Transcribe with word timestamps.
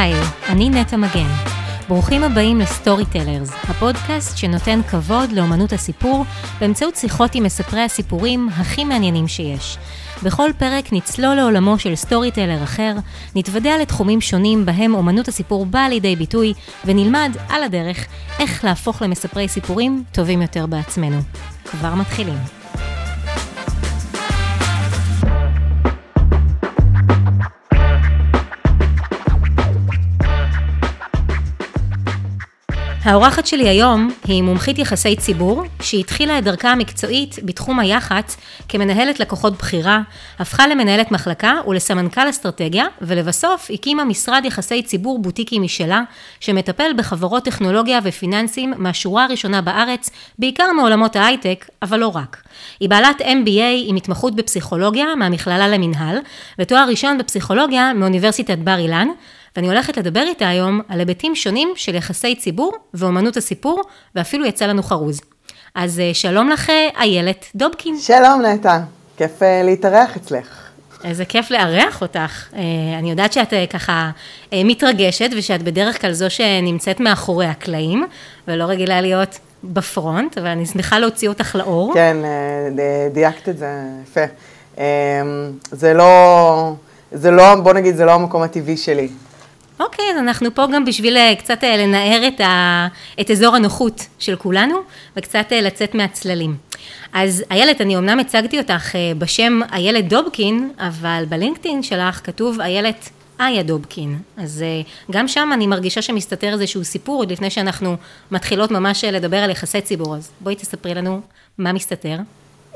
היי, 0.00 0.14
אני 0.48 0.70
נטע 0.70 0.96
מגן. 0.96 1.28
ברוכים 1.88 2.24
הבאים 2.24 2.58
ל 2.58 3.04
Storytellers, 3.06 3.50
הפודקאסט 3.62 4.36
שנותן 4.36 4.80
כבוד 4.90 5.32
לאמנות 5.32 5.72
הסיפור 5.72 6.24
באמצעות 6.60 6.96
שיחות 6.96 7.34
עם 7.34 7.44
מספרי 7.44 7.80
הסיפורים 7.80 8.48
הכי 8.52 8.84
מעניינים 8.84 9.28
שיש. 9.28 9.78
בכל 10.22 10.50
פרק 10.58 10.92
נצלול 10.92 11.34
לעולמו 11.34 11.78
של 11.78 11.94
storyteller 11.94 12.62
אחר, 12.62 12.94
נתוודע 13.36 13.78
לתחומים 13.78 14.20
שונים 14.20 14.66
בהם 14.66 14.94
אמנות 14.94 15.28
הסיפור 15.28 15.66
באה 15.66 15.88
לידי 15.88 16.16
ביטוי, 16.16 16.54
ונלמד 16.84 17.36
על 17.48 17.62
הדרך 17.62 18.06
איך 18.38 18.64
להפוך 18.64 19.02
למספרי 19.02 19.48
סיפורים 19.48 20.04
טובים 20.12 20.42
יותר 20.42 20.66
בעצמנו. 20.66 21.18
כבר 21.64 21.94
מתחילים. 21.94 22.63
האורחת 33.04 33.46
שלי 33.46 33.68
היום 33.68 34.10
היא 34.24 34.42
מומחית 34.42 34.78
יחסי 34.78 35.16
ציבור, 35.16 35.62
שהתחילה 35.82 36.38
את 36.38 36.44
דרכה 36.44 36.72
המקצועית 36.72 37.36
בתחום 37.44 37.80
היח"צ 37.80 38.36
כמנהלת 38.68 39.20
לקוחות 39.20 39.58
בכירה, 39.58 40.00
הפכה 40.38 40.66
למנהלת 40.66 41.10
מחלקה 41.12 41.54
ולסמנכ"ל 41.66 42.30
אסטרטגיה, 42.30 42.86
ולבסוף 43.02 43.70
הקימה 43.70 44.04
משרד 44.04 44.42
יחסי 44.44 44.82
ציבור 44.82 45.18
בוטיקי 45.18 45.58
משלה, 45.58 46.02
שמטפל 46.40 46.90
בחברות 46.96 47.44
טכנולוגיה 47.44 48.00
ופיננסים 48.02 48.74
מהשורה 48.76 49.24
הראשונה 49.24 49.60
בארץ, 49.60 50.10
בעיקר 50.38 50.72
מעולמות 50.72 51.16
ההייטק, 51.16 51.66
אבל 51.82 51.98
לא 51.98 52.08
רק. 52.08 52.42
היא 52.80 52.88
בעלת 52.88 53.20
MBA 53.20 53.86
עם 53.86 53.96
התמחות 53.96 54.36
בפסיכולוגיה 54.36 55.14
מהמכללה 55.14 55.68
למינהל, 55.68 56.18
ותואר 56.58 56.86
ראשון 56.88 57.18
בפסיכולוגיה 57.18 57.92
מאוניברסיטת 57.94 58.58
בר 58.58 58.78
אילן, 58.78 59.08
ואני 59.56 59.68
הולכת 59.68 59.96
לדבר 59.96 60.22
איתה 60.22 60.48
היום 60.48 60.80
על 60.88 60.98
היבטים 60.98 61.34
שונים 61.34 61.72
של 61.76 61.94
יחסי 61.94 62.34
ציבור 62.34 62.72
ואומנות 62.94 63.36
הסיפור, 63.36 63.82
ואפילו 64.14 64.46
יצא 64.46 64.66
לנו 64.66 64.82
חרוז. 64.82 65.20
אז 65.74 66.00
אה, 66.00 66.10
שלום 66.14 66.50
לך, 66.50 66.70
איילת 67.00 67.46
דובקין. 67.54 67.98
שלום 67.98 68.42
נטע, 68.42 68.78
כיף 69.16 69.42
אה, 69.42 69.62
להתארח 69.62 70.16
אצלך. 70.16 70.60
איזה 71.04 71.24
כיף 71.24 71.50
לארח 71.50 72.02
אותך. 72.02 72.48
אה, 72.56 72.60
אני 72.98 73.10
יודעת 73.10 73.32
שאת 73.32 73.52
ככה 73.70 74.10
מתרגשת, 74.52 75.30
ושאת 75.36 75.62
בדרך 75.62 76.00
כלל 76.00 76.12
זו 76.12 76.30
שנמצאת 76.30 77.00
מאחורי 77.00 77.46
הקלעים, 77.46 78.06
ולא 78.48 78.64
רגילה 78.64 79.00
להיות 79.00 79.38
בפרונט, 79.64 80.38
אבל 80.38 80.46
אני 80.46 80.66
שמחה 80.66 80.98
להוציא 80.98 81.28
אותך 81.28 81.54
לאור. 81.54 81.94
כן, 81.94 82.16
דייקת 83.12 83.48
את 83.48 83.58
זה 83.58 83.68
יפה. 84.02 84.20
זה 85.72 85.94
לא, 85.94 86.72
זה 87.12 87.30
לא, 87.30 87.54
בוא 87.54 87.72
נגיד, 87.72 87.96
זה 87.96 88.04
לא 88.04 88.12
המקום 88.12 88.42
הטבעי 88.42 88.76
שלי. 88.76 89.08
אוקיי, 89.80 90.04
אז 90.10 90.16
אנחנו 90.16 90.54
פה 90.54 90.66
גם 90.74 90.84
בשביל 90.84 91.16
אה, 91.16 91.34
קצת 91.38 91.64
אה, 91.64 91.76
לנער 91.76 92.28
את, 92.28 92.40
ה, 92.40 92.88
את 93.20 93.30
אזור 93.30 93.56
הנוחות 93.56 94.06
של 94.18 94.36
כולנו, 94.36 94.76
וקצת 95.16 95.46
אה, 95.52 95.60
לצאת 95.60 95.94
מהצללים. 95.94 96.56
אז 97.12 97.44
איילת, 97.50 97.80
אני 97.80 97.96
אמנם 97.96 98.20
הצגתי 98.20 98.58
אותך 98.58 98.94
בשם 99.18 99.60
איילת 99.72 100.08
דובקין, 100.08 100.70
אבל 100.78 101.24
בלינקדאין 101.28 101.82
שלך 101.82 102.20
כתוב 102.24 102.60
איילת 102.60 103.08
איה 103.40 103.62
דובקין. 103.62 104.18
אז 104.36 104.64
גם 105.10 105.28
שם 105.28 105.50
אני 105.52 105.66
מרגישה 105.66 106.02
שמסתתר 106.02 106.52
איזשהו 106.52 106.84
סיפור, 106.84 107.16
עוד 107.16 107.32
לפני 107.32 107.50
שאנחנו 107.50 107.96
מתחילות 108.30 108.70
ממש 108.70 109.04
לדבר 109.04 109.36
על 109.36 109.50
יחסי 109.50 109.80
ציבור. 109.80 110.16
אז 110.16 110.30
בואי 110.40 110.54
תספרי 110.54 110.94
לנו 110.94 111.20
מה 111.58 111.72
מסתתר. 111.72 112.16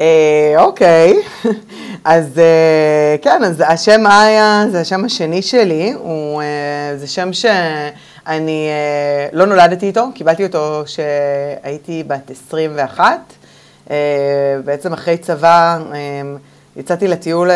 אה, 0.01 0.55
אוקיי, 0.57 1.23
אז 2.05 2.39
אה, 2.39 3.17
כן, 3.23 3.45
אז 3.45 3.63
השם 3.67 4.07
איה 4.07 4.65
זה 4.71 4.81
השם 4.81 5.05
השני 5.05 5.43
שלי, 5.43 5.93
הוא, 5.93 6.43
אה, 6.43 6.97
זה 6.97 7.07
שם 7.07 7.33
שאני 7.33 8.69
לא 9.33 9.47
נולדתי 9.47 9.87
איתו, 9.87 10.07
קיבלתי 10.15 10.45
אותו 10.45 10.83
כשהייתי 10.85 12.05
בת 12.07 12.31
21. 12.31 13.35
בעצם 14.65 14.93
אחרי 14.93 15.17
צבא 15.17 15.79
יצאתי 16.77 17.09
לטיול 17.09 17.51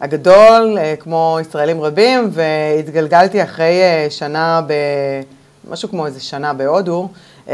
הגדול, 0.00 0.78
כמו 0.98 1.38
ישראלים 1.40 1.80
רבים, 1.80 2.30
והתגלגלתי 2.32 3.42
אחרי 3.42 3.80
שנה, 4.10 4.60
ב, 4.66 4.72
משהו 5.70 5.88
כמו 5.88 6.06
איזה 6.06 6.20
שנה 6.20 6.52
בהודו. 6.52 7.08
אמ, 7.48 7.52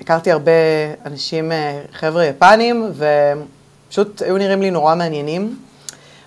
הכרתי 0.00 0.32
הרבה 0.32 0.52
אנשים, 1.06 1.52
אה, 1.52 1.80
חבר'ה 1.92 2.24
יפנים, 2.24 2.92
ופשוט 3.88 4.22
היו 4.22 4.38
נראים 4.38 4.62
לי 4.62 4.70
נורא 4.70 4.94
מעניינים. 4.94 5.56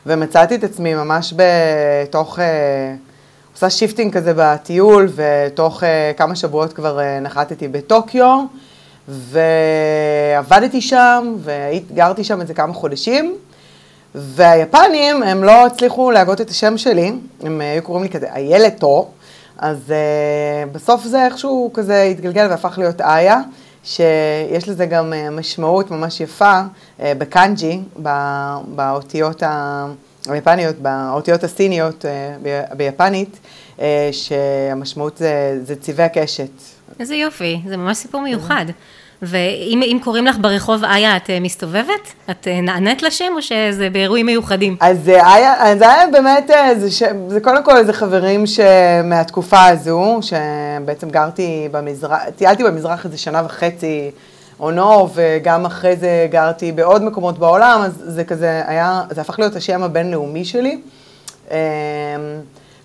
ומצאתי 0.05 0.55
את 0.55 0.63
עצמי 0.63 0.93
ממש 0.93 1.33
בתוך, 1.35 2.39
אה, 2.39 2.95
עושה 3.53 3.69
shifting 3.69 4.13
כזה 4.13 4.33
בטיול, 4.35 5.09
ותוך 5.15 5.83
אה, 5.83 6.11
כמה 6.17 6.35
שבועות 6.35 6.73
כבר 6.73 6.99
נחתתי 7.21 7.67
בטוקיו, 7.67 8.43
ועבדתי 9.07 10.81
שם, 10.81 11.35
וגרתי 11.43 12.23
שם 12.23 12.41
איזה 12.41 12.53
כמה 12.53 12.73
חודשים. 12.73 13.35
והיפנים, 14.15 15.23
הם 15.23 15.43
לא 15.43 15.65
הצליחו 15.65 16.11
להגות 16.11 16.41
את 16.41 16.49
השם 16.49 16.77
שלי, 16.77 17.11
הם 17.41 17.61
היו 17.61 17.83
קוראים 17.83 18.03
לי 18.03 18.09
כזה 18.09 18.33
איילתו, 18.33 19.09
אז 19.61 19.77
uh, 19.87 20.69
בסוף 20.71 21.03
זה 21.03 21.25
איכשהו 21.25 21.71
כזה 21.73 22.03
התגלגל 22.03 22.47
והפך 22.49 22.77
להיות 22.77 23.01
איה, 23.01 23.41
שיש 23.83 24.69
לזה 24.69 24.85
גם 24.85 25.13
uh, 25.13 25.31
משמעות 25.31 25.91
ממש 25.91 26.21
יפה 26.21 26.61
uh, 26.61 27.01
בקאנג'י, 27.17 27.79
באותיות 28.75 29.43
היפניות, 30.27 30.75
באותיות 30.75 31.43
הסיניות 31.43 32.05
uh, 32.05 32.75
ביפנית, 32.75 33.39
uh, 33.77 33.81
שהמשמעות 34.11 35.17
זה, 35.17 35.59
זה 35.63 35.75
צבעי 35.75 36.05
הקשת. 36.05 36.51
איזה 36.99 37.15
יופי, 37.15 37.61
זה 37.67 37.77
ממש 37.77 37.97
סיפור 37.97 38.21
מיוחד. 38.21 38.65
ואם 39.21 39.99
קוראים 40.03 40.25
לך 40.25 40.37
ברחוב 40.41 40.83
איה, 40.83 41.17
את 41.17 41.29
אה, 41.29 41.39
מסתובבת? 41.39 42.13
את 42.29 42.47
אה, 42.47 42.61
נענית 42.61 43.03
לשם 43.03 43.33
או 43.35 43.41
שזה 43.41 43.89
באירועים 43.89 44.25
מיוחדים? 44.25 44.77
אז 44.79 45.09
אה, 45.09 45.35
איה, 45.35 45.77
זה 45.77 45.91
היה 45.91 46.07
באמת, 46.11 46.49
זה, 46.79 46.91
ש... 46.91 47.03
זה 47.27 47.39
קודם 47.39 47.63
כל 47.63 47.77
איזה 47.77 47.93
חברים 47.93 48.43
שמהתקופה 48.47 49.65
הזו, 49.65 50.19
שבעצם 50.21 51.09
גרתי 51.09 51.67
במזרח, 51.71 52.19
טיילתי 52.35 52.63
במזרח 52.63 53.05
איזה 53.05 53.17
שנה 53.17 53.41
וחצי 53.45 54.11
או 54.59 54.71
נו, 54.71 55.09
וגם 55.13 55.65
אחרי 55.65 55.95
זה 55.95 56.27
גרתי 56.31 56.71
בעוד 56.71 57.03
מקומות 57.03 57.39
בעולם, 57.39 57.81
אז 57.81 58.03
זה 58.05 58.23
כזה 58.23 58.61
היה, 58.65 59.01
זה 59.09 59.21
הפך 59.21 59.39
להיות 59.39 59.55
השם 59.55 59.83
הבינלאומי 59.83 60.45
שלי. 60.45 60.81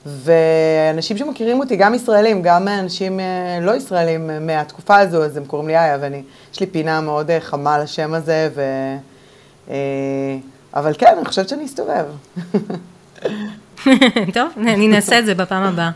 ואנשים 0.06 1.16
שמכירים 1.16 1.60
אותי, 1.60 1.76
גם 1.76 1.94
ישראלים, 1.94 2.42
גם 2.42 2.68
אנשים 2.68 3.20
אה, 3.20 3.58
לא 3.60 3.76
ישראלים 3.76 4.30
אה, 4.30 4.38
מהתקופה 4.38 4.98
הזו, 4.98 5.24
אז 5.24 5.36
הם 5.36 5.44
קוראים 5.44 5.68
לי 5.68 5.78
איה, 5.78 5.98
ואני, 6.00 6.22
יש 6.52 6.60
לי 6.60 6.66
פינה 6.66 7.00
מאוד 7.00 7.30
אה, 7.30 7.40
חמה 7.40 7.78
לשם 7.78 8.14
הזה, 8.14 8.48
ו... 8.54 8.62
אבל 10.74 10.94
כן, 10.98 11.14
אני 11.16 11.24
חושבת 11.24 11.48
שאני 11.48 11.64
אסתובב. 11.64 12.04
טוב, 14.34 14.52
אני 14.56 14.88
נעשה 14.88 15.18
את 15.18 15.26
זה 15.26 15.34
בפעם 15.34 15.62
הבאה. 15.62 15.90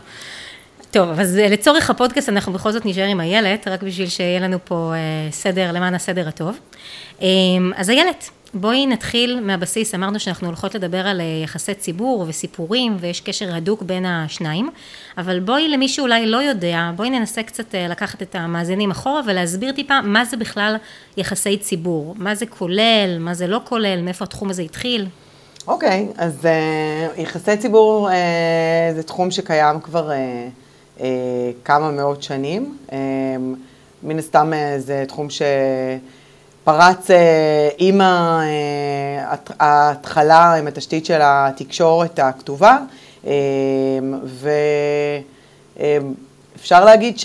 טוב, 0.91 1.19
אז 1.19 1.37
לצורך 1.37 1.89
הפודקאסט 1.89 2.29
אנחנו 2.29 2.53
בכל 2.53 2.71
זאת 2.71 2.85
נשאר 2.85 3.03
עם 3.03 3.21
איילת, 3.21 3.67
רק 3.67 3.83
בשביל 3.83 4.09
שיהיה 4.09 4.39
לנו 4.39 4.57
פה 4.63 4.93
סדר, 5.31 5.71
למען 5.71 5.95
הסדר 5.95 6.27
הטוב. 6.27 6.59
אז 7.75 7.89
איילת, 7.89 8.29
בואי 8.53 8.85
נתחיל 8.85 9.39
מהבסיס, 9.39 9.95
אמרנו 9.95 10.19
שאנחנו 10.19 10.47
הולכות 10.47 10.75
לדבר 10.75 11.07
על 11.07 11.21
אה, 11.21 11.25
יחסי 11.43 11.73
ציבור 11.73 12.25
וסיפורים 12.27 12.97
ויש 12.99 13.21
קשר 13.21 13.55
הדוק 13.55 13.81
בין 13.81 14.05
השניים, 14.05 14.69
אבל 15.17 15.39
בואי 15.39 15.69
למי 15.69 15.87
שאולי 15.87 16.25
לא 16.25 16.37
יודע, 16.37 16.91
בואי 16.95 17.09
ננסה 17.09 17.43
קצת 17.43 17.75
אה, 17.75 17.87
לקחת 17.87 18.21
את 18.21 18.35
המאזינים 18.35 18.91
אחורה 18.91 19.21
ולהסביר 19.25 19.71
טיפה 19.71 20.01
מה 20.01 20.25
זה 20.25 20.37
בכלל 20.37 20.75
יחסי 21.17 21.57
ציבור, 21.57 22.15
מה 22.17 22.35
זה 22.35 22.45
כולל, 22.45 23.17
מה 23.19 23.33
זה 23.33 23.47
לא 23.47 23.59
כולל, 23.63 24.01
מאיפה 24.01 24.25
התחום 24.25 24.49
הזה 24.49 24.61
התחיל. 24.61 25.07
אוקיי, 25.67 26.07
אז 26.17 26.45
uh, 26.45 27.19
יחסי 27.19 27.57
ציבור 27.57 28.09
uh, 28.09 28.95
זה 28.95 29.03
תחום 29.03 29.31
שקיים 29.31 29.79
כבר 29.79 30.09
uh, 30.09 30.13
כמה 31.65 31.91
מאות 31.91 32.23
שנים, 32.23 32.77
uh, 32.87 32.91
מן 34.03 34.19
הסתם 34.19 34.53
uh, 34.53 34.79
זה 34.79 35.03
תחום 35.07 35.29
ש... 35.29 35.41
פרץ 36.69 37.11
אה, 37.11 37.69
עם 37.77 38.01
אה, 38.01 39.35
ההתחלה, 39.59 40.53
עם 40.53 40.67
התשתית 40.67 41.05
של 41.05 41.19
התקשורת 41.21 42.19
הכתובה, 42.19 42.77
אה, 43.27 43.31
ואפשר 46.55 46.85
להגיד 46.85 47.17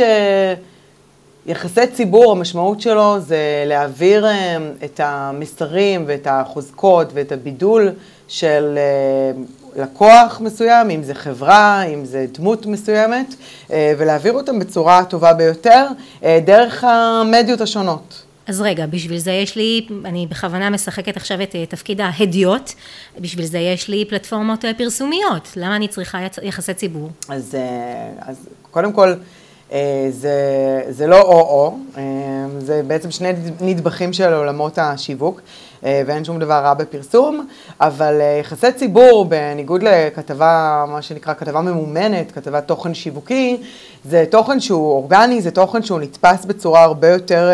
שיחסי 1.47 1.87
ציבור, 1.87 2.33
המשמעות 2.33 2.81
שלו 2.81 3.21
זה 3.21 3.65
להעביר 3.67 4.27
את 4.85 5.01
המסרים 5.05 6.05
ואת 6.07 6.27
החוזקות 6.31 7.09
ואת 7.15 7.33
הבידול 7.33 7.91
של 8.29 8.79
לקוח 9.77 10.41
מסוים, 10.41 10.91
אם 10.91 11.03
זה 11.03 11.15
חברה, 11.15 11.83
אם 11.83 12.05
זה 12.05 12.27
דמות 12.33 12.67
מסוימת, 12.67 13.35
ולהעביר 13.71 14.33
אותם 14.33 14.59
בצורה 14.59 14.99
הטובה 14.99 15.33
ביותר 15.33 15.87
דרך 16.45 16.85
המדיות 16.85 17.61
השונות. 17.61 18.25
אז 18.47 18.61
רגע, 18.61 18.87
בשביל 18.87 19.19
זה 19.19 19.31
יש 19.31 19.57
לי, 19.57 19.87
אני 20.05 20.27
בכוונה 20.27 20.71
משחקת 20.71 21.17
עכשיו 21.17 21.43
את 21.43 21.55
אה, 21.55 21.67
תפקיד 21.67 22.01
ההדיוט, 22.01 22.73
בשביל 23.21 23.47
זה 23.47 23.59
יש 23.59 23.89
לי 23.89 24.05
פלטפורמות 24.05 24.65
אה, 24.65 24.75
פרסומיות, 24.75 25.49
למה 25.57 25.77
אני 25.77 25.89
צריכה 25.89 26.19
יחסי 26.43 26.75
ציבור? 26.75 27.11
אז, 27.29 27.55
אה, 27.55 28.11
אז 28.21 28.49
קודם 28.71 28.93
כל, 28.93 29.15
זה, 30.11 30.83
זה 30.89 31.07
לא 31.07 31.21
או-או, 31.21 31.79
זה 32.59 32.83
בעצם 32.87 33.11
שני 33.11 33.29
נדבכים 33.61 34.13
של 34.13 34.35
עולמות 34.35 34.79
השיווק, 34.79 35.41
ואין 35.85 36.25
שום 36.25 36.39
דבר 36.39 36.55
רע 36.55 36.75
בפרסום, 36.75 37.47
אבל 37.81 38.21
יחסי 38.41 38.73
ציבור, 38.73 39.25
בניגוד 39.25 39.83
לכתבה, 39.83 40.85
מה 40.89 41.03
שנקרא 41.03 41.35
כתבה 41.35 41.61
ממומנת, 41.61 42.33
כתבת 42.33 42.67
תוכן 42.67 42.95
שיווקי, 42.95 43.57
זה 44.05 44.25
תוכן 44.31 44.61
שהוא 44.61 44.93
אורגני, 44.93 45.43
זה 45.43 45.51
תוכן 45.51 45.83
שהוא 45.83 46.01
נתפס 46.01 46.45
בצורה 46.45 46.83
הרבה 46.83 47.09
יותר... 47.09 47.51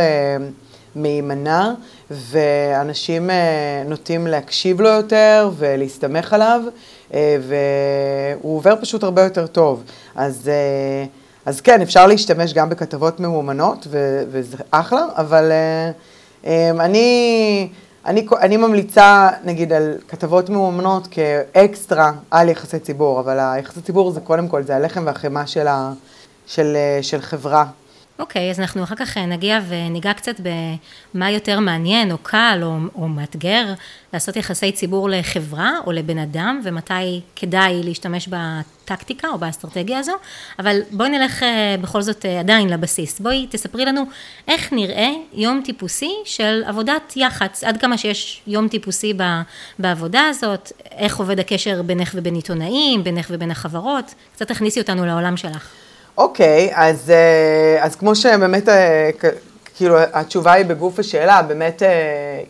מהימנה, 0.95 1.75
ואנשים 2.11 3.31
אה, 3.31 3.83
נוטים 3.87 4.27
להקשיב 4.27 4.81
לו 4.81 4.89
יותר 4.89 5.51
ולהסתמך 5.57 6.33
עליו, 6.33 6.61
אה, 7.15 7.37
והוא 7.41 8.57
עובר 8.57 8.75
פשוט 8.81 9.03
הרבה 9.03 9.23
יותר 9.23 9.47
טוב. 9.47 9.83
אז, 10.15 10.49
אה, 10.49 11.05
אז 11.47 11.61
כן, 11.61 11.83
אפשר 11.83 12.07
להשתמש 12.07 12.53
גם 12.53 12.71
בכתבות 12.71 13.21
ממומנות, 13.21 13.87
וזה 14.31 14.57
אחלה, 14.71 15.05
אבל 15.17 15.53
אני... 16.81 17.69
אני, 18.11 18.27
אני 18.41 18.57
ממליצה, 18.57 19.29
נגיד, 19.45 19.73
על 19.73 19.95
כתבות 20.09 20.49
ממומנות 20.49 21.09
כאקסטרה 21.11 22.13
על 22.31 22.49
יחסי 22.49 22.79
ציבור, 22.79 23.21
אבל 23.21 23.39
היחסי 23.41 23.81
ציבור 23.81 24.11
זה 24.11 24.21
קודם 24.21 24.49
כל, 24.49 24.63
זה 24.63 24.77
הלחם 24.77 25.03
והחמאה 25.07 25.47
של, 25.47 25.67
של, 26.47 26.77
של 27.03 27.21
חברה. 27.21 27.65
אוקיי, 28.21 28.49
okay, 28.49 28.51
אז 28.51 28.61
אנחנו 28.61 28.83
אחר 28.83 28.95
כך 28.95 29.17
נגיע 29.17 29.61
וניגע 29.69 30.13
קצת 30.13 30.41
במה 31.15 31.31
יותר 31.31 31.61
מעניין 31.61 32.13
או 32.13 32.19
קל 32.19 32.61
או, 32.63 32.77
או 32.95 33.09
מאתגר 33.09 33.75
לעשות 34.13 34.37
יחסי 34.37 34.73
ציבור 34.73 35.09
לחברה 35.11 35.71
או 35.87 35.93
לבן 35.93 36.19
אדם 36.19 36.61
ומתי 36.65 37.21
כדאי 37.37 37.81
להשתמש 37.85 38.29
בטקטיקה 38.29 39.29
או 39.29 39.39
באסטרטגיה 39.39 39.99
הזו, 39.99 40.13
אבל 40.59 40.81
בואי 40.91 41.09
נלך 41.09 41.43
אה, 41.43 41.75
בכל 41.81 42.03
זאת 42.03 42.27
אה, 42.27 42.41
עדיין 42.41 42.69
לבסיס. 42.69 43.21
בואי 43.21 43.47
תספרי 43.51 43.85
לנו 43.85 44.03
איך 44.49 44.73
נראה 44.73 45.09
יום 45.33 45.61
טיפוסי 45.65 46.13
של 46.25 46.63
עבודת 46.67 47.13
יח"צ, 47.17 47.65
עד 47.65 47.81
כמה 47.81 47.99
שיש 47.99 48.43
יום 48.47 48.69
טיפוסי 48.69 49.15
בעבודה 49.79 50.23
הזאת, 50.29 50.73
איך 50.91 51.17
עובד 51.17 51.41
הקשר 51.41 51.83
בינך 51.83 52.11
ובין 52.15 52.35
עיתונאים, 52.35 53.05
בינך 53.05 53.27
ובין 53.31 53.51
החברות, 53.51 54.15
קצת 54.35 54.49
תכניסי 54.49 54.81
אותנו 54.81 55.07
לעולם 55.07 55.37
שלך. 55.37 55.80
אוקיי, 56.21 56.71
אז, 56.75 57.11
אה, 57.11 57.85
אז 57.85 57.97
כמו 57.97 58.15
שבאמת, 58.15 58.69
אה, 58.69 59.11
כאילו, 59.77 59.97
התשובה 60.13 60.53
היא 60.53 60.65
בגוף 60.65 60.99
השאלה, 60.99 61.43
באמת 61.43 61.83
אה, 61.83 62.41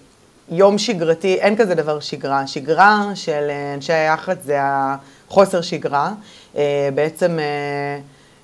יום 0.49 0.79
שגרתי, 0.79 1.35
אין 1.35 1.57
כזה 1.57 1.75
דבר 1.75 2.01
שגרה. 2.01 2.47
שגרה 2.47 3.05
של 3.15 3.51
אנשי 3.75 3.93
היח"צ 3.93 4.37
זה 4.45 4.59
החוסר 4.61 5.61
שגרה. 5.61 6.13
בעצם 6.95 7.39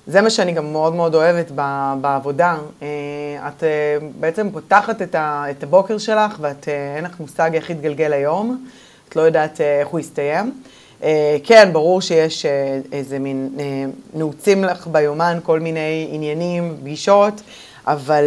זה 0.07 0.21
מה 0.21 0.29
שאני 0.29 0.51
גם 0.51 0.71
מאוד 0.71 0.95
מאוד 0.95 1.15
אוהבת 1.15 1.51
בעבודה. 2.01 2.55
את 3.47 3.63
בעצם 4.19 4.49
פותחת 4.51 5.01
את 5.15 5.63
הבוקר 5.63 5.97
שלך 5.97 6.37
ואת, 6.41 6.67
אין 6.95 7.03
לך 7.03 7.19
מושג 7.19 7.51
איך 7.53 7.69
יתגלגל 7.69 8.13
היום, 8.13 8.65
את 9.09 9.15
לא 9.15 9.21
יודעת 9.21 9.61
איך 9.61 9.87
הוא 9.87 9.99
יסתיים. 9.99 10.61
אה, 11.03 11.37
כן, 11.43 11.69
ברור 11.73 12.01
שיש 12.01 12.45
אה, 12.45 12.79
איזה 12.91 13.19
מין, 13.19 13.49
אה, 13.59 13.65
נעוצים 14.13 14.63
לך 14.63 14.87
ביומן 14.87 15.39
כל 15.43 15.59
מיני 15.59 16.07
עניינים, 16.11 16.77
פגישות, 16.81 17.41
אבל 17.87 18.23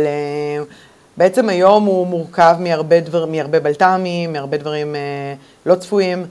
בעצם 1.16 1.48
היום 1.48 1.84
הוא 1.84 2.06
מורכב 2.06 2.56
מהרבה, 2.60 3.00
דבר, 3.00 3.26
מהרבה 3.26 3.60
בלת"מים, 3.60 4.32
מהרבה 4.32 4.56
דברים 4.56 4.94
לא 5.66 5.74
צפויים. 5.74 6.26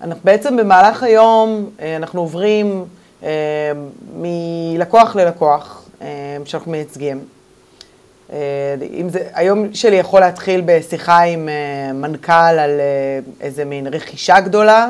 אנחנו 0.00 0.20
בעצם 0.24 0.56
במהלך 0.56 1.02
היום 1.02 1.70
אנחנו 1.96 2.20
עוברים 2.20 2.84
מלקוח 4.16 5.16
ללקוח 5.16 5.88
שאנחנו 6.44 6.72
מייצגים. 6.72 7.24
אה, 8.32 8.38
אם 8.92 9.08
זה, 9.08 9.18
היום 9.34 9.74
שלי 9.74 9.96
יכול 9.96 10.20
להתחיל 10.20 10.62
בשיחה 10.64 11.20
עם 11.20 11.48
אה, 11.48 11.92
מנכ"ל 11.92 12.32
על 12.32 12.80
אה, 12.80 13.18
איזה 13.40 13.64
מין 13.64 13.86
רכישה 13.86 14.40
גדולה, 14.40 14.88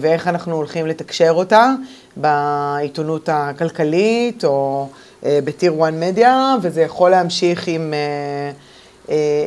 ואיך 0.00 0.28
אנחנו 0.28 0.56
הולכים 0.56 0.86
לתקשר 0.86 1.30
אותה 1.30 1.72
בעיתונות 2.16 3.28
הכלכלית 3.32 4.44
או 4.44 4.88
בטיר 5.22 5.74
1 5.84 5.92
מדיה, 5.92 6.54
וזה 6.62 6.82
יכול 6.82 7.10
להמשיך 7.10 7.68
עם 7.68 7.94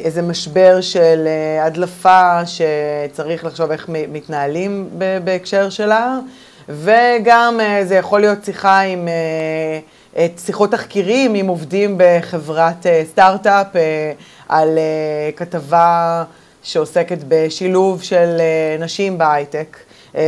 איזה 0.03 0.21
משבר 0.21 0.81
של 0.81 1.27
הדלפה 1.61 2.39
שצריך 2.45 3.45
לחשוב 3.45 3.71
איך 3.71 3.89
מתנהלים 3.89 4.89
בהקשר 5.23 5.69
שלה, 5.69 6.19
וגם 6.69 7.59
זה 7.83 7.95
יכול 7.95 8.21
להיות 8.21 8.45
שיחה 8.45 8.79
עם... 8.79 9.07
את 10.17 10.39
שיחות 10.45 10.71
תחקירים 10.71 11.33
עם 11.33 11.47
עובדים 11.47 11.95
בחברת 11.97 12.85
אה, 12.85 13.03
סטארט-אפ 13.11 13.75
אה, 13.75 14.11
על 14.49 14.77
אה, 14.77 15.31
כתבה 15.35 16.23
שעוסקת 16.63 17.17
בשילוב 17.27 18.01
של 18.01 18.41
נשים 18.79 19.17
בהייטק. 19.17 19.77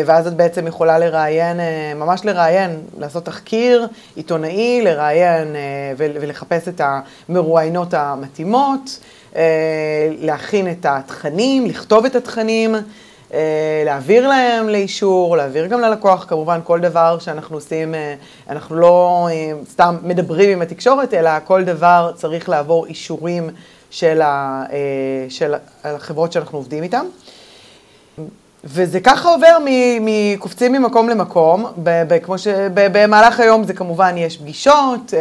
ואז 0.06 0.28
את 0.28 0.34
בעצם 0.34 0.68
יכולה 0.68 1.00
לראיין, 1.00 1.60
ממש 1.95 2.22
לראיין, 2.25 2.81
לעשות 2.98 3.25
תחקיר 3.25 3.88
עיתונאי, 4.16 4.81
לראיין 4.84 5.56
ולחפש 5.98 6.68
את 6.68 6.81
המרואיינות 7.30 7.94
המתאימות, 7.94 9.00
להכין 10.19 10.72
את 10.72 10.86
התכנים, 10.90 11.66
לכתוב 11.66 12.06
את 12.06 12.16
התכנים. 12.16 12.75
אה, 13.33 13.83
להעביר 13.85 14.27
להם 14.27 14.69
לאישור, 14.69 15.38
להעביר 15.38 15.68
גם 15.68 15.81
ללקוח, 15.81 16.25
כמובן 16.27 16.59
כל 16.63 16.79
דבר 16.79 17.19
שאנחנו 17.19 17.57
עושים, 17.57 17.95
אה, 17.95 18.15
אנחנו 18.50 18.75
לא 18.75 19.27
אה, 19.31 19.51
סתם 19.71 19.97
מדברים 20.03 20.50
עם 20.50 20.62
התקשורת, 20.62 21.13
אלא 21.13 21.29
כל 21.44 21.63
דבר 21.63 22.12
צריך 22.15 22.50
לעבור 22.50 22.85
אישורים 22.85 23.50
של, 23.89 24.21
ה, 24.21 24.63
של 25.29 25.53
החברות 25.83 26.31
שאנחנו 26.31 26.57
עובדים 26.57 26.83
איתן. 26.83 27.06
וזה 28.63 29.00
ככה 29.00 29.30
עובר, 29.30 29.57
מקופצים 30.01 30.71
ממקום 30.71 31.09
למקום, 31.09 31.65
כמו 32.23 32.38
שבמהלך 32.38 33.39
היום 33.39 33.63
זה 33.63 33.73
כמובן 33.73 34.18
יש 34.18 34.38
פגישות 34.38 35.13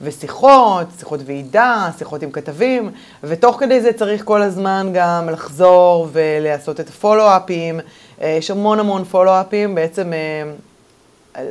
ושיחות, 0.00 0.86
שיחות 0.98 1.20
ועידה, 1.26 1.90
שיחות 1.98 2.22
עם 2.22 2.30
כתבים, 2.30 2.90
ותוך 3.24 3.56
כדי 3.60 3.80
זה 3.80 3.92
צריך 3.92 4.24
כל 4.24 4.42
הזמן 4.42 4.90
גם 4.94 5.28
לחזור 5.32 6.08
ולעשות 6.12 6.80
את 6.80 6.88
הפולו-אפים, 6.88 7.80
אה, 8.22 8.28
יש 8.28 8.50
המון 8.50 8.80
המון 8.80 9.04
פולו-אפים, 9.04 9.74
בעצם 9.74 10.12
אה, 10.12 11.42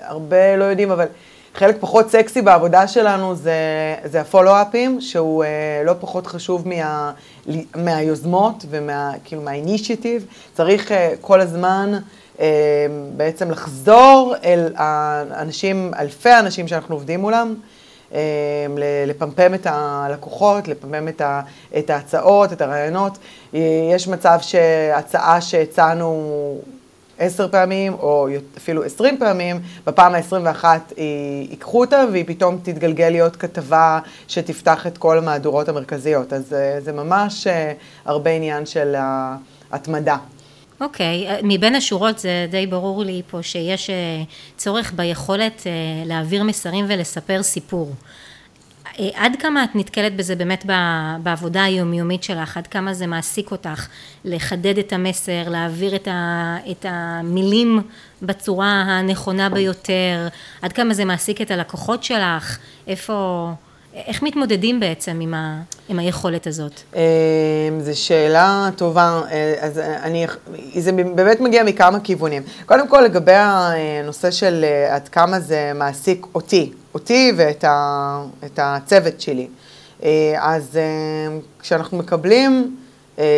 הרבה 0.00 0.56
לא 0.56 0.64
יודעים, 0.64 0.90
אבל 0.90 1.06
חלק 1.54 1.76
פחות 1.80 2.10
סקסי 2.10 2.42
בעבודה 2.42 2.88
שלנו 2.88 3.34
זה, 3.34 3.54
זה 4.04 4.20
הפולו-אפים, 4.20 5.00
שהוא 5.00 5.44
אה, 5.44 5.82
לא 5.84 5.94
פחות 6.00 6.26
חשוב 6.26 6.68
מה, 6.68 7.12
מהיוזמות 7.76 8.66
ומה, 8.70 9.12
כאילו, 9.24 9.42
מהאינישיטיב. 9.42 10.26
צריך 10.54 10.92
אה, 10.92 11.14
כל 11.20 11.40
הזמן 11.40 11.92
אה, 12.40 12.86
בעצם 13.16 13.50
לחזור 13.50 14.34
אל 14.44 14.72
האנשים, 14.76 15.90
אלפי 15.98 16.30
האנשים 16.30 16.68
שאנחנו 16.68 16.94
עובדים 16.94 17.20
מולם. 17.20 17.54
אה, 18.14 18.66
לפמפם 19.06 19.54
את 19.54 19.66
הלקוחות, 19.70 20.68
לפמפם 20.68 21.08
את, 21.08 21.20
ה, 21.20 21.40
את 21.78 21.90
ההצעות, 21.90 22.52
את 22.52 22.60
הרעיונות. 22.60 23.18
יש 23.92 24.08
מצב 24.08 24.38
שהצעה 24.40 25.40
שהצענו 25.40 26.60
עשר 27.18 27.48
פעמים, 27.48 27.92
או 27.94 28.28
אפילו 28.56 28.84
עשרים 28.84 29.18
פעמים, 29.18 29.60
בפעם 29.86 30.14
העשרים 30.14 30.46
ואחת 30.46 30.92
ייקחו 31.50 31.80
אותה, 31.80 32.04
והיא 32.12 32.24
פתאום 32.26 32.58
תתגלגל 32.62 33.08
להיות 33.08 33.36
כתבה 33.36 33.98
שתפתח 34.28 34.86
את 34.86 34.98
כל 34.98 35.18
המהדורות 35.18 35.68
המרכזיות. 35.68 36.32
אז 36.32 36.52
אה, 36.52 36.80
זה 36.80 36.92
ממש 36.92 37.46
אה, 37.46 37.72
הרבה 38.04 38.30
עניין 38.30 38.66
של 38.66 38.94
ההתמדה. 39.70 40.16
אוקיי, 40.84 41.28
okay. 41.28 41.42
מבין 41.42 41.74
השורות 41.74 42.18
זה 42.18 42.46
די 42.50 42.66
ברור 42.66 43.04
לי 43.04 43.22
פה 43.30 43.42
שיש 43.42 43.90
אה, 43.90 43.94
צורך 44.56 44.92
ביכולת 44.96 45.66
להעביר 46.06 46.42
מסרים 46.42 46.84
ולספר 46.88 47.42
סיפור. 47.42 47.94
אה, 49.00 49.08
עד 49.14 49.36
כמה 49.38 49.64
את 49.64 49.68
נתקלת 49.74 50.16
בזה 50.16 50.36
באמת 50.36 50.66
בעבודה 51.22 51.64
היומיומית 51.64 52.22
שלך? 52.22 52.56
עד 52.56 52.66
כמה 52.66 52.94
זה 52.94 53.06
מעסיק 53.06 53.50
אותך 53.50 53.86
לחדד 54.24 54.78
את 54.78 54.92
המסר, 54.92 55.48
להעביר 55.48 55.96
את, 55.96 56.08
ה, 56.08 56.56
את 56.70 56.86
המילים 56.88 57.80
בצורה 58.22 58.66
הנכונה 58.66 59.48
ביותר? 59.48 60.28
עד 60.62 60.72
כמה 60.72 60.94
זה 60.94 61.04
מעסיק 61.04 61.40
את 61.40 61.50
הלקוחות 61.50 62.04
שלך? 62.04 62.58
איפה... 62.86 63.50
איך 63.94 64.22
מתמודדים 64.22 64.80
בעצם 64.80 65.18
עם, 65.20 65.34
ה, 65.34 65.60
עם 65.88 65.98
היכולת 65.98 66.46
הזאת? 66.46 66.72
אמ, 66.94 67.00
זו 67.80 68.00
שאלה 68.00 68.68
טובה, 68.76 69.22
אה, 69.30 69.54
אז 69.60 69.78
אני, 69.78 70.26
זה 70.78 70.92
באמת 70.92 71.40
מגיע 71.40 71.64
מכמה 71.64 72.00
כיוונים. 72.00 72.42
קודם 72.66 72.88
כל 72.88 73.00
לגבי 73.00 73.32
הנושא 73.34 74.30
של 74.30 74.64
אה, 74.64 74.94
עד 74.94 75.08
כמה 75.08 75.40
זה 75.40 75.72
מעסיק 75.74 76.26
אותי, 76.34 76.72
אותי 76.94 77.32
ואת 77.36 77.64
ה, 77.64 78.24
הצוות 78.58 79.20
שלי. 79.20 79.48
אז 80.38 80.78
כשאנחנו 81.58 81.98
מקבלים 81.98 82.76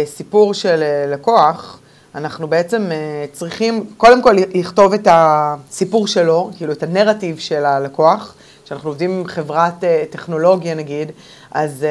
סיפור 0.05 0.55
של 0.55 0.83
לקוח, 1.13 1.79
אנחנו 2.15 2.49
בעצם 2.49 2.85
צריכים 3.33 3.87
קודם 3.97 4.23
כל 4.23 4.37
לכתוב 4.55 4.93
את 4.93 5.09
הסיפור 5.11 6.07
שלו, 6.07 6.51
כאילו 6.57 6.73
את 6.73 6.83
הנרטיב 6.83 7.39
של 7.39 7.65
הלקוח. 7.65 8.35
כשאנחנו 8.67 8.91
עובדים 8.91 9.11
עם 9.11 9.27
חברת 9.27 9.85
טכנולוגיה 10.11 10.75
נגיד, 10.75 11.13
אז 11.51 11.87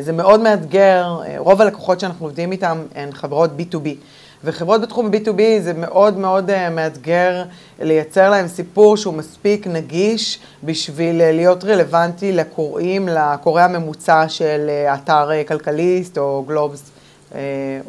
זה 0.00 0.12
מאוד 0.12 0.40
מאתגר, 0.40 1.18
רוב 1.38 1.60
הלקוחות 1.60 2.00
שאנחנו 2.00 2.26
עובדים 2.26 2.52
איתם 2.52 2.82
הן 2.94 3.12
חברות 3.12 3.50
B2B. 3.58 3.88
וחברות 4.44 4.80
בתחום 4.80 5.06
ה-B2B 5.06 5.40
זה 5.60 5.72
מאוד 5.72 6.18
מאוד 6.18 6.50
מאתגר 6.70 7.42
לייצר 7.80 8.30
להם 8.30 8.48
סיפור 8.48 8.96
שהוא 8.96 9.14
מספיק 9.14 9.66
נגיש 9.66 10.38
בשביל 10.64 11.16
להיות 11.32 11.64
רלוונטי 11.64 12.32
לקוראים, 12.32 13.08
לקורא 13.08 13.62
הממוצע 13.62 14.28
של 14.28 14.70
אתר 14.94 15.30
כלכליסט 15.48 16.18
או 16.18 16.44
גלובס 16.46 16.90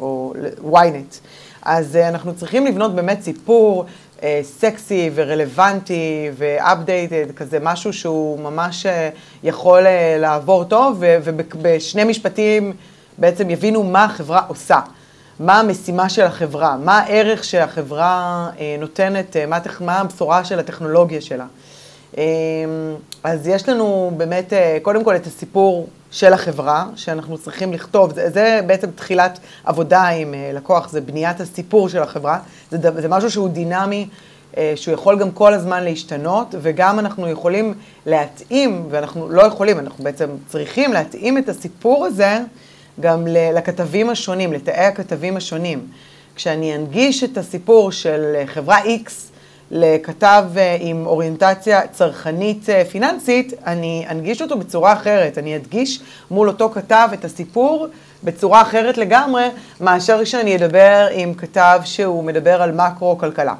או 0.00 0.32
ynet. 0.72 1.18
אז 1.62 1.96
אנחנו 1.96 2.34
צריכים 2.34 2.66
לבנות 2.66 2.94
באמת 2.94 3.22
סיפור 3.22 3.84
סקסי 4.42 5.10
ורלוונטי 5.14 6.30
ואפדייטד, 6.34 7.30
כזה 7.36 7.58
משהו 7.62 7.92
שהוא 7.92 8.40
ממש 8.40 8.86
uh, 8.86 8.88
יכול 9.42 9.86
uh, 9.86 9.88
לעבור 10.18 10.64
טוב, 10.64 10.96
ובשני 11.00 12.04
משפטים 12.04 12.72
בעצם 13.18 13.50
יבינו 13.50 13.82
מה 13.82 14.04
החברה 14.04 14.40
עושה. 14.48 14.80
מה 15.40 15.60
המשימה 15.60 16.08
של 16.08 16.22
החברה, 16.22 16.76
מה 16.76 16.98
הערך 16.98 17.44
שהחברה 17.44 18.48
אה, 18.58 18.76
נותנת, 18.78 19.36
אה, 19.36 19.46
מה, 19.46 19.58
מה 19.80 19.98
הבשורה 19.98 20.44
של 20.44 20.58
הטכנולוגיה 20.58 21.20
שלה. 21.20 21.46
אה, 22.18 22.24
אז 23.24 23.48
יש 23.48 23.68
לנו 23.68 24.12
באמת, 24.16 24.52
אה, 24.52 24.78
קודם 24.82 25.04
כל 25.04 25.16
את 25.16 25.26
הסיפור 25.26 25.88
של 26.12 26.32
החברה, 26.32 26.86
שאנחנו 26.96 27.38
צריכים 27.38 27.72
לכתוב, 27.72 28.14
זה, 28.14 28.30
זה 28.30 28.60
בעצם 28.66 28.90
תחילת 28.90 29.38
עבודה 29.64 30.08
עם 30.08 30.34
אה, 30.34 30.50
לקוח, 30.54 30.88
זה 30.88 31.00
בניית 31.00 31.40
הסיפור 31.40 31.88
של 31.88 32.02
החברה, 32.02 32.38
זה, 32.70 32.78
זה 33.00 33.08
משהו 33.08 33.30
שהוא 33.30 33.48
דינמי, 33.48 34.08
אה, 34.56 34.72
שהוא 34.76 34.94
יכול 34.94 35.18
גם 35.18 35.30
כל 35.30 35.54
הזמן 35.54 35.84
להשתנות, 35.84 36.54
וגם 36.62 36.98
אנחנו 36.98 37.28
יכולים 37.28 37.74
להתאים, 38.06 38.86
ואנחנו 38.90 39.28
לא 39.28 39.42
יכולים, 39.42 39.78
אנחנו 39.78 40.04
בעצם 40.04 40.28
צריכים 40.48 40.92
להתאים 40.92 41.38
את 41.38 41.48
הסיפור 41.48 42.06
הזה, 42.06 42.38
גם 43.00 43.26
לכתבים 43.28 44.10
השונים, 44.10 44.52
לתאי 44.52 44.84
הכתבים 44.84 45.36
השונים. 45.36 45.86
כשאני 46.34 46.76
אנגיש 46.76 47.24
את 47.24 47.38
הסיפור 47.38 47.92
של 47.92 48.42
חברה 48.46 48.78
X 48.78 49.31
לכתב 49.74 50.44
אה, 50.56 50.76
עם 50.80 51.06
אוריינטציה 51.06 51.86
צרכנית 51.86 52.70
אה, 52.70 52.84
פיננסית, 52.84 53.52
אני 53.66 54.04
אנגיש 54.10 54.42
אותו 54.42 54.58
בצורה 54.58 54.92
אחרת. 54.92 55.38
אני 55.38 55.56
אדגיש 55.56 56.00
מול 56.30 56.48
אותו 56.48 56.70
כתב 56.70 57.08
את 57.12 57.24
הסיפור 57.24 57.86
בצורה 58.24 58.62
אחרת 58.62 58.98
לגמרי, 58.98 59.44
מאשר 59.80 60.24
שאני 60.24 60.56
אדבר 60.56 61.08
עם 61.12 61.34
כתב 61.34 61.80
שהוא 61.84 62.24
מדבר 62.24 62.62
על 62.62 62.72
מקרו-כלכלה. 62.72 63.54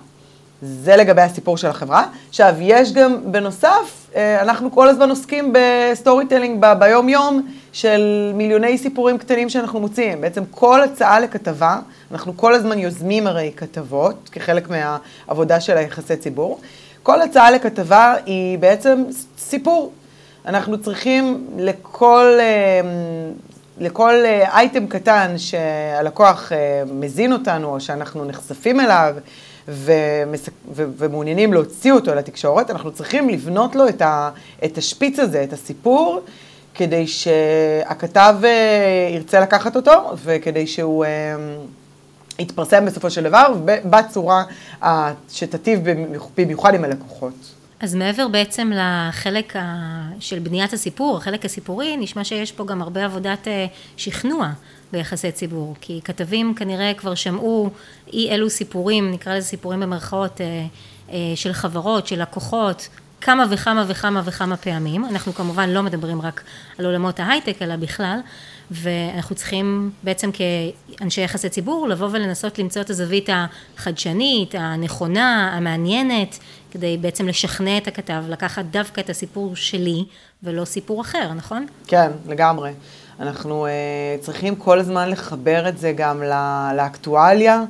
זה 0.62 0.96
לגבי 0.96 1.22
הסיפור 1.22 1.56
של 1.56 1.68
החברה. 1.68 2.06
עכשיו, 2.28 2.54
יש 2.60 2.92
גם, 2.92 3.32
בנוסף, 3.32 4.06
אה, 4.16 4.42
אנחנו 4.42 4.72
כל 4.72 4.88
הזמן 4.88 5.10
עוסקים 5.10 5.52
ב 5.52 6.26
storytelling 6.26 6.64
ביום-יום 6.78 7.48
של 7.72 8.32
מיליוני 8.34 8.78
סיפורים 8.78 9.18
קטנים 9.18 9.48
שאנחנו 9.48 9.80
מוציאים. 9.80 10.20
בעצם 10.20 10.42
כל 10.50 10.82
הצעה 10.82 11.20
לכתבה, 11.20 11.78
אנחנו 12.10 12.36
כל 12.36 12.54
הזמן 12.54 12.78
יוזמים 12.78 13.26
הרי 13.26 13.52
כתבות, 13.56 14.28
כחלק 14.32 14.68
מהעבודה 14.70 15.60
של 15.60 15.76
היחסי 15.76 16.16
ציבור. 16.16 16.60
כל 17.02 17.22
הצעה 17.22 17.50
לכתבה 17.50 18.14
היא 18.26 18.58
בעצם 18.58 19.04
סיפור. 19.38 19.92
אנחנו 20.46 20.82
צריכים 20.82 21.46
לכל, 21.58 22.36
אה, 22.40 22.80
לכל 23.78 24.14
אייטם 24.54 24.86
קטן 24.86 25.34
שהלקוח 25.36 26.52
אה, 26.52 26.82
מזין 26.92 27.32
אותנו, 27.32 27.68
או 27.74 27.80
שאנחנו 27.80 28.24
נחשפים 28.24 28.80
אליו, 28.80 29.14
ומס... 29.68 30.48
ו... 30.72 30.84
ומעוניינים 30.96 31.52
להוציא 31.52 31.92
אותו 31.92 32.14
לתקשורת, 32.14 32.70
אנחנו 32.70 32.92
צריכים 32.92 33.28
לבנות 33.28 33.74
לו 33.74 33.88
את, 33.88 34.02
ה... 34.02 34.30
את 34.64 34.78
השפיץ 34.78 35.18
הזה, 35.18 35.44
את 35.44 35.52
הסיפור, 35.52 36.20
כדי 36.74 37.06
שהכתב 37.06 38.36
אה, 38.44 39.10
ירצה 39.14 39.40
לקחת 39.40 39.76
אותו, 39.76 40.12
וכדי 40.24 40.66
שהוא 40.66 41.04
אה, 41.04 41.10
יתפרסם 42.38 42.86
בסופו 42.86 43.10
של 43.10 43.22
דבר, 43.22 43.54
בצורה 43.64 44.44
שתטיב 45.32 45.80
במיוחד 46.36 46.74
עם 46.74 46.84
הלקוחות. 46.84 47.34
אז 47.80 47.94
מעבר 47.94 48.28
בעצם 48.28 48.72
לחלק 48.74 49.52
של 50.20 50.38
בניית 50.38 50.72
הסיפור, 50.72 51.16
החלק 51.16 51.44
הסיפורי, 51.44 51.96
נשמע 51.96 52.24
שיש 52.24 52.52
פה 52.52 52.64
גם 52.64 52.82
הרבה 52.82 53.04
עבודת 53.04 53.48
אה, 53.48 53.66
שכנוע. 53.96 54.48
ביחסי 54.92 55.32
ציבור, 55.32 55.74
כי 55.80 56.00
כתבים 56.04 56.54
כנראה 56.54 56.94
כבר 56.94 57.14
שמעו 57.14 57.70
אי 58.12 58.30
אלו 58.30 58.50
סיפורים, 58.50 59.10
נקרא 59.10 59.34
לזה 59.36 59.46
סיפורים 59.46 59.80
במרכאות, 59.80 60.40
אה, 60.40 60.66
אה, 61.10 61.16
של 61.34 61.52
חברות, 61.52 62.06
של 62.06 62.22
לקוחות, 62.22 62.88
כמה 63.20 63.44
וכמה 63.50 63.84
וכמה 63.88 64.22
וכמה 64.24 64.56
פעמים. 64.56 65.04
אנחנו 65.04 65.34
כמובן 65.34 65.70
לא 65.70 65.82
מדברים 65.82 66.22
רק 66.22 66.42
על 66.78 66.84
עולמות 66.84 67.20
ההייטק, 67.20 67.62
אלא 67.62 67.76
בכלל, 67.76 68.20
ואנחנו 68.70 69.36
צריכים 69.36 69.90
בעצם 70.02 70.30
כאנשי 70.32 71.20
יחסי 71.20 71.48
ציבור 71.48 71.88
לבוא 71.88 72.08
ולנסות 72.12 72.58
למצוא 72.58 72.82
את 72.82 72.90
הזווית 72.90 73.28
החדשנית, 73.76 74.54
הנכונה, 74.58 75.52
המעניינת, 75.56 76.38
כדי 76.70 76.96
בעצם 77.00 77.28
לשכנע 77.28 77.76
את 77.78 77.88
הכתב, 77.88 78.24
לקחת 78.28 78.64
דווקא 78.64 79.00
את 79.00 79.10
הסיפור 79.10 79.56
שלי 79.56 80.04
ולא 80.42 80.64
סיפור 80.64 81.00
אחר, 81.00 81.32
נכון? 81.34 81.66
כן, 81.86 82.10
לגמרי. 82.28 82.70
אנחנו 83.20 83.66
uh, 83.66 84.24
צריכים 84.24 84.54
כל 84.54 84.78
הזמן 84.78 85.10
לחבר 85.10 85.68
את 85.68 85.78
זה 85.78 85.92
גם 85.92 86.22
לאקטואליה 86.76 87.64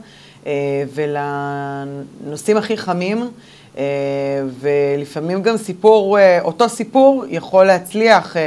uh, 0.45 0.47
ולנושאים 0.95 2.57
הכי 2.57 2.77
חמים, 2.77 3.31
uh, 3.75 3.79
ולפעמים 4.61 5.43
גם 5.43 5.57
סיפור, 5.57 6.19
uh, 6.19 6.45
אותו 6.45 6.69
סיפור 6.69 7.25
יכול 7.29 7.67
להצליח 7.67 8.37
uh, 8.37 8.39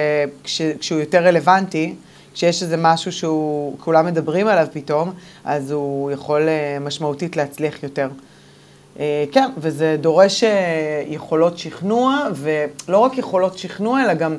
כש, 0.43 0.61
כשהוא 0.61 0.99
יותר 0.99 1.23
רלוונטי. 1.23 1.95
כשיש 2.33 2.63
איזה 2.63 2.77
משהו 2.77 3.11
שהוא, 3.11 3.75
כולם 3.79 4.05
מדברים 4.05 4.47
עליו 4.47 4.67
פתאום, 4.73 5.13
אז 5.45 5.71
הוא 5.71 6.11
יכול 6.11 6.41
uh, 6.41 6.83
משמעותית 6.83 7.37
להצליח 7.37 7.83
יותר. 7.83 8.09
כן, 9.31 9.49
וזה 9.57 9.97
דורש 10.01 10.43
יכולות 11.07 11.57
שכנוע, 11.57 12.27
ולא 12.33 12.97
רק 12.97 13.17
יכולות 13.17 13.57
שכנוע, 13.57 14.03
אלא 14.03 14.13
גם 14.13 14.35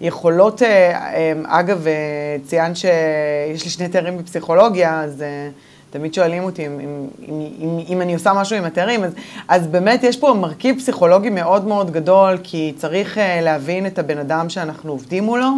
יכולות, 0.00 0.62
אה, 0.62 0.68
אה, 0.68 1.32
אגב, 1.46 1.86
אה, 1.86 1.92
ציינת 2.44 2.76
שיש 2.76 3.64
לי 3.64 3.70
שני 3.70 3.88
תארים 3.88 4.18
בפסיכולוגיה, 4.18 5.00
אז 5.00 5.24
תמיד 5.90 6.14
שואלים 6.14 6.44
אותי 6.44 6.66
אם, 6.66 6.80
אם, 6.80 7.06
אם, 7.28 7.46
אם, 7.60 7.78
אם 7.88 8.00
אני 8.02 8.14
עושה 8.14 8.32
משהו 8.32 8.56
עם 8.56 8.64
התארים, 8.64 9.04
אז, 9.04 9.12
אז 9.48 9.66
באמת 9.66 10.04
יש 10.04 10.16
פה 10.16 10.34
מרכיב 10.40 10.76
פסיכולוגי 10.78 11.30
מאוד 11.30 11.66
מאוד 11.66 11.90
גדול, 11.90 12.38
כי 12.42 12.72
צריך 12.76 13.18
להבין 13.42 13.86
את 13.86 13.98
הבן 13.98 14.18
אדם 14.18 14.48
שאנחנו 14.48 14.92
עובדים 14.92 15.24
מולו, 15.24 15.50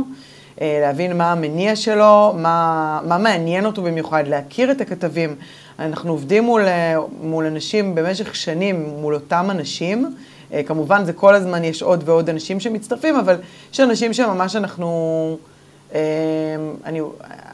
להבין 0.60 1.16
מה 1.16 1.32
המניע 1.32 1.76
שלו, 1.76 2.34
מה, 2.36 3.00
מה 3.04 3.18
מעניין 3.18 3.66
אותו 3.66 3.82
במיוחד, 3.82 4.24
להכיר 4.26 4.70
את 4.70 4.80
הכתבים. 4.80 5.34
אנחנו 5.78 6.12
עובדים 6.12 6.44
מול, 6.44 6.62
מול 7.22 7.46
אנשים 7.46 7.94
במשך 7.94 8.34
שנים, 8.34 8.88
מול 9.00 9.14
אותם 9.14 9.46
אנשים. 9.50 10.14
אה, 10.52 10.62
כמובן, 10.62 11.04
זה 11.04 11.12
כל 11.12 11.34
הזמן 11.34 11.64
יש 11.64 11.82
עוד 11.82 12.02
ועוד 12.08 12.28
אנשים 12.28 12.60
שמצטרפים, 12.60 13.16
אבל 13.16 13.36
יש 13.72 13.80
אנשים 13.80 14.12
שממש 14.12 14.56
אנחנו... 14.56 15.38
אה, 15.94 16.00
אני, 16.84 17.00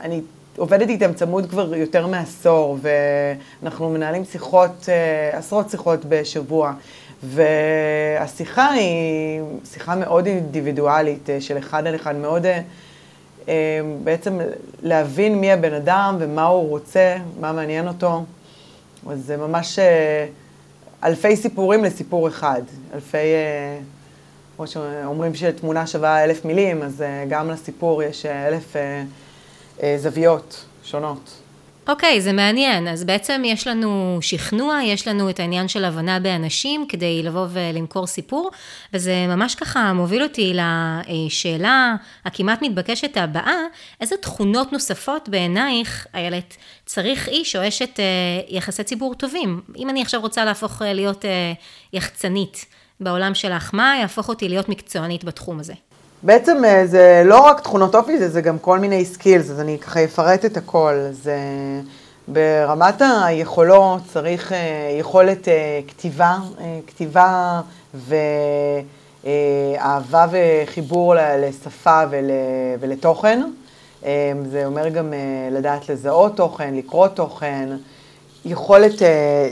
אני 0.01 0.21
עובדת 0.57 0.89
איתם 0.89 1.13
צמוד 1.13 1.51
כבר 1.51 1.75
יותר 1.75 2.07
מעשור, 2.07 2.79
ואנחנו 3.63 3.91
מנהלים 3.91 4.25
שיחות, 4.25 4.89
אה, 4.89 5.39
עשרות 5.39 5.71
שיחות 5.71 6.05
בשבוע. 6.09 6.73
והשיחה 7.23 8.69
היא 8.71 9.41
שיחה 9.73 9.95
מאוד 9.95 10.27
אינדיבידואלית, 10.27 11.29
של 11.41 11.59
אחד 11.59 11.87
על 11.87 11.95
אחד, 11.95 12.17
מאוד 12.17 12.47
בעצם 14.05 14.39
להבין 14.83 15.41
מי 15.41 15.53
הבן 15.53 15.73
אדם 15.73 16.17
ומה 16.19 16.45
הוא 16.45 16.69
רוצה, 16.69 17.17
מה 17.41 17.53
מעניין 17.53 17.89
אותו. 17.89 18.25
אז 19.11 19.25
זה 19.27 19.37
ממש 19.37 19.79
אלפי 21.05 21.37
סיפורים 21.37 21.85
לסיפור 21.85 22.29
אחד. 22.29 22.63
אלפי, 22.95 23.17
אה, 23.17 23.79
כמו 24.57 24.67
שאומרים 24.67 25.35
שתמונה 25.35 25.87
שווה 25.87 26.25
אלף 26.25 26.45
מילים, 26.45 26.83
אז 26.83 27.03
אה, 27.03 27.25
גם 27.29 27.51
לסיפור 27.51 28.03
יש 28.03 28.27
אה, 28.27 28.49
אלף 28.49 28.77
זוויות 29.99 30.65
שונות. 30.85 31.44
אוקיי, 31.89 32.19
okay, 32.19 32.21
זה 32.21 32.33
מעניין. 32.33 32.89
אז 32.89 33.05
בעצם 33.05 33.43
יש 33.45 33.67
לנו 33.67 34.19
שכנוע, 34.21 34.83
יש 34.83 35.09
לנו 35.09 35.31
את 35.31 35.41
העניין 35.41 35.69
של 35.69 35.85
הבנה 35.85 36.21
באנשים 36.21 36.87
כדי 36.89 37.23
לבוא 37.23 37.47
ולמכור 37.51 38.07
סיפור, 38.07 38.51
וזה 38.93 39.27
ממש 39.29 39.55
ככה 39.55 39.93
מוביל 39.93 40.23
אותי 40.23 40.53
לשאלה 41.09 41.95
הכמעט 42.25 42.63
מתבקשת 42.63 43.17
הבאה, 43.17 43.57
איזה 44.01 44.17
תכונות 44.17 44.73
נוספות 44.73 45.29
בעינייך, 45.29 46.07
איילת, 46.15 46.57
צריך 46.87 47.29
איש 47.29 47.57
או 47.57 47.69
אשת 47.69 48.01
אה, 48.01 48.05
יחסי 48.49 48.85
ציבור 48.85 49.15
טובים? 49.15 49.61
אם 49.77 49.91
אני 49.91 50.03
עכשיו 50.03 50.21
רוצה 50.21 50.45
להפוך 50.45 50.83
אה, 50.83 50.93
להיות 50.93 51.25
אה, 51.25 51.53
יחצנית 51.93 52.67
בעולם 53.01 53.35
שלך, 53.35 53.71
מה 53.73 53.97
יהפוך 54.01 54.29
אותי 54.29 54.49
להיות 54.49 54.69
מקצוענית 54.69 55.25
בתחום 55.25 55.61
הזה? 55.61 55.75
בעצם 56.27 56.63
זה 56.85 57.23
לא 57.25 57.41
רק 57.41 57.61
תכונות 57.61 57.95
אופי, 57.95 58.19
זה, 58.19 58.29
זה 58.29 58.41
גם 58.41 58.59
כל 58.59 58.79
מיני 58.79 59.05
skills, 59.05 59.51
אז 59.51 59.61
אני 59.61 59.79
ככה 59.79 60.05
אפרט 60.05 60.45
את 60.45 60.57
הכל. 60.57 60.95
זה 61.11 61.39
ברמת 62.29 63.03
היכולות 63.25 64.03
צריך 64.13 64.53
יכולת 65.01 65.49
כתיבה, 65.87 66.37
כתיבה 66.87 67.61
ואהבה 69.25 70.27
וחיבור 70.31 71.15
לשפה 71.39 72.03
ול, 72.11 72.31
ולתוכן. 72.81 73.43
זה 74.51 74.63
אומר 74.67 74.89
גם 74.89 75.13
לדעת 75.51 75.89
לזהות 75.89 76.37
תוכן, 76.37 76.75
לקרוא 76.75 77.09
תוכן. 77.09 77.69
יכולת 78.47 78.93
uh, 78.93 79.05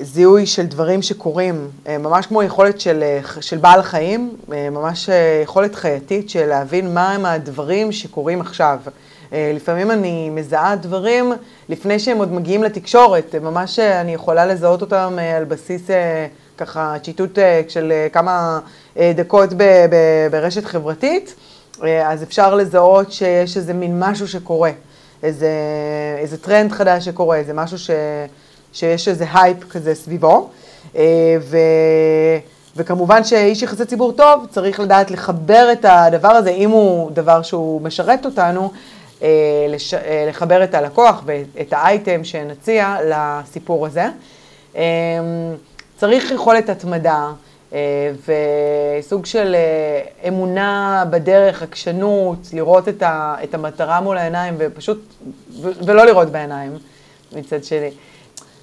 זיהוי 0.02 0.46
של 0.46 0.66
דברים 0.66 1.02
שקורים, 1.02 1.70
uh, 1.84 1.88
ממש 1.98 2.26
כמו 2.26 2.42
יכולת 2.42 2.80
של, 2.80 3.04
uh, 3.22 3.40
של 3.40 3.58
בעל 3.58 3.82
חיים, 3.82 4.36
uh, 4.48 4.52
ממש 4.70 5.08
uh, 5.08 5.12
יכולת 5.42 5.74
חייתית 5.74 6.30
של 6.30 6.46
להבין 6.46 6.94
מהם 6.94 7.24
הדברים 7.24 7.92
שקורים 7.92 8.40
עכשיו. 8.40 8.78
Uh, 8.86 9.34
לפעמים 9.54 9.90
אני 9.90 10.30
מזהה 10.30 10.76
דברים 10.76 11.32
לפני 11.68 11.98
שהם 11.98 12.18
עוד 12.18 12.32
מגיעים 12.32 12.62
לתקשורת, 12.62 13.34
אה, 13.34 13.38
ממש 13.38 13.78
אה, 13.78 13.82
אני 13.82 14.14
יכולה 14.14 14.46
לזהות 14.46 14.80
אותם 14.80 15.18
אה, 15.18 15.36
על 15.36 15.44
בסיס 15.44 15.82
אה, 15.88 15.92
ככה 16.58 16.96
ציטוט 17.02 17.38
אה, 17.38 17.40
של 17.68 17.92
אה, 17.92 18.12
כמה 18.12 18.60
אה, 18.94 18.98
דקות 19.16 19.52
ב, 19.52 19.62
ב, 19.62 19.96
ברשת 20.30 20.64
חברתית, 20.64 21.34
אה, 21.74 21.82
אז 22.04 22.22
אפשר 22.22 22.54
לזהות 22.54 23.12
שיש 23.12 23.56
איזה 23.56 23.72
מין 23.72 24.00
משהו 24.00 24.28
שקורה, 24.28 24.70
איזה, 25.22 25.50
איזה 26.18 26.38
טרנד 26.38 26.72
חדש 26.72 27.04
שקורה, 27.04 27.36
איזה 27.36 27.52
משהו 27.52 27.78
ש... 27.78 27.90
שיש 28.72 29.08
איזה 29.08 29.24
הייפ 29.34 29.70
כזה 29.70 29.94
סביבו. 29.94 30.48
אה, 30.96 31.36
ו... 31.40 31.56
וכמובן 32.76 33.24
שאיש 33.24 33.62
יחסי 33.62 33.84
ציבור 33.84 34.12
טוב 34.12 34.46
צריך 34.50 34.80
לדעת 34.80 35.10
לחבר 35.10 35.68
את 35.72 35.84
הדבר 35.88 36.28
הזה, 36.28 36.50
אם 36.50 36.70
הוא 36.70 37.10
דבר 37.10 37.42
שהוא 37.42 37.80
משרת 37.80 38.26
אותנו, 38.26 38.72
אה, 39.22 39.28
לש... 39.68 39.94
אה, 39.94 40.24
לחבר 40.28 40.64
את 40.64 40.74
הלקוח 40.74 41.22
ואת 41.24 41.72
האייטם 41.72 42.24
שנציע 42.24 42.96
לסיפור 43.04 43.86
הזה. 43.86 44.06
צריך 45.96 46.30
יכולת 46.30 46.68
התמדה 46.68 47.30
וסוג 48.98 49.26
של 49.26 49.56
אמונה 50.28 51.04
בדרך, 51.10 51.62
עקשנות, 51.62 52.38
לראות 52.52 52.88
את 53.42 53.54
המטרה 53.54 54.00
מול 54.00 54.18
העיניים 54.18 54.54
ופשוט, 54.58 55.02
ולא 55.62 56.06
לראות 56.06 56.28
בעיניים 56.28 56.78
מצד 57.32 57.64
שני. 57.64 57.90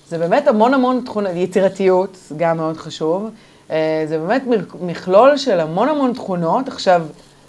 זה 0.10 0.18
באמת 0.18 0.48
המון 0.48 0.74
המון 0.74 1.02
תכונות, 1.06 1.32
יצירתיות, 1.36 2.18
גם 2.38 2.58
מאוד 2.58 2.78
חשוב. 2.78 3.30
אה, 3.72 4.04
זה 4.08 4.18
באמת 4.18 4.44
מכלול 4.82 5.38
של 5.38 5.60
המון 5.60 5.90
המון 5.90 6.14
תכונות. 6.14 6.68
עכשיו, 6.68 7.02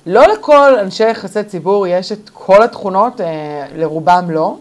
לא 0.07 0.27
לכל 0.27 0.79
אנשי 0.79 1.11
יחסי 1.11 1.45
ציבור 1.45 1.87
יש 1.87 2.13
את 2.13 2.31
כל 2.33 2.63
התכונות, 2.63 3.21
אה, 3.21 3.67
לרובם 3.77 4.31
לא. 4.31 4.57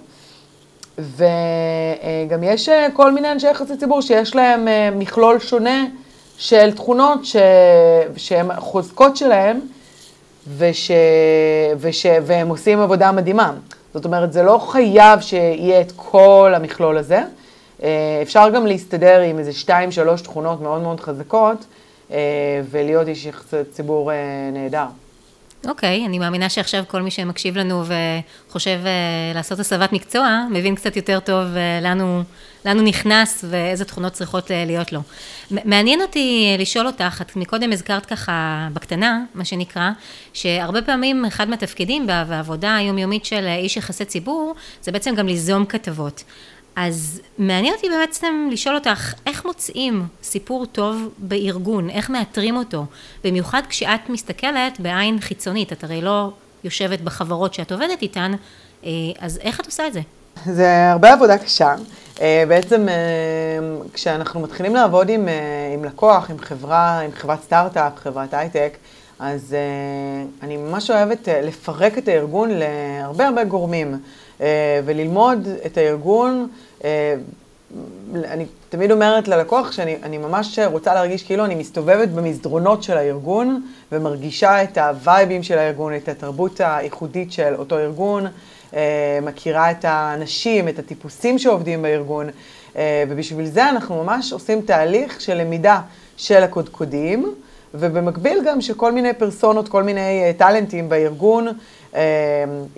וגם 0.97 2.43
יש 2.43 2.69
אה, 2.69 2.87
כל 2.93 3.11
מיני 3.11 3.31
אנשי 3.31 3.47
יחסי 3.47 3.77
ציבור 3.77 4.01
שיש 4.01 4.35
להם 4.35 4.67
מכלול 4.99 5.39
שונה 5.39 5.85
של 6.37 6.71
תכונות 6.71 7.25
ש... 7.25 7.35
שהן 8.17 8.47
חוזקות 8.57 9.17
שלהם 9.17 9.59
וש... 10.57 10.91
וש... 11.77 12.05
והם 12.25 12.49
עושים 12.49 12.79
עבודה 12.79 13.11
מדהימה. 13.11 13.53
זאת 13.93 14.05
אומרת, 14.05 14.33
זה 14.33 14.43
לא 14.43 14.57
חייב 14.57 15.19
שיהיה 15.19 15.81
את 15.81 15.91
כל 15.95 16.53
המכלול 16.55 16.97
הזה. 16.97 17.21
אה, 17.83 18.19
אפשר 18.21 18.49
גם 18.49 18.65
להסתדר 18.65 19.19
עם 19.19 19.39
איזה 19.39 19.53
שתיים, 19.53 19.91
שלוש 19.91 20.21
תכונות 20.21 20.61
מאוד 20.61 20.81
מאוד 20.81 20.99
חזקות, 20.99 21.65
אה, 22.11 22.17
ולהיות 22.69 23.07
איש 23.07 23.27
ציבור 23.71 24.11
אה, 24.11 24.17
נהדר. 24.53 24.85
אוקיי, 25.67 26.01
okay, 26.01 26.07
אני 26.07 26.19
מאמינה 26.19 26.49
שעכשיו 26.49 26.83
כל 26.87 27.01
מי 27.01 27.11
שמקשיב 27.11 27.57
לנו 27.57 27.83
וחושב 28.49 28.79
לעשות 29.35 29.59
הסבת 29.59 29.93
מקצוע, 29.93 30.45
מבין 30.51 30.75
קצת 30.75 30.95
יותר 30.95 31.19
טוב 31.19 31.45
לאן 31.81 32.01
הוא, 32.01 32.21
לאן 32.65 32.77
הוא 32.77 32.85
נכנס 32.87 33.45
ואיזה 33.49 33.85
תכונות 33.85 34.13
צריכות 34.13 34.51
להיות 34.53 34.91
לו. 34.91 35.01
מעניין 35.51 36.01
אותי 36.01 36.55
לשאול 36.59 36.87
אותך, 36.87 37.21
את 37.21 37.35
מקודם 37.35 37.71
הזכרת 37.71 38.05
ככה 38.05 38.67
בקטנה, 38.73 39.23
מה 39.33 39.45
שנקרא, 39.45 39.89
שהרבה 40.33 40.81
פעמים 40.81 41.25
אחד 41.25 41.49
מהתפקידים 41.49 42.07
בעבודה 42.07 42.75
היומיומית 42.75 43.25
של 43.25 43.45
איש 43.57 43.77
יחסי 43.77 44.05
ציבור, 44.05 44.55
זה 44.81 44.91
בעצם 44.91 45.15
גם 45.15 45.27
ליזום 45.27 45.65
כתבות. 45.65 46.23
אז 46.81 47.21
מעניין 47.37 47.73
אותי 47.75 47.87
בעצם 47.89 48.49
לשאול 48.51 48.75
אותך, 48.75 49.13
איך 49.25 49.45
מוצאים 49.45 50.07
סיפור 50.23 50.65
טוב 50.65 51.09
בארגון? 51.17 51.89
איך 51.89 52.09
מאתרים 52.09 52.57
אותו? 52.57 52.85
במיוחד 53.23 53.61
כשאת 53.69 54.09
מסתכלת 54.09 54.79
בעין 54.79 55.19
חיצונית, 55.19 55.73
את 55.73 55.83
הרי 55.83 56.01
לא 56.01 56.31
יושבת 56.63 57.01
בחברות 57.01 57.53
שאת 57.53 57.71
עובדת 57.71 58.01
איתן, 58.01 58.31
אה, 58.85 58.89
אז 59.19 59.39
איך 59.41 59.59
את 59.59 59.65
עושה 59.65 59.87
את 59.87 59.93
זה? 59.93 60.01
זה 60.45 60.91
הרבה 60.91 61.13
עבודה 61.13 61.37
קשה. 61.37 61.75
אה, 62.21 62.43
בעצם 62.47 62.89
אה, 62.89 62.95
כשאנחנו 63.93 64.39
מתחילים 64.39 64.75
לעבוד 64.75 65.09
עם, 65.09 65.27
עם 65.73 65.85
לקוח, 65.85 66.29
עם 66.29 66.39
חברה, 66.39 66.99
עם 66.99 67.11
חברת 67.11 67.43
סטארט-אפ, 67.43 67.93
חברת 67.95 68.33
הייטק, 68.33 68.77
אז 69.19 69.55
אני 70.43 70.57
ממש 70.57 70.91
אוהבת 70.91 71.27
לפרק 71.31 71.97
את 71.97 72.07
הארגון 72.07 72.49
להרבה 72.53 73.27
הרבה 73.27 73.43
גורמים. 73.43 73.99
וללמוד 74.85 75.47
את 75.65 75.77
הארגון. 75.77 76.47
אה, 76.83 77.15
אני 78.23 78.45
תמיד 78.69 78.91
אומרת 78.91 79.27
ללקוח 79.27 79.71
שאני 79.71 80.17
ממש 80.17 80.59
רוצה 80.59 80.93
להרגיש 80.93 81.23
כאילו 81.23 81.45
אני 81.45 81.55
מסתובבת 81.55 82.09
במסדרונות 82.09 82.83
של 82.83 82.97
הארגון 82.97 83.63
ומרגישה 83.91 84.63
את 84.63 84.77
הווייבים 84.77 85.43
של 85.43 85.57
הארגון, 85.57 85.95
את 85.95 86.09
התרבות 86.09 86.61
הייחודית 86.63 87.31
של 87.31 87.55
אותו 87.55 87.77
ארגון, 87.77 88.27
אה, 88.73 89.19
מכירה 89.21 89.71
את 89.71 89.85
האנשים, 89.85 90.67
את 90.67 90.79
הטיפוסים 90.79 91.39
שעובדים 91.39 91.81
בארגון, 91.81 92.29
ובשביל 93.07 93.45
זה 93.45 93.69
אנחנו 93.69 94.03
ממש 94.03 94.33
עושים 94.33 94.61
תהליך 94.61 95.21
של 95.21 95.33
למידה 95.33 95.81
של 96.17 96.43
הקודקודים, 96.43 97.35
ובמקביל 97.73 98.41
גם 98.45 98.61
שכל 98.61 98.91
מיני 98.91 99.13
פרסונות, 99.13 99.69
כל 99.69 99.83
מיני 99.83 100.33
טאלנטים 100.37 100.89
בארגון, 100.89 101.47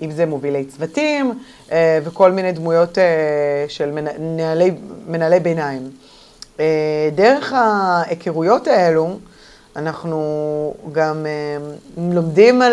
אם 0.00 0.10
זה 0.10 0.26
מובילי 0.26 0.64
צוותים 0.64 1.38
אה, 1.72 1.98
וכל 2.04 2.32
מיני 2.32 2.52
דמויות 2.52 2.98
אה, 2.98 3.04
של 3.68 3.90
מנהלי, 3.90 4.70
מנהלי 5.06 5.40
ביניים. 5.40 5.90
אה, 6.60 7.08
דרך 7.14 7.52
ההיכרויות 7.52 8.66
האלו, 8.66 9.18
אנחנו 9.76 10.74
גם 10.92 11.26
לומדים 11.96 12.62
על, 12.62 12.72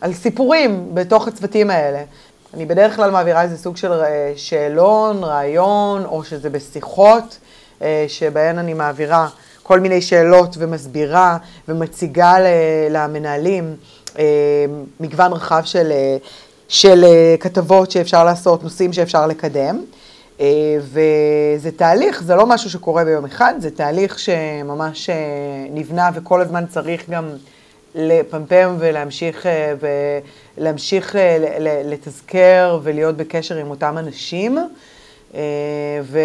על 0.00 0.14
סיפורים 0.14 0.94
בתוך 0.94 1.28
הצוותים 1.28 1.70
האלה. 1.70 2.02
אני 2.54 2.66
בדרך 2.66 2.96
כלל 2.96 3.10
מעבירה 3.10 3.42
איזה 3.42 3.58
סוג 3.58 3.76
של 3.76 3.90
שאלון, 4.36 5.24
רעיון, 5.24 6.04
או 6.04 6.24
שזה 6.24 6.50
בשיחות, 6.50 7.38
שבהן 8.08 8.58
אני 8.58 8.74
מעבירה 8.74 9.28
כל 9.62 9.80
מיני 9.80 10.02
שאלות 10.02 10.54
ומסבירה 10.58 11.36
ומציגה 11.68 12.34
למנהלים 12.90 13.76
מגוון 15.00 15.32
רחב 15.32 15.62
של, 15.64 15.92
אה, 15.92 16.16
של 16.68 17.04
אה, 17.04 17.34
כתבות 17.40 17.90
שאפשר 17.90 18.24
לעשות, 18.24 18.62
נושאים 18.62 18.92
שאפשר 18.92 19.26
לקדם. 19.26 19.82
וזה 20.78 21.70
תהליך, 21.76 22.22
זה 22.22 22.34
לא 22.34 22.46
משהו 22.46 22.70
שקורה 22.70 23.04
ביום 23.04 23.24
אחד, 23.24 23.54
זה 23.58 23.70
תהליך 23.70 24.18
שממש 24.18 25.10
נבנה 25.70 26.10
וכל 26.14 26.40
הזמן 26.40 26.64
צריך 26.66 27.10
גם 27.10 27.30
לפמפם 27.94 28.76
ולהמשיך, 28.78 29.46
ולהמשיך 30.58 31.16
לתזכר 31.84 32.80
ולהיות 32.82 33.16
בקשר 33.16 33.56
עם 33.56 33.70
אותם 33.70 33.98
אנשים. 33.98 34.58
ו... 36.02 36.18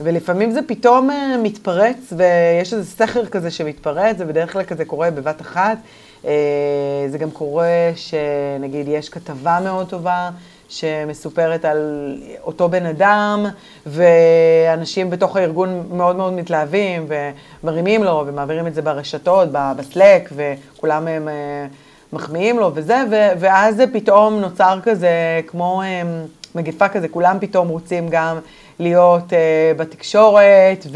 ולפעמים 0.00 0.50
זה 0.50 0.60
פתאום 0.66 1.10
מתפרץ 1.42 2.12
ויש 2.16 2.72
איזה 2.74 2.90
סכר 2.90 3.26
כזה 3.26 3.50
שמתפרץ, 3.50 4.18
זה 4.18 4.24
בדרך 4.24 4.52
כלל 4.52 4.64
כזה 4.64 4.84
קורה 4.84 5.10
בבת 5.10 5.40
אחת. 5.40 5.78
אה, 6.26 7.06
זה 7.08 7.18
גם 7.18 7.30
קורה 7.30 7.90
שנגיד 7.96 8.88
יש 8.88 9.08
כתבה 9.08 9.58
מאוד 9.64 9.88
טובה 9.88 10.30
שמסופרת 10.68 11.64
על 11.64 12.14
אותו 12.42 12.68
בן 12.68 12.86
אדם, 12.86 13.46
ואנשים 13.86 15.10
בתוך 15.10 15.36
הארגון 15.36 15.86
מאוד 15.90 16.16
מאוד 16.16 16.32
מתלהבים 16.32 17.06
ומרימים 17.62 18.04
לו 18.04 18.24
ומעבירים 18.26 18.66
את 18.66 18.74
זה 18.74 18.82
ברשתות, 18.82 19.48
בסלק, 19.52 20.32
וכולם 20.36 21.06
הם 21.08 21.28
אה, 21.28 21.66
מחמיאים 22.12 22.58
לו 22.58 22.70
וזה, 22.74 23.02
ואז 23.38 23.76
זה 23.76 23.84
פתאום 23.92 24.34
נוצר 24.40 24.78
כזה 24.82 25.40
כמו 25.46 25.82
אה, 25.82 26.02
מגפה 26.54 26.88
כזה, 26.88 27.08
כולם 27.08 27.36
פתאום 27.40 27.68
רוצים 27.68 28.08
גם 28.10 28.38
להיות 28.78 29.32
uh, 29.32 29.34
בתקשורת, 29.78 30.86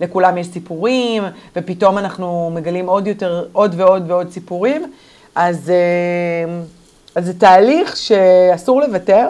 ולכולם 0.00 0.38
יש 0.38 0.46
סיפורים, 0.46 1.22
ופתאום 1.56 1.98
אנחנו 1.98 2.50
מגלים 2.54 2.86
עוד 2.86 3.06
יותר, 3.06 3.46
עוד 3.52 3.74
ועוד 3.76 4.10
ועוד 4.10 4.30
סיפורים. 4.30 4.92
אז, 5.34 5.72
uh, 5.72 7.16
אז 7.16 7.26
זה 7.26 7.38
תהליך 7.38 7.96
שאסור 7.96 8.80
לוותר, 8.80 9.28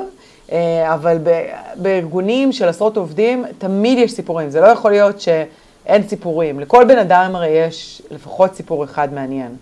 uh, 0.48 0.52
אבל 0.94 1.18
ב, 1.22 1.30
בארגונים 1.76 2.52
של 2.52 2.68
עשרות 2.68 2.96
עובדים, 2.96 3.44
תמיד 3.58 3.98
יש 3.98 4.12
סיפורים. 4.12 4.50
זה 4.50 4.60
לא 4.60 4.66
יכול 4.66 4.90
להיות 4.90 5.20
שאין 5.20 6.08
סיפורים. 6.08 6.60
לכל 6.60 6.84
בן 6.84 6.98
אדם 6.98 7.30
הרי 7.34 7.48
יש 7.48 8.02
לפחות 8.10 8.54
סיפור 8.54 8.84
אחד 8.84 9.14
מעניין. 9.14 9.56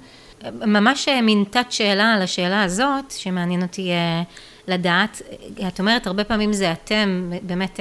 ממש 0.53 1.09
מין 1.23 1.45
תת 1.51 1.67
שאלה 1.71 2.13
על 2.13 2.23
השאלה 2.23 2.63
הזאת, 2.63 3.11
שמעניין 3.11 3.63
אותי 3.63 3.93
לדעת. 4.69 5.23
את 5.69 5.81
אומרת, 5.81 6.07
הרבה 6.07 6.25
פעמים 6.25 6.53
זה 6.53 6.73
אתם 6.73 7.33
באמת 7.43 7.81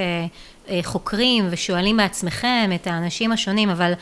חוקרים 0.84 1.48
ושואלים 1.50 1.98
בעצמכם 1.98 2.70
את 2.76 2.88
האנשים 2.88 3.32
השונים, 3.32 3.70
אבל 3.70 3.94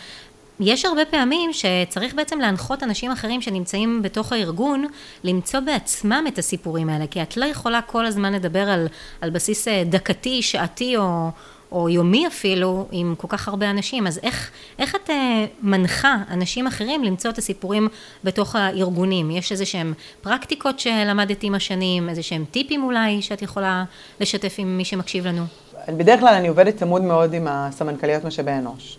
יש 0.59 0.85
הרבה 0.85 1.05
פעמים 1.05 1.51
שצריך 1.53 2.13
בעצם 2.13 2.39
להנחות 2.39 2.83
אנשים 2.83 3.11
אחרים 3.11 3.41
שנמצאים 3.41 4.01
בתוך 4.01 4.33
הארגון, 4.33 4.85
למצוא 5.23 5.59
בעצמם 5.59 6.23
את 6.27 6.37
הסיפורים 6.37 6.89
האלה, 6.89 7.07
כי 7.07 7.21
את 7.21 7.37
לא 7.37 7.45
יכולה 7.45 7.81
כל 7.81 8.05
הזמן 8.05 8.33
לדבר 8.33 8.69
על, 8.69 8.87
על 9.21 9.29
בסיס 9.29 9.67
אה, 9.67 9.83
דקתי, 9.85 10.41
שעתי 10.41 10.97
או, 10.97 11.29
או 11.71 11.89
יומי 11.89 12.27
אפילו, 12.27 12.87
עם 12.91 13.15
כל 13.17 13.27
כך 13.27 13.47
הרבה 13.47 13.69
אנשים, 13.69 14.07
אז 14.07 14.19
איך, 14.23 14.51
איך 14.79 14.95
את 14.95 15.09
אה, 15.09 15.45
מנחה 15.61 16.15
אנשים 16.31 16.67
אחרים 16.67 17.03
למצוא 17.03 17.31
את 17.31 17.37
הסיפורים 17.37 17.87
בתוך 18.23 18.55
הארגונים? 18.55 19.31
יש 19.31 19.51
איזה 19.51 19.65
שהם 19.65 19.93
פרקטיקות 20.21 20.79
שלמדת 20.79 21.43
עם 21.43 21.55
השנים, 21.55 22.09
איזה 22.09 22.23
שהם 22.23 22.45
טיפים 22.51 22.83
אולי 22.83 23.21
שאת 23.21 23.41
יכולה 23.41 23.83
לשתף 24.19 24.55
עם 24.57 24.77
מי 24.77 24.85
שמקשיב 24.85 25.27
לנו? 25.27 25.43
בדרך 25.89 26.19
כלל 26.19 26.33
אני 26.33 26.47
עובדת 26.47 26.77
צמוד 26.77 27.01
מאוד 27.01 27.33
עם 27.33 27.47
הסמנכ"ליות 27.49 28.23
משאבי 28.23 28.51
אנוש. 28.51 28.97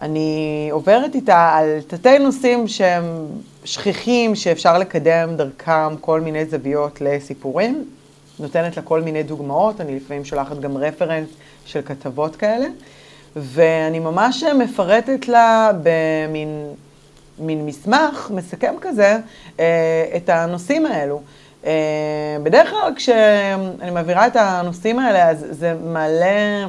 אני 0.00 0.68
עוברת 0.72 1.14
איתה 1.14 1.52
על 1.54 1.80
תתי 1.86 2.18
נושאים 2.18 2.68
שהם 2.68 3.04
שכיחים, 3.64 4.34
שאפשר 4.34 4.78
לקדם 4.78 5.36
דרכם 5.36 5.96
כל 6.00 6.20
מיני 6.20 6.44
זוויות 6.46 7.00
לסיפורים. 7.00 7.84
נותנת 8.38 8.76
לה 8.76 8.82
כל 8.82 9.00
מיני 9.00 9.22
דוגמאות, 9.22 9.80
אני 9.80 9.96
לפעמים 9.96 10.24
שולחת 10.24 10.58
גם 10.60 10.76
רפרנס 10.76 11.28
של 11.66 11.80
כתבות 11.84 12.36
כאלה, 12.36 12.66
ואני 13.36 13.98
ממש 13.98 14.42
מפרטת 14.42 15.28
לה 15.28 15.70
במין 15.82 16.74
מין 17.38 17.66
מסמך 17.66 18.30
מסכם 18.34 18.74
כזה 18.80 19.16
אה, 19.60 20.04
את 20.16 20.28
הנושאים 20.28 20.86
האלו. 20.86 21.20
אה, 21.66 21.72
בדרך 22.42 22.70
כלל 22.70 22.92
כשאני 22.96 23.90
מעבירה 23.92 24.26
את 24.26 24.36
הנושאים 24.36 24.98
האלה, 24.98 25.30
אז 25.30 25.46
זה 25.50 25.74
מעלה... 25.84 26.66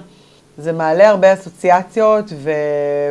זה 0.58 0.72
מעלה 0.72 1.10
הרבה 1.10 1.34
אסוציאציות 1.34 2.26
ו, 2.36 2.52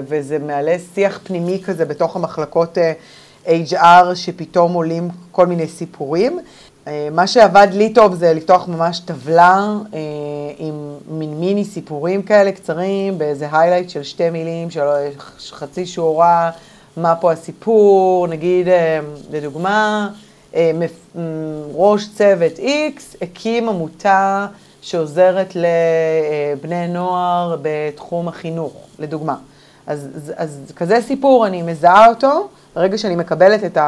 וזה 0.08 0.38
מעלה 0.38 0.76
שיח 0.94 1.20
פנימי 1.24 1.62
כזה 1.64 1.84
בתוך 1.84 2.16
המחלקות 2.16 2.78
uh, 2.78 3.48
HR 3.48 4.14
שפתאום 4.14 4.72
עולים 4.72 5.08
כל 5.32 5.46
מיני 5.46 5.66
סיפורים. 5.66 6.40
Uh, 6.84 6.88
מה 7.12 7.26
שעבד 7.26 7.68
לי 7.72 7.92
טוב 7.92 8.14
זה 8.14 8.34
לפתוח 8.34 8.68
ממש 8.68 9.00
טבלה 9.00 9.74
uh, 9.84 9.94
עם 10.58 10.94
מין 11.08 11.34
מיני 11.40 11.64
סיפורים 11.64 12.22
כאלה 12.22 12.52
קצרים, 12.52 13.18
באיזה 13.18 13.48
היילייט 13.52 13.90
של 13.90 14.02
שתי 14.02 14.30
מילים, 14.30 14.70
של 14.70 14.80
חצי 15.50 15.86
שורה, 15.86 16.50
מה 16.96 17.14
פה 17.14 17.32
הסיפור, 17.32 18.26
נגיד, 18.26 18.66
uh, 18.66 18.70
לדוגמה, 19.32 20.08
ראש 21.74 22.08
צוות 22.14 22.52
X 22.58 23.16
הקים 23.22 23.68
עמותה 23.68 24.46
שעוזרת 24.82 25.52
לבני 25.54 26.88
נוער 26.88 27.56
בתחום 27.62 28.28
החינוך, 28.28 28.72
לדוגמה. 28.98 29.36
אז, 29.86 30.32
אז 30.36 30.72
כזה 30.76 30.98
סיפור, 31.06 31.46
אני 31.46 31.62
מזהה 31.62 32.08
אותו, 32.08 32.48
ברגע 32.76 32.98
שאני 32.98 33.16
מקבלת 33.16 33.64
את 33.64 33.78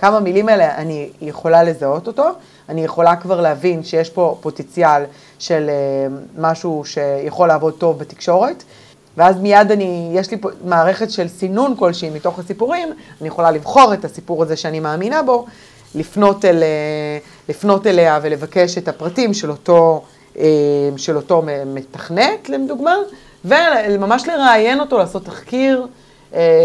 הכמה 0.00 0.20
מילים 0.20 0.48
האלה, 0.48 0.76
אני 0.76 1.08
יכולה 1.20 1.62
לזהות 1.62 2.06
אותו, 2.06 2.28
אני 2.68 2.84
יכולה 2.84 3.16
כבר 3.16 3.40
להבין 3.40 3.84
שיש 3.84 4.10
פה 4.10 4.38
פוטנציאל 4.40 5.02
של 5.38 5.70
אה, 5.70 6.16
משהו 6.38 6.82
שיכול 6.84 7.48
לעבוד 7.48 7.74
טוב 7.78 7.98
בתקשורת, 7.98 8.62
ואז 9.16 9.38
מיד 9.38 9.70
אני, 9.70 10.10
יש 10.14 10.30
לי 10.30 10.36
פה 10.36 10.48
מערכת 10.64 11.10
של 11.10 11.28
סינון 11.28 11.76
כלשהי 11.76 12.10
מתוך 12.10 12.38
הסיפורים, 12.38 12.88
אני 13.20 13.28
יכולה 13.28 13.50
לבחור 13.50 13.94
את 13.94 14.04
הסיפור 14.04 14.42
הזה 14.42 14.56
שאני 14.56 14.80
מאמינה 14.80 15.22
בו, 15.22 15.46
לפנות, 15.94 16.44
אל, 16.44 16.62
אה, 16.62 17.18
לפנות 17.48 17.86
אליה 17.86 18.18
ולבקש 18.22 18.78
את 18.78 18.88
הפרטים 18.88 19.34
של 19.34 19.50
אותו 19.50 20.02
אה, 20.38 20.44
של 20.96 21.16
אותו 21.16 21.42
מתכנת, 21.66 22.48
לדוגמה, 22.48 22.94
וממש 23.44 24.28
לראיין 24.28 24.80
אותו, 24.80 24.98
לעשות 24.98 25.24
תחקיר, 25.24 25.86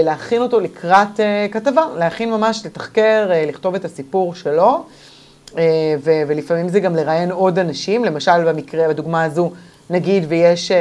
להכין 0.04 0.42
אותו 0.42 0.60
לקראת 0.60 1.20
אה, 1.20 1.48
כתבה, 1.52 1.86
להכין 1.98 2.32
ממש, 2.32 2.66
לתחקר, 2.66 3.30
לכתוב 3.48 3.76
את 3.76 3.86
הסיפור 3.86 4.36
שלו, 4.36 4.84
ולפעמים 6.04 6.70
זה 6.70 6.80
גם 6.80 6.96
לראיין 6.96 7.32
עוד 7.32 7.60
אנשים, 7.60 8.06
למשל 8.06 8.44
במקרה, 8.46 8.88
בדוגמה 8.88 9.24
הזו, 9.24 9.52
נגיד 9.90 10.26
ויש 10.28 10.72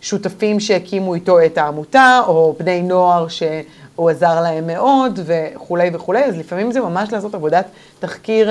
שותפים 0.00 0.60
שהקימו 0.60 1.14
איתו 1.14 1.44
את 1.44 1.58
העמותה, 1.58 2.20
או 2.26 2.54
בני 2.58 2.82
נוער 2.82 3.28
שהוא 3.28 4.10
עזר 4.10 4.40
להם 4.40 4.66
מאוד, 4.66 5.20
וכולי 5.24 5.90
וכולי, 5.92 6.24
אז 6.24 6.38
לפעמים 6.38 6.72
זה 6.72 6.80
ממש 6.80 7.12
לעשות 7.12 7.34
עבודת 7.34 7.66
תחקיר 8.00 8.50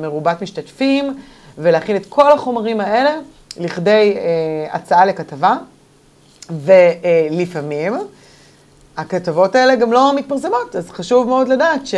מרובת 0.00 0.42
משתתפים. 0.42 1.16
ולהכין 1.58 1.96
את 1.96 2.06
כל 2.08 2.32
החומרים 2.32 2.80
האלה 2.80 3.14
לכדי 3.56 4.14
אה, 4.16 4.74
הצעה 4.74 5.04
לכתבה, 5.04 5.56
ולפעמים 6.50 7.94
הכתבות 8.96 9.54
האלה 9.54 9.74
גם 9.74 9.92
לא 9.92 10.16
מתפרסמות, 10.16 10.76
אז 10.76 10.90
חשוב 10.90 11.28
מאוד 11.28 11.48
לדעת 11.48 11.86
ש... 11.86 11.94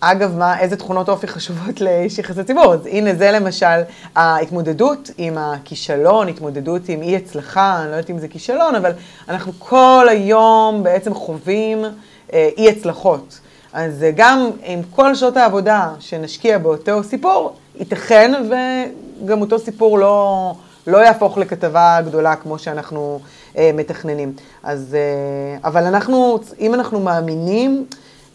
אגב, 0.00 0.36
מה, 0.36 0.60
איזה 0.60 0.76
תכונות 0.76 1.08
אופי 1.08 1.26
חשובות 1.26 1.80
לאיש 1.84 2.18
יחסי 2.18 2.44
ציבור? 2.44 2.74
אז 2.74 2.86
הנה 2.86 3.14
זה 3.14 3.30
למשל 3.32 3.80
ההתמודדות 4.16 5.10
עם 5.18 5.38
הכישלון, 5.38 6.28
התמודדות 6.28 6.88
עם 6.88 7.02
אי 7.02 7.16
הצלחה, 7.16 7.78
אני 7.80 7.90
לא 7.90 7.96
יודעת 7.96 8.10
אם 8.10 8.18
זה 8.18 8.28
כישלון, 8.28 8.74
אבל 8.74 8.92
אנחנו 9.28 9.52
כל 9.58 10.06
היום 10.10 10.82
בעצם 10.82 11.14
חווים 11.14 11.84
אה, 12.32 12.48
אי 12.58 12.68
הצלחות. 12.70 13.40
אז 13.72 14.06
גם 14.16 14.50
עם 14.62 14.80
כל 14.90 15.14
שעות 15.14 15.36
העבודה 15.36 15.90
שנשקיע 16.00 16.58
באותו 16.58 17.02
סיפור, 17.02 17.56
ייתכן 17.78 18.32
וגם 18.44 19.40
אותו 19.40 19.58
סיפור 19.58 19.98
לא, 19.98 20.54
לא 20.86 20.98
יהפוך 20.98 21.38
לכתבה 21.38 21.98
גדולה 22.06 22.36
כמו 22.36 22.58
שאנחנו 22.58 23.20
אה, 23.22 23.37
מתכננים. 23.74 24.32
אז, 24.62 24.94
אה, 24.94 25.68
אבל 25.68 25.84
אנחנו, 25.84 26.38
אם 26.60 26.74
אנחנו 26.74 27.00
מאמינים, 27.00 27.86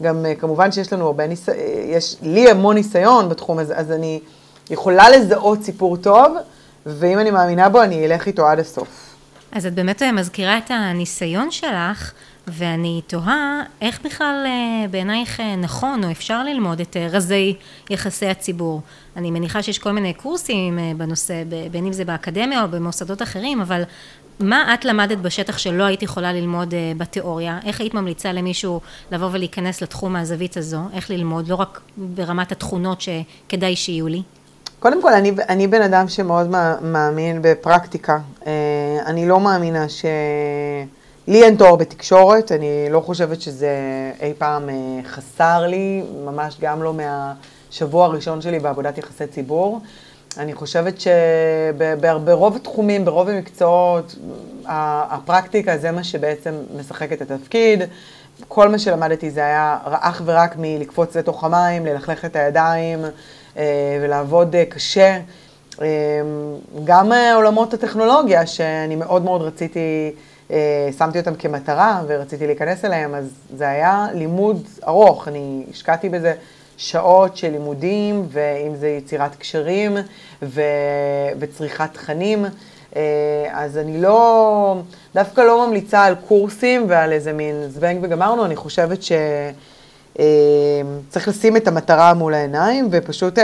גם 0.02 0.26
אה, 0.26 0.34
כמובן 0.34 0.72
שיש 0.72 0.92
לנו 0.92 1.06
הרבה 1.06 1.26
ניסיון, 1.26 1.56
אה, 1.58 1.84
יש 1.86 2.16
לי 2.22 2.50
המון 2.50 2.74
ניסיון 2.74 3.28
בתחום 3.28 3.58
הזה, 3.58 3.76
אז 3.76 3.92
אני 3.92 4.20
יכולה 4.70 5.10
לזהות 5.10 5.62
סיפור 5.62 5.96
טוב, 5.96 6.36
ואם 6.86 7.18
אני 7.18 7.30
מאמינה 7.30 7.68
בו, 7.68 7.82
אני 7.82 8.06
אלך 8.06 8.26
איתו 8.26 8.46
עד 8.46 8.58
הסוף. 8.58 9.14
אז 9.52 9.66
את 9.66 9.74
באמת 9.74 10.02
אה, 10.02 10.12
מזכירה 10.12 10.58
את 10.58 10.70
הניסיון 10.70 11.50
שלך. 11.50 12.12
ואני 12.46 13.00
תוהה 13.06 13.62
איך 13.80 14.00
בכלל 14.04 14.42
אה, 14.46 14.88
בעינייך 14.88 15.40
אה, 15.40 15.56
נכון 15.56 16.04
או 16.04 16.10
אפשר 16.10 16.44
ללמוד 16.44 16.80
את 16.80 16.96
אה, 16.96 17.06
רזי 17.10 17.54
יחסי 17.90 18.26
הציבור. 18.26 18.80
אני 19.16 19.30
מניחה 19.30 19.62
שיש 19.62 19.78
כל 19.78 19.92
מיני 19.92 20.14
קורסים 20.14 20.78
בנושא, 20.96 21.42
בין 21.70 21.86
אם 21.86 21.92
זה 21.92 22.04
באקדמיה 22.04 22.62
או 22.62 22.68
במוסדות 22.68 23.22
אחרים, 23.22 23.60
אבל 23.60 23.82
מה 24.40 24.74
את 24.74 24.84
למדת 24.84 25.18
בשטח 25.18 25.58
שלא 25.58 25.84
היית 25.84 26.02
יכולה 26.02 26.32
ללמוד 26.32 26.74
בתיאוריה? 26.96 27.58
איך 27.64 27.80
היית 27.80 27.94
ממליצה 27.94 28.32
למישהו 28.32 28.80
לבוא 29.12 29.28
ולהיכנס 29.32 29.82
לתחום 29.82 30.12
מהזווית 30.12 30.56
הזו? 30.56 30.80
איך 30.92 31.10
ללמוד? 31.10 31.48
לא 31.48 31.54
רק 31.54 31.80
ברמת 31.96 32.52
התכונות 32.52 33.00
שכדאי 33.00 33.76
שיהיו 33.76 34.08
לי. 34.08 34.22
קודם 34.78 35.02
כל, 35.02 35.12
אני, 35.12 35.32
אני 35.48 35.66
בן 35.66 35.82
אדם 35.82 36.08
שמאוד 36.08 36.46
מאמין 36.82 37.38
בפרקטיקה. 37.42 38.18
אני 39.06 39.28
לא 39.28 39.40
מאמינה 39.40 39.88
ש... 39.88 40.04
לי 41.28 41.44
אין 41.44 41.56
תואר 41.56 41.76
בתקשורת, 41.76 42.52
אני 42.52 42.86
לא 42.90 43.00
חושבת 43.00 43.40
שזה 43.40 43.70
אי 44.20 44.32
פעם 44.38 44.68
אה, 44.68 44.74
חסר 45.04 45.66
לי, 45.66 46.02
ממש 46.24 46.56
גם 46.60 46.82
לא 46.82 46.94
מהשבוע 46.94 48.06
הראשון 48.06 48.40
שלי 48.40 48.58
בעבודת 48.58 48.98
יחסי 48.98 49.26
ציבור. 49.26 49.80
אני 50.38 50.54
חושבת 50.54 50.94
שברוב 51.00 52.56
התחומים, 52.56 53.04
ברוב 53.04 53.28
המקצועות, 53.28 54.16
הפרקטיקה 54.66 55.78
זה 55.78 55.90
מה 55.90 56.04
שבעצם 56.04 56.54
משחק 56.76 57.12
את 57.12 57.22
התפקיד. 57.22 57.82
כל 58.48 58.68
מה 58.68 58.78
שלמדתי 58.78 59.30
זה 59.30 59.40
היה 59.40 59.78
אך 59.84 60.22
ורק 60.24 60.54
מלקפוץ 60.58 61.16
לתוך 61.16 61.44
המים, 61.44 61.86
ללכלך 61.86 62.24
את 62.24 62.36
הידיים 62.36 63.04
אה, 63.56 63.98
ולעבוד 64.02 64.56
אה, 64.56 64.64
קשה. 64.64 65.18
גם 66.84 67.12
עולמות 67.34 67.74
הטכנולוגיה, 67.74 68.46
שאני 68.46 68.96
מאוד 68.96 69.24
מאוד 69.24 69.42
רציתי... 69.42 70.12
אה, 70.50 70.88
שמתי 70.98 71.18
אותם 71.18 71.34
כמטרה 71.34 72.02
ורציתי 72.06 72.46
להיכנס 72.46 72.84
אליהם, 72.84 73.14
אז 73.14 73.30
זה 73.56 73.68
היה 73.68 74.06
לימוד 74.14 74.62
ארוך, 74.86 75.28
אני 75.28 75.64
השקעתי 75.70 76.08
בזה 76.08 76.34
שעות 76.76 77.36
של 77.36 77.50
לימודים, 77.50 78.26
ואם 78.28 78.74
זה 78.74 78.88
יצירת 78.88 79.36
קשרים 79.36 79.96
ו... 80.42 80.60
וצריכת 81.38 81.88
תכנים. 81.92 82.44
אה, 82.96 83.02
אז 83.52 83.78
אני 83.78 84.00
לא, 84.00 84.76
דווקא 85.14 85.40
לא 85.40 85.66
ממליצה 85.66 86.04
על 86.04 86.14
קורסים 86.28 86.84
ועל 86.88 87.12
איזה 87.12 87.32
מין 87.32 87.68
זבנג 87.68 87.98
וגמרנו, 88.02 88.44
אני 88.44 88.56
חושבת 88.56 89.02
שצריך 89.02 89.18
אה, 91.28 91.32
לשים 91.32 91.56
את 91.56 91.68
המטרה 91.68 92.14
מול 92.14 92.34
העיניים, 92.34 92.88
ופשוט, 92.90 93.38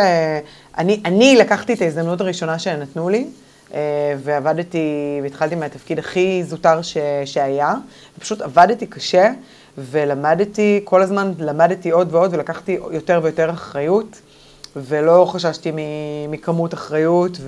אני, 0.78 1.00
אני 1.04 1.36
לקחתי 1.36 1.72
את 1.72 1.82
ההזדמנות 1.82 2.20
הראשונה 2.20 2.58
שנתנו 2.58 3.08
לי, 3.08 3.26
אה, 3.74 4.14
ועבדתי, 4.18 5.20
והתחלתי 5.22 5.54
מהתפקיד 5.54 5.98
הכי 5.98 6.44
זוטר 6.44 6.82
ש, 6.82 6.96
שהיה, 7.24 7.74
ופשוט 8.18 8.40
עבדתי 8.40 8.86
קשה, 8.86 9.30
ולמדתי, 9.78 10.80
כל 10.84 11.02
הזמן 11.02 11.32
למדתי 11.38 11.90
עוד 11.90 12.14
ועוד 12.14 12.34
ולקחתי 12.34 12.78
יותר 12.90 13.20
ויותר 13.22 13.50
אחריות, 13.50 14.20
ולא 14.76 15.26
חששתי 15.32 15.72
מכמות 16.28 16.74
אחריות 16.74 17.38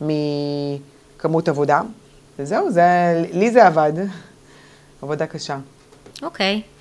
ומכמות 0.00 1.48
עבודה. 1.48 1.80
וזהו, 2.38 2.70
זה, 2.70 2.82
לי 3.32 3.50
זה 3.50 3.66
עבד, 3.66 3.92
עבודה 5.02 5.26
קשה. 5.26 5.58
אוקיי. 6.22 6.62
Okay. 6.64 6.76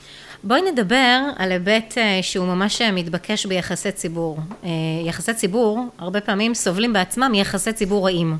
בואי 0.48 0.62
נדבר 0.72 1.20
על 1.36 1.52
היבט 1.52 1.98
אה, 1.98 2.20
שהוא 2.22 2.46
ממש 2.48 2.82
אה, 2.82 2.92
מתבקש 2.92 3.46
ביחסי 3.46 3.92
ציבור. 3.92 4.38
אה, 4.64 4.70
יחסי 5.06 5.34
ציבור, 5.34 5.86
הרבה 5.98 6.22
פעמים 6.22 6.54
סובלים 6.54 6.94
בעצמם 6.94 7.28
מיחסי 7.32 7.74
ציבור 7.74 8.06
רעים. 8.06 8.38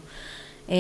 אה, 0.70 0.76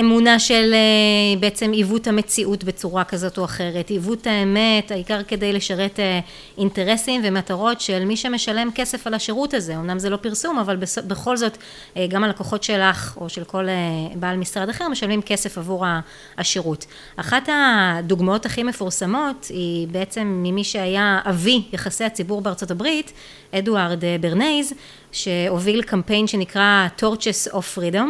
אמונה 0.00 0.38
של 0.38 0.74
אה, 0.74 1.40
בעצם 1.40 1.70
עיוות 1.72 2.06
המציאות 2.06 2.64
בצורה 2.64 3.04
כזאת 3.04 3.38
או 3.38 3.44
אחרת, 3.44 3.90
עיוות 3.90 4.26
האמת, 4.26 4.90
העיקר 4.90 5.22
כדי 5.22 5.52
לשרת 5.52 6.00
אה, 6.00 6.20
אינטרסים 6.58 7.20
ומטרות 7.24 7.80
של 7.80 8.04
מי 8.04 8.16
שמשלם 8.16 8.70
כסף 8.74 9.06
על 9.06 9.14
השירות 9.14 9.54
הזה, 9.54 9.76
אמנם 9.76 9.98
זה 9.98 10.10
לא 10.10 10.16
פרסום, 10.16 10.58
אבל 10.58 10.76
בכל 11.06 11.36
זאת 11.36 11.58
גם 12.08 12.24
הלקוחות 12.24 12.62
שלך 12.62 13.16
או 13.20 13.28
של 13.28 13.44
כל 13.44 13.66
בעל 14.14 14.36
משרד 14.36 14.68
אחר 14.68 14.88
משלמים 14.88 15.22
כסף 15.22 15.58
עבור 15.58 15.84
השירות. 16.38 16.86
אחת 17.16 17.48
הדוגמאות 17.48 18.46
הכי 18.46 18.62
מפורסמות 18.62 19.46
היא 19.50 19.88
בעצם 19.88 20.40
ממי 20.42 20.64
שהיה 20.64 21.20
אבי 21.24 21.62
יחסי 21.72 22.04
הציבור 22.04 22.40
בארצות 22.40 22.70
הברית, 22.70 23.12
אדוארד 23.54 24.04
ברנייז, 24.20 24.72
שהוביל 25.12 25.82
קמפיין 25.82 26.26
שנקרא 26.26 26.88
Torches 27.00 27.52
of 27.52 27.76
Freedom 27.76 28.08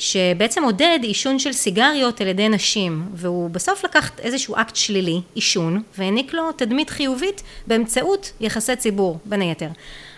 שבעצם 0.00 0.64
עודד 0.64 0.98
עישון 1.02 1.38
של 1.38 1.52
סיגריות 1.52 2.20
על 2.20 2.26
ידי 2.26 2.48
נשים, 2.48 3.02
והוא 3.14 3.50
בסוף 3.50 3.84
לקח 3.84 4.10
איזשהו 4.18 4.56
אקט 4.56 4.76
שלילי, 4.76 5.20
עישון, 5.34 5.82
והעניק 5.98 6.34
לו 6.34 6.52
תדמית 6.52 6.90
חיובית 6.90 7.42
באמצעות 7.66 8.32
יחסי 8.40 8.76
ציבור, 8.76 9.18
בין 9.24 9.40
היתר. 9.40 9.68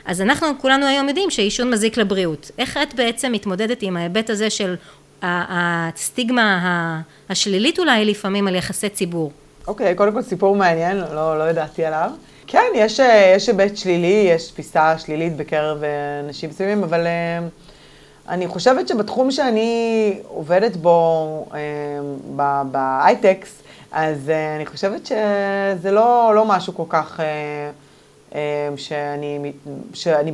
אז 0.04 0.20
אנחנו 0.20 0.48
כולנו 0.60 0.86
היום 0.86 1.08
יודעים 1.08 1.30
שעישון 1.30 1.70
מזיק 1.70 1.96
לבריאות. 1.96 2.50
איך 2.58 2.76
את 2.76 2.94
בעצם 2.94 3.32
מתמודדת 3.32 3.82
עם 3.82 3.96
ההיבט 3.96 4.30
הזה 4.30 4.50
של 4.50 4.74
הסטיגמה 5.22 7.00
השלילית 7.28 7.78
אולי 7.78 8.04
לפעמים 8.04 8.48
על 8.48 8.54
יחסי 8.54 8.88
ציבור? 8.88 9.32
אוקיי, 9.66 9.92
okay, 9.92 9.94
קודם 9.94 10.12
כל 10.12 10.22
סיפור 10.22 10.56
מעניין, 10.56 10.96
לא, 10.96 11.38
לא 11.38 11.50
ידעתי 11.50 11.84
עליו. 11.84 12.10
כן, 12.46 12.66
יש, 12.74 13.00
יש 13.36 13.48
היבט 13.48 13.76
שלילי, 13.76 14.28
יש 14.34 14.48
תפיסה 14.48 14.98
שלילית 14.98 15.36
בקרב 15.36 15.82
אנשים 16.24 16.50
מסוימים, 16.50 16.82
אבל... 16.82 17.06
אני 18.28 18.48
חושבת 18.48 18.88
שבתחום 18.88 19.30
שאני 19.30 20.14
עובדת 20.28 20.76
בו, 20.76 21.46
אה, 21.54 22.62
בהייטקס, 22.64 23.62
אז 23.92 24.30
אה, 24.30 24.56
אני 24.56 24.66
חושבת 24.66 25.06
שזה 25.06 25.90
לא, 25.90 26.32
לא 26.34 26.44
משהו 26.44 26.74
כל 26.74 26.84
כך 26.88 27.20
אה, 28.34 28.40
שאני, 28.76 29.52
שאני 29.94 30.32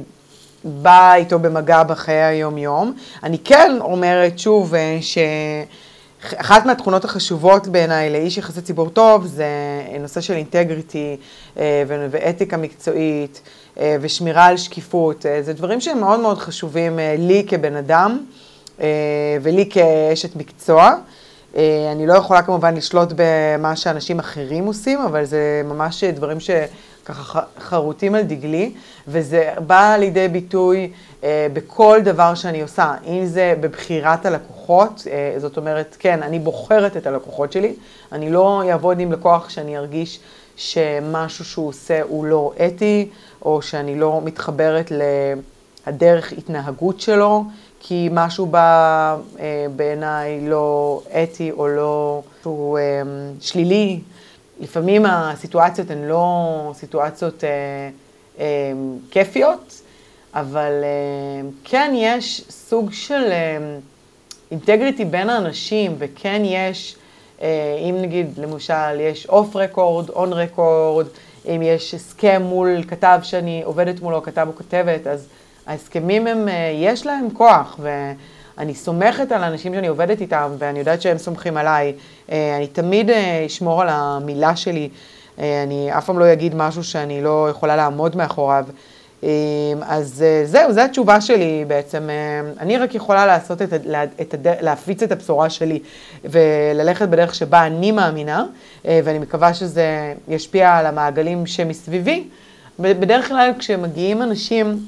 באה 0.64 1.14
איתו 1.14 1.38
במגע 1.38 1.82
בחיי 1.82 2.22
היום-יום. 2.22 2.92
אני 3.22 3.38
כן 3.38 3.76
אומרת 3.80 4.38
שוב 4.38 4.74
שאחת 6.30 6.66
מהתכונות 6.66 7.04
החשובות 7.04 7.66
בעיניי 7.66 8.10
לאיש 8.10 8.38
יחסי 8.38 8.60
ציבור 8.60 8.88
טוב 8.88 9.26
זה 9.26 9.46
נושא 10.00 10.20
של 10.20 10.34
אינטגריטי 10.34 11.16
ואתיקה 12.10 12.56
מקצועית. 12.56 13.40
אה, 13.78 13.96
ושמירה 14.00 14.46
על 14.46 14.56
שקיפות, 14.56 15.26
אה, 15.26 15.42
זה 15.42 15.52
דברים 15.52 15.80
שהם 15.80 16.00
מאוד 16.00 16.20
מאוד 16.20 16.38
חשובים 16.38 16.98
אה, 16.98 17.14
לי 17.18 17.44
כבן 17.48 17.76
אדם 17.76 18.18
ולי 19.42 19.68
כאשת 19.70 20.36
מקצוע. 20.36 20.94
אני 21.92 22.06
לא 22.06 22.12
יכולה 22.12 22.42
כמובן 22.42 22.74
לשלוט 22.74 23.08
במה 23.16 23.76
שאנשים 23.76 24.18
אחרים 24.18 24.64
עושים, 24.64 25.00
אבל 25.00 25.24
זה 25.24 25.62
ממש 25.64 26.04
דברים 26.04 26.40
שככה 27.08 27.40
חרוטים 27.60 28.14
על 28.14 28.22
דגלי, 28.22 28.72
וזה 29.08 29.52
בא 29.66 29.96
לידי 29.98 30.28
ביטוי 30.28 30.90
בכל 31.22 32.00
דבר 32.04 32.34
שאני 32.34 32.62
עושה, 32.62 32.94
אם 33.06 33.26
זה 33.26 33.54
בבחירת 33.60 34.26
הלקוחות, 34.26 35.06
זאת 35.38 35.56
אומרת, 35.56 35.96
כן, 35.98 36.22
אני 36.22 36.38
בוחרת 36.38 36.96
את 36.96 37.06
הלקוחות 37.06 37.52
שלי, 37.52 37.74
אני 38.12 38.30
לא 38.30 38.62
אעבוד 38.70 39.00
עם 39.00 39.12
לקוח 39.12 39.48
שאני 39.50 39.78
ארגיש 39.78 40.20
שמשהו 40.56 41.44
שהוא 41.44 41.68
עושה 41.68 42.02
הוא 42.02 42.26
לא 42.26 42.52
אתי, 42.66 43.08
או 43.42 43.62
שאני 43.62 43.98
לא 43.98 44.20
מתחברת 44.24 44.92
לדרך 45.86 46.32
התנהגות 46.32 47.00
שלו, 47.00 47.44
כי 47.80 48.08
משהו 48.12 48.46
בא 48.46 49.16
אה, 49.38 49.66
בעיניי 49.76 50.48
לא 50.48 51.00
אתי 51.22 51.50
או 51.50 51.68
לא, 51.68 52.22
הוא 52.42 52.78
אה, 52.78 53.02
שלילי. 53.40 54.00
לפעמים 54.60 55.06
הסיטואציות 55.06 55.90
הן 55.90 56.02
לא 56.02 56.72
סיטואציות 56.74 57.44
אה, 57.44 57.48
אה, 58.40 58.72
כיפיות, 59.10 59.80
אבל 60.34 60.72
אה, 60.82 61.48
כן 61.64 61.92
יש 61.94 62.44
סוג 62.50 62.92
של 62.92 63.24
אה, 63.30 63.58
אינטגריטי 64.50 65.04
בין 65.04 65.30
האנשים, 65.30 65.94
וכן 65.98 66.42
יש, 66.44 66.96
אה, 67.42 67.76
אם 67.90 68.02
נגיד 68.02 68.26
למשל 68.38 69.00
יש 69.00 69.26
אוף 69.26 69.56
רקורד, 69.56 70.10
און 70.10 70.32
רקורד, 70.32 71.06
אם 71.46 71.62
יש 71.64 71.94
הסכם 71.94 72.42
מול 72.42 72.82
כתב 72.88 73.20
שאני 73.22 73.62
עובדת 73.64 74.00
מולו, 74.00 74.22
כתב 74.22 74.46
או 74.48 74.56
כתבת, 74.56 75.06
אז 75.06 75.28
ההסכמים 75.66 76.26
הם, 76.26 76.48
אה, 76.48 76.72
יש 76.74 77.06
להם 77.06 77.28
כוח, 77.32 77.80
ואני 78.58 78.74
סומכת 78.74 79.32
על 79.32 79.44
האנשים 79.44 79.74
שאני 79.74 79.86
עובדת 79.86 80.20
איתם, 80.20 80.50
ואני 80.58 80.78
יודעת 80.78 81.02
שהם 81.02 81.18
סומכים 81.18 81.56
עליי. 81.56 81.92
אה, 82.32 82.56
אני 82.56 82.66
תמיד 82.66 83.10
אה, 83.10 83.42
אשמור 83.46 83.82
על 83.82 83.88
המילה 83.90 84.56
שלי, 84.56 84.88
אני 85.38 85.88
אף 85.98 86.04
פעם 86.06 86.18
לא 86.18 86.32
אגיד 86.32 86.54
משהו 86.54 86.84
שאני 86.84 87.22
לא 87.22 87.48
יכולה 87.50 87.76
לעמוד 87.76 88.16
מאחוריו. 88.16 88.64
אז 89.82 90.24
זהו, 90.44 90.72
זו 90.72 90.80
התשובה 90.80 91.20
שלי 91.20 91.64
בעצם. 91.68 92.08
אני 92.60 92.78
רק 92.78 92.94
יכולה 92.94 93.26
לעשות 93.26 93.62
את, 93.62 93.72
את, 94.20 94.34
להפיץ 94.60 95.02
את 95.02 95.12
הבשורה 95.12 95.50
שלי 95.50 95.80
וללכת 96.24 97.08
בדרך 97.08 97.34
שבה 97.34 97.66
אני 97.66 97.92
מאמינה, 97.92 98.44
ואני 98.84 99.18
מקווה 99.18 99.54
שזה 99.54 100.14
ישפיע 100.28 100.76
על 100.76 100.86
המעגלים 100.86 101.46
שמסביבי. 101.46 102.24
בדרך 102.78 103.28
כלל 103.28 103.50
כשמגיעים 103.58 104.22
אנשים 104.22 104.78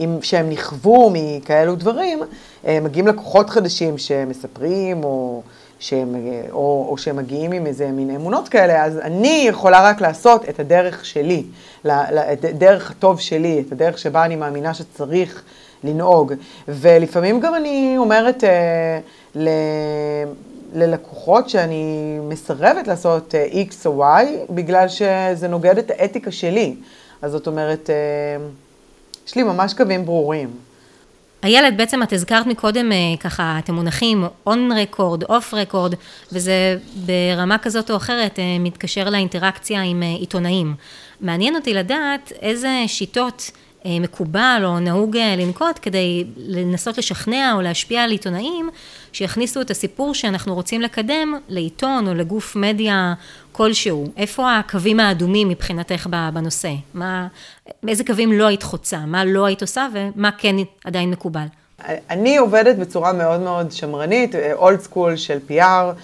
עם, 0.00 0.18
שהם 0.22 0.50
נכוו 0.50 1.10
מכאלו 1.12 1.76
דברים, 1.76 2.18
מגיעים 2.68 3.06
לקוחות 3.06 3.50
חדשים 3.50 3.98
שמספרים 3.98 5.04
או... 5.04 5.42
שהם, 5.80 6.14
או, 6.50 6.86
או 6.88 6.98
שהם 6.98 7.16
מגיעים 7.16 7.52
עם 7.52 7.66
איזה 7.66 7.90
מין 7.90 8.10
אמונות 8.10 8.48
כאלה, 8.48 8.84
אז 8.84 8.98
אני 8.98 9.44
יכולה 9.48 9.88
רק 9.88 10.00
לעשות 10.00 10.48
את 10.48 10.60
הדרך 10.60 11.04
שלי, 11.04 11.44
את 11.86 12.44
הדרך 12.44 12.90
הטוב 12.90 13.20
שלי, 13.20 13.62
את 13.66 13.72
הדרך 13.72 13.98
שבה 13.98 14.24
אני 14.24 14.36
מאמינה 14.36 14.74
שצריך 14.74 15.42
לנהוג. 15.84 16.32
ולפעמים 16.68 17.40
גם 17.40 17.54
אני 17.54 17.94
אומרת 17.98 18.44
אה, 18.44 19.00
ל, 19.34 19.48
ללקוחות 20.74 21.48
שאני 21.48 22.18
מסרבת 22.22 22.88
לעשות 22.88 23.34
אה, 23.34 23.46
X 23.52 23.86
או 23.86 24.04
Y, 24.04 24.24
בגלל 24.50 24.88
שזה 24.88 25.48
נוגד 25.48 25.78
את 25.78 25.90
האתיקה 25.90 26.30
שלי. 26.30 26.74
אז 27.22 27.32
זאת 27.32 27.46
אומרת, 27.46 27.90
אה, 27.90 28.44
יש 29.30 29.36
לי 29.36 29.42
ממש 29.42 29.74
קווים 29.74 30.06
ברורים. 30.06 30.50
איילת, 31.42 31.76
בעצם 31.76 32.02
את 32.02 32.12
הזכרת 32.12 32.46
מקודם 32.46 32.92
אה, 32.92 32.96
ככה 33.20 33.58
את 33.58 33.68
המונחים 33.68 34.24
און 34.46 34.72
רקורד, 34.72 35.24
אוף 35.24 35.54
רקורד, 35.54 35.94
וזה 36.32 36.76
ברמה 37.06 37.58
כזאת 37.58 37.90
או 37.90 37.96
אחרת 37.96 38.38
אה, 38.38 38.56
מתקשר 38.60 39.10
לאינטראקציה 39.10 39.82
עם 39.82 40.02
אה, 40.02 40.08
עיתונאים. 40.08 40.74
מעניין 41.20 41.56
אותי 41.56 41.74
לדעת 41.74 42.32
איזה 42.40 42.84
שיטות 42.86 43.50
מקובל 43.84 44.62
או 44.64 44.78
נהוג 44.78 45.16
לנקוט 45.16 45.78
כדי 45.82 46.24
לנסות 46.36 46.98
לשכנע 46.98 47.52
או 47.56 47.60
להשפיע 47.60 48.02
על 48.02 48.10
עיתונאים 48.10 48.70
שיכניסו 49.12 49.60
את 49.60 49.70
הסיפור 49.70 50.14
שאנחנו 50.14 50.54
רוצים 50.54 50.80
לקדם 50.80 51.38
לעיתון 51.48 52.08
או 52.08 52.14
לגוף 52.14 52.56
מדיה 52.56 53.14
כלשהו. 53.52 54.06
איפה 54.16 54.58
הקווים 54.58 55.00
האדומים 55.00 55.48
מבחינתך 55.48 56.06
בנושא? 56.32 56.72
מה, 56.94 57.26
איזה 57.88 58.04
קווים 58.04 58.32
לא 58.32 58.46
היית 58.46 58.62
חוצה? 58.62 58.98
מה 58.98 59.24
לא 59.24 59.44
היית 59.44 59.62
עושה 59.62 59.88
ומה 59.92 60.30
כן 60.38 60.56
עדיין 60.84 61.10
מקובל? 61.10 61.46
אני 62.10 62.36
עובדת 62.36 62.76
בצורה 62.76 63.12
מאוד 63.12 63.40
מאוד 63.40 63.72
שמרנית, 63.72 64.34
אולד 64.52 64.80
סקול 64.80 65.16
של 65.16 65.38
PR. 65.48 65.94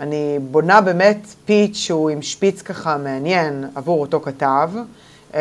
אני 0.00 0.38
בונה 0.50 0.80
באמת 0.80 1.26
פיץ' 1.44 1.76
שהוא 1.76 2.10
עם 2.10 2.22
שפיץ 2.22 2.62
ככה 2.62 2.96
מעניין 2.96 3.64
עבור 3.74 4.00
אותו 4.00 4.20
כתב, 4.20 4.70
אה, 4.76 4.82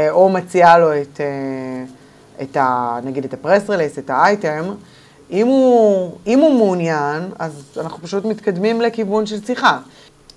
או 0.09 0.29
מציעה 0.29 0.77
לו 0.79 1.01
את, 1.01 1.21
אה, 1.21 1.85
את 2.41 2.57
ה, 2.57 2.99
נגיד 3.03 3.25
את 3.25 3.33
הפרס 3.33 3.69
רליס, 3.69 3.99
את 3.99 4.09
האייטם. 4.09 4.63
אם 5.31 5.47
הוא, 5.47 6.11
אם 6.27 6.39
הוא 6.39 6.53
מעוניין, 6.57 7.23
אז 7.39 7.63
אנחנו 7.77 8.03
פשוט 8.03 8.25
מתקדמים 8.25 8.81
לכיוון 8.81 9.25
של 9.25 9.45
שיחה. 9.45 9.79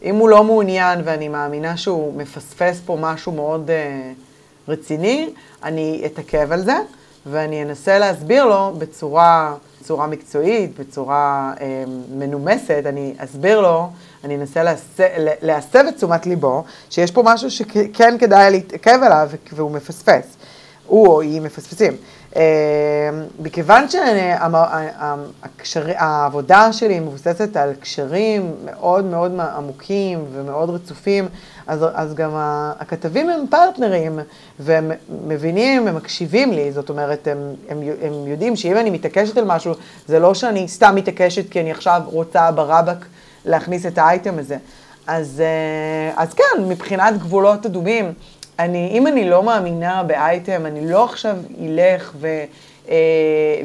אם 0.03 0.17
הוא 0.17 0.29
לא 0.29 0.45
מעוניין 0.45 1.01
ואני 1.05 1.29
מאמינה 1.29 1.77
שהוא 1.77 2.15
מפספס 2.17 2.81
פה 2.87 2.97
משהו 3.01 3.33
מאוד 3.33 3.71
uh, 3.71 4.71
רציני, 4.71 5.31
אני 5.63 6.03
אתעכב 6.07 6.53
על 6.53 6.65
זה 6.65 6.77
ואני 7.27 7.63
אנסה 7.63 7.99
להסביר 7.99 8.45
לו 8.45 8.73
בצורה 8.79 9.55
בצורה 9.81 10.07
מקצועית, 10.07 10.79
בצורה 10.79 11.53
אה, 11.61 11.85
מנומסת, 12.15 12.83
אני 12.87 13.15
אסביר 13.19 13.61
לו, 13.61 13.89
אני 14.25 14.37
אנסה 14.37 14.63
להסב 15.43 15.85
את 15.89 15.97
תשומת 15.97 16.27
ליבו, 16.27 16.65
שיש 16.91 17.11
פה 17.11 17.23
משהו 17.25 17.51
שכן 17.51 18.19
כדאי 18.19 18.51
להתעכב 18.51 18.99
עליו 19.03 19.29
והוא 19.53 19.71
מפספס. 19.71 20.37
הוא 20.87 21.07
או 21.07 21.21
היא 21.21 21.41
מפספסים. 21.41 21.97
אה, 22.37 22.43
מכיוון 23.43 23.85
שהעבודה 25.63 26.73
שלי 26.73 27.01
מבוססת 27.01 27.57
על 27.57 27.75
קשרים 27.75 28.55
מאוד 28.65 29.05
מאוד 29.05 29.41
עמוקים 29.41 30.25
ומאוד 30.33 30.71
רצופים, 30.71 31.29
אז, 31.67 31.85
אז 31.95 32.15
גם 32.15 32.31
הכתבים 32.79 33.31
הם 33.31 33.47
פרטנרים, 33.51 34.19
והם 34.59 34.93
מבינים, 35.27 35.89
הם 35.89 35.97
מקשיבים 35.97 36.53
לי, 36.53 36.73
זאת 36.73 36.89
אומרת, 36.89 37.29
הם, 37.29 37.39
הם, 37.69 37.79
הם 38.03 38.27
יודעים 38.27 38.57
שאם 38.57 38.77
אני 38.77 38.91
מתעקשת 38.91 39.39
על 39.39 39.45
משהו, 39.45 39.75
זה 40.07 40.19
לא 40.19 40.35
שאני 40.35 40.69
סתם 40.69 40.95
מתעקשת 40.95 41.51
כי 41.51 41.61
אני 41.61 41.71
עכשיו 41.71 42.03
רוצה 42.05 42.51
ברבק 42.51 43.05
להכניס 43.44 43.87
את 43.87 43.98
האייטם 43.98 44.38
הזה. 44.38 44.57
אז, 45.07 45.42
אה, 45.44 46.22
אז 46.22 46.35
כן, 46.35 46.64
מבחינת 46.68 47.18
גבולות 47.18 47.66
אדומים, 47.66 48.12
אני, 48.59 48.88
אם 48.92 49.07
אני 49.07 49.31
לא 49.31 49.42
מאמינה 49.42 50.03
באייטם, 50.03 50.66
אני 50.66 50.90
לא 50.90 51.05
עכשיו 51.05 51.37
אלך 51.64 52.12
ו, 52.20 52.44
אה, 52.88 52.96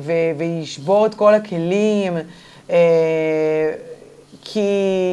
ו, 0.01 0.11
וישבור 0.37 1.05
את 1.05 1.15
כל 1.15 1.33
הכלים, 1.33 2.17
אה, 2.69 3.73
כי, 4.43 4.69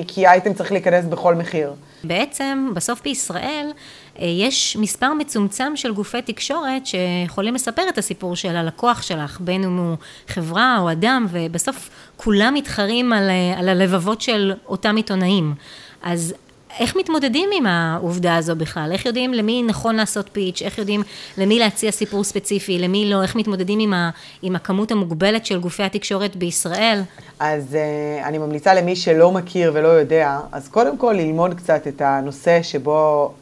כי 0.09 0.27
אייטם 0.27 0.55
צריך 0.55 0.73
להיכנס 0.73 1.05
בכל 1.05 1.35
מחיר. 1.35 1.73
בעצם, 2.05 2.69
בסוף 2.75 3.03
בישראל, 3.03 3.73
יש 4.19 4.77
מספר 4.77 5.15
מצומצם 5.15 5.73
של 5.77 5.93
גופי 5.93 6.23
תקשורת 6.23 6.87
שיכולים 6.87 7.55
לספר 7.55 7.83
את 7.89 7.99
הסיפור 7.99 8.37
של 8.37 8.57
הלקוח 8.57 9.03
שלך, 9.03 9.41
בין 9.41 9.65
אם 9.65 9.77
הוא 9.77 9.97
חברה 10.29 10.79
או 10.81 10.93
אדם, 10.93 11.27
ובסוף 11.31 11.91
כולם 12.17 12.55
מתחרים 12.55 13.13
על, 13.13 13.31
אה, 13.31 13.59
על 13.59 13.69
הלבבות 13.69 14.21
של 14.21 14.53
אותם 14.67 14.97
עיתונאים. 14.97 15.55
אז 16.03 16.35
איך 16.79 16.97
מתמודדים 16.97 17.51
עם 17.53 17.67
העובדה 17.67 18.37
הזו 18.37 18.57
בכלל? 18.57 18.89
איך 18.93 19.07
יודעים 19.07 19.35
למי 19.35 19.63
נכון 19.63 19.97
לעשות 19.97 20.29
פיץ'? 20.33 20.63
איך 20.63 20.79
יודעים 20.79 21.03
למי 21.39 21.59
להציע 21.59 21.91
סיפור 21.91 22.25
ספציפי? 22.25 22.79
למי 22.79 23.11
לא? 23.11 23.23
איך 23.23 23.37
מתמודדים 23.37 23.79
עם, 23.79 23.95
ה, 23.95 24.11
עם 24.43 24.57
הכמות 24.57 24.91
המוגבלת 24.91 25.47
של 25.47 25.61
גופי 25.61 25.83
התקשורת 25.83 26.37
בישראל? 26.37 27.03
אז 27.41 27.65
אה, 27.73 28.27
אני 28.27 28.39
ממליצה 28.39 28.75
למי 28.75 28.97
שלא 28.97 29.33
מכיר 29.33 29.71
ולא 29.75 29.89
יודע, 29.89 30.39
אז 30.53 30.69
קודם 30.69 30.97
כל 30.97 31.13
ללמוד 31.13 31.55
קצת 31.55 31.87
את 31.89 32.03
הנושא 32.05 32.63
שבו 32.63 33.33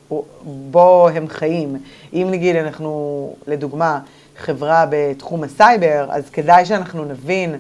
בו 0.43 1.09
הם 1.09 1.29
חיים. 1.29 1.77
אם 2.13 2.27
נגיד 2.31 2.57
אנחנו, 2.57 3.35
לדוגמה, 3.47 3.99
חברה 4.39 4.87
בתחום 4.91 5.45
הסייבר, 5.45 6.07
אז 6.11 6.31
כדאי 6.31 6.67
שאנחנו 6.67 7.05
נבין 7.05 7.55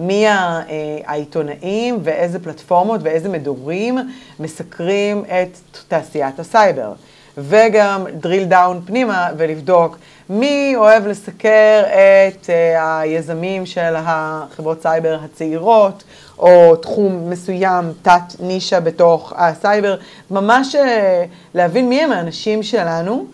מי 0.00 0.26
אה, 0.28 0.62
העיתונאים 1.06 1.98
ואיזה 2.02 2.38
פלטפורמות 2.38 3.00
ואיזה 3.04 3.28
מדורים 3.28 3.98
מסקרים 4.40 5.24
את 5.24 5.78
תעשיית 5.88 6.38
הסייבר. 6.38 6.92
וגם 7.38 8.06
drill 8.22 8.52
down 8.52 8.86
פנימה 8.86 9.28
ולבדוק 9.36 9.98
מי 10.30 10.72
אוהב 10.76 11.06
לסקר 11.06 11.82
את 11.86 12.50
אה, 12.50 13.00
היזמים 13.00 13.66
של 13.66 13.94
החברות 13.96 14.82
סייבר 14.82 15.18
הצעירות, 15.24 16.04
או 16.38 16.76
תחום 16.76 17.30
מסוים, 17.30 17.84
תת 18.02 18.40
נישה 18.40 18.80
בתוך 18.80 19.32
הסייבר, 19.36 19.96
ממש 20.30 20.74
אה, 20.74 21.24
להבין 21.54 21.88
מי 21.88 22.02
הם 22.02 22.12
האנשים 22.12 22.62
שלנו. 22.62 23.26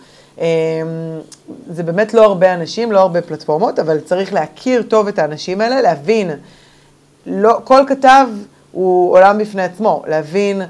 זה 1.71 1.83
באמת 1.83 2.15
לא 2.15 2.25
הרבה 2.25 2.55
אנשים, 2.55 2.93
לא 2.93 3.01
הרבה 3.01 3.23
פלטפורמות, 3.23 3.79
אבל 3.79 4.01
צריך 4.01 4.33
להכיר 4.33 4.83
טוב 4.83 5.09
את 5.09 5.19
האנשים 5.19 5.61
האלה, 5.61 5.83
להבין, 5.83 6.31
לא, 7.27 7.61
כל 7.65 7.85
כתב 7.89 8.27
הוא 8.73 9.13
עולם 9.13 9.39
בפני 9.39 9.63
עצמו, 9.63 10.03
להבין 10.07 10.63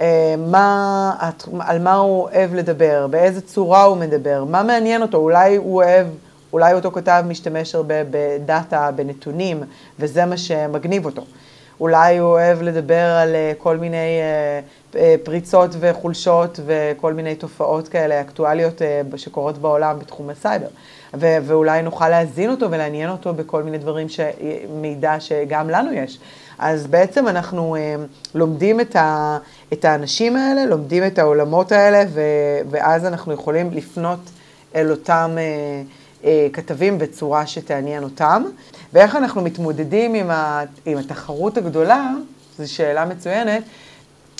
אה, 0.00 0.34
מה, 0.38 1.14
על 1.60 1.78
מה 1.78 1.94
הוא 1.94 2.22
אוהב 2.22 2.54
לדבר, 2.54 3.06
באיזה 3.10 3.40
צורה 3.40 3.82
הוא 3.82 3.96
מדבר, 3.96 4.44
מה 4.44 4.62
מעניין 4.62 5.02
אותו, 5.02 5.18
אולי 5.18 5.56
הוא 5.56 5.74
אוהב, 5.74 6.06
אולי 6.52 6.74
אותו 6.74 6.90
כתב 6.90 7.24
משתמש 7.28 7.74
הרבה 7.74 7.94
בדאטה, 8.10 8.90
בנתונים, 8.96 9.62
וזה 9.98 10.24
מה 10.24 10.36
שמגניב 10.36 11.06
אותו. 11.06 11.22
אולי 11.80 12.18
הוא 12.18 12.30
אוהב 12.30 12.62
לדבר 12.62 13.04
על 13.22 13.34
אה, 13.34 13.52
כל 13.58 13.76
מיני 13.76 13.96
אה, 13.96 14.60
פריצות 15.22 15.70
וחולשות 15.80 16.60
וכל 16.66 17.12
מיני 17.14 17.34
תופעות 17.34 17.88
כאלה 17.88 18.20
אקטואליות 18.20 18.82
שקורות 19.16 19.58
בעולם 19.58 19.98
בתחום 19.98 20.30
הסייבר. 20.30 20.66
ו- 21.14 21.36
ואולי 21.42 21.82
נוכל 21.82 22.08
להזין 22.08 22.50
אותו 22.50 22.70
ולעניין 22.70 23.10
אותו 23.10 23.34
בכל 23.34 23.62
מיני 23.62 23.78
דברים, 23.78 24.08
ש- 24.08 24.20
מידע 24.80 25.20
שגם 25.20 25.70
לנו 25.70 25.92
יש. 25.92 26.18
אז 26.58 26.86
בעצם 26.86 27.28
אנחנו 27.28 27.76
לומדים 28.34 28.80
את, 28.80 28.96
ה- 28.96 29.38
את 29.72 29.84
האנשים 29.84 30.36
האלה, 30.36 30.66
לומדים 30.66 31.06
את 31.06 31.18
העולמות 31.18 31.72
האלה, 31.72 32.02
ו- 32.08 32.20
ואז 32.70 33.04
אנחנו 33.04 33.32
יכולים 33.32 33.70
לפנות 33.72 34.18
אל 34.74 34.90
אותם 34.90 35.36
כתבים 36.52 36.98
בצורה 36.98 37.46
שתעניין 37.46 38.02
אותם. 38.02 38.42
ואיך 38.92 39.16
אנחנו 39.16 39.42
מתמודדים 39.42 40.14
עם, 40.14 40.30
ה, 40.30 40.62
עם 40.86 40.98
התחרות 40.98 41.56
הגדולה, 41.56 42.10
זו 42.58 42.72
שאלה 42.72 43.04
מצוינת. 43.04 43.62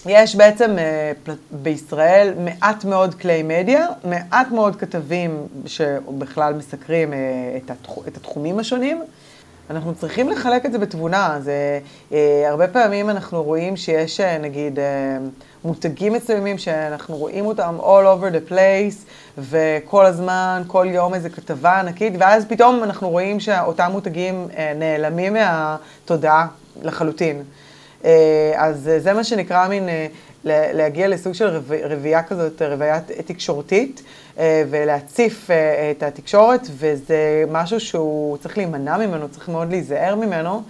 יש 0.09 0.37
בעצם 0.37 0.79
אה, 0.79 1.13
בישראל 1.51 2.35
מעט 2.39 2.85
מאוד 2.85 3.15
כלי 3.15 3.43
מדיה, 3.43 3.87
מעט 4.05 4.51
מאוד 4.51 4.77
כתבים 4.77 5.47
שבכלל 5.67 6.55
מסקרים 6.55 7.13
אה, 7.13 7.19
את 8.09 8.17
התחומים 8.17 8.59
השונים. 8.59 9.03
אנחנו 9.71 9.95
צריכים 9.95 10.29
לחלק 10.29 10.67
את 10.67 10.73
זה 10.73 10.79
בתבונה. 10.79 11.39
זה, 11.41 11.81
אה, 12.13 12.45
הרבה 12.49 12.69
פעמים 12.69 13.11
אנחנו 13.11 13.43
רואים 13.43 13.77
שיש 13.77 14.21
נגיד 14.21 14.79
מותגים 15.65 16.13
מסוימים 16.13 16.59
שאנחנו 16.59 17.17
רואים 17.17 17.47
אותם 17.47 17.77
all 17.81 17.85
over 18.19 18.35
the 18.35 18.53
place, 18.53 19.09
וכל 19.39 20.07
הזמן, 20.07 20.63
כל 20.67 20.87
יום 20.91 21.15
איזה 21.15 21.31
כתבה 21.31 21.81
ענקית, 21.81 22.13
ואז 22.19 22.45
פתאום 22.49 22.85
אנחנו 22.85 23.11
רואים 23.11 23.41
שאותם 23.41 23.89
מותגים 23.93 24.49
נעלמים 24.77 25.33
מהתודעה 25.33 26.47
לחלוטין. 26.83 27.43
אה, 28.05 28.53
אז 28.57 28.91
זה 28.99 29.13
מה 29.13 29.25
שנקרא 29.25 29.69
מין 29.69 29.89
אה, 29.89 30.07
להגיע 30.45 31.09
לסוג 31.09 31.33
של 31.33 31.61
רבייה 31.83 32.23
כזאת, 32.23 32.63
רבייה 32.63 33.01
תקשורתית, 33.27 34.03
ולהציף 34.71 35.51
את 35.91 36.03
התקשורת, 36.03 36.61
וזה 36.77 37.45
משהו 37.51 37.81
שהוא 37.81 38.37
צריך 38.37 38.59
להימנע 38.59 38.97
ממנו, 38.97 39.29
צריך 39.29 39.49
מאוד 39.49 39.71
להיזהר 39.71 40.15
ממנו, 40.15 40.63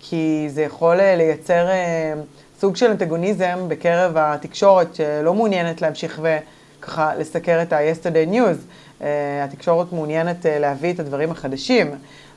כי 0.00 0.46
זה 0.50 0.62
יכול 0.62 0.96
לייצר 0.96 1.66
סוג 2.60 2.76
של 2.76 2.90
אנטגוניזם 2.90 3.58
בקרב 3.68 4.12
התקשורת 4.16 4.94
שלא 4.94 5.34
מעוניינת 5.34 5.82
להמשיך 5.82 6.20
וככה 6.22 7.14
לסקר 7.14 7.62
את 7.62 7.72
ה-yesterday 7.72 8.32
news. 8.32 9.04
התקשורת 9.44 9.92
מעוניינת 9.92 10.46
להביא 10.48 10.92
את 10.92 11.00
הדברים 11.00 11.30
החדשים. 11.30 11.90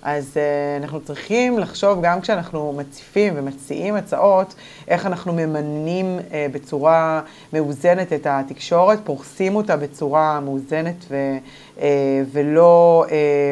אז 0.03 0.33
uh, 0.33 0.83
אנחנו 0.83 1.01
צריכים 1.01 1.59
לחשוב 1.59 1.99
גם 2.01 2.21
כשאנחנו 2.21 2.73
מציפים 2.77 3.33
ומציעים 3.37 3.95
הצעות, 3.95 4.55
איך 4.87 5.05
אנחנו 5.05 5.33
ממנים 5.33 6.19
uh, 6.19 6.33
בצורה 6.51 7.21
מאוזנת 7.53 8.13
את 8.13 8.27
התקשורת, 8.29 8.99
פורסים 9.03 9.55
אותה 9.55 9.77
בצורה 9.77 10.39
מאוזנת 10.39 11.05
ו, 11.09 11.37
uh, 11.77 11.81
ולא 12.31 13.05
uh, 13.07 13.11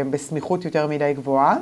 בסמיכות 0.10 0.66
יותר 0.66 0.88
מדי 0.88 1.14
גבוהה. 1.14 1.58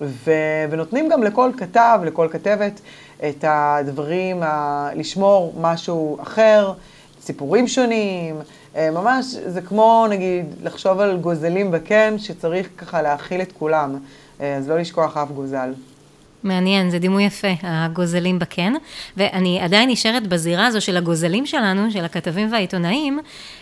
ו, 0.00 0.32
ונותנים 0.70 1.08
גם 1.08 1.22
לכל 1.22 1.50
כתב, 1.56 2.00
לכל 2.04 2.28
כתבת, 2.30 2.80
את 3.28 3.44
הדברים, 3.48 4.42
ה, 4.42 4.88
לשמור 4.94 5.54
משהו 5.60 6.18
אחר, 6.22 6.72
סיפורים 7.20 7.68
שונים, 7.68 8.36
ממש, 8.76 9.24
זה 9.26 9.60
כמו 9.60 10.06
נגיד 10.10 10.46
לחשוב 10.62 11.00
על 11.00 11.16
גוזלים 11.16 11.70
בקן, 11.70 12.18
שצריך 12.18 12.68
ככה 12.78 13.02
להאכיל 13.02 13.42
את 13.42 13.52
כולם, 13.52 13.98
אז 14.40 14.68
לא 14.68 14.78
לשכוח 14.78 15.16
אף 15.16 15.30
גוזל. 15.30 15.72
מעניין, 16.42 16.90
זה 16.90 16.98
דימוי 16.98 17.24
יפה, 17.24 17.48
הגוזלים 17.62 18.38
בקן. 18.38 18.72
ואני 19.16 19.60
עדיין 19.60 19.90
נשארת 19.90 20.26
בזירה 20.26 20.66
הזו 20.66 20.80
של 20.80 20.96
הגוזלים 20.96 21.46
שלנו, 21.46 21.90
של 21.90 22.04
הכתבים 22.04 22.52
והעיתונאים. 22.52 23.20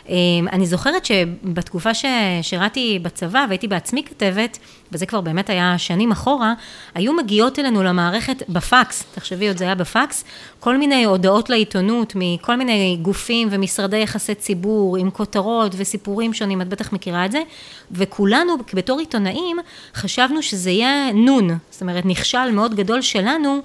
אמ, 0.08 0.14
אני 0.52 0.66
זוכרת 0.66 1.04
שבתקופה 1.04 1.90
ששירתי 1.94 2.98
בצבא 3.02 3.46
והייתי 3.48 3.68
בעצמי 3.68 4.02
כתבת, 4.04 4.58
וזה 4.92 5.06
כבר 5.06 5.20
באמת 5.20 5.50
היה 5.50 5.78
שנים 5.78 6.12
אחורה, 6.12 6.54
היו 6.94 7.12
מגיעות 7.12 7.58
אלינו 7.58 7.82
למערכת 7.82 8.42
בפקס, 8.48 9.04
תחשבי 9.14 9.48
עוד 9.48 9.56
זה 9.56 9.64
היה 9.64 9.74
בפקס, 9.74 10.24
כל 10.60 10.76
מיני 10.76 11.04
הודעות 11.04 11.50
לעיתונות 11.50 12.12
מכל 12.16 12.56
מיני 12.56 12.98
גופים 13.02 13.48
ומשרדי 13.50 13.96
יחסי 13.96 14.34
ציבור 14.34 14.96
עם 14.96 15.10
כותרות 15.10 15.72
וסיפורים 15.76 16.34
שונים, 16.34 16.62
את 16.62 16.68
בטח 16.68 16.92
מכירה 16.92 17.26
את 17.26 17.32
זה, 17.32 17.42
וכולנו 17.92 18.56
בתור 18.74 18.98
עיתונאים 18.98 19.56
חשבנו 19.94 20.42
שזה 20.42 20.70
יהיה 20.70 21.12
נון, 21.12 21.58
זאת 21.70 21.80
אומרת 21.80 22.06
נכשל 22.06 22.50
מאוד 22.50 22.74
גדול 22.74 23.02
שלנו 23.02 23.62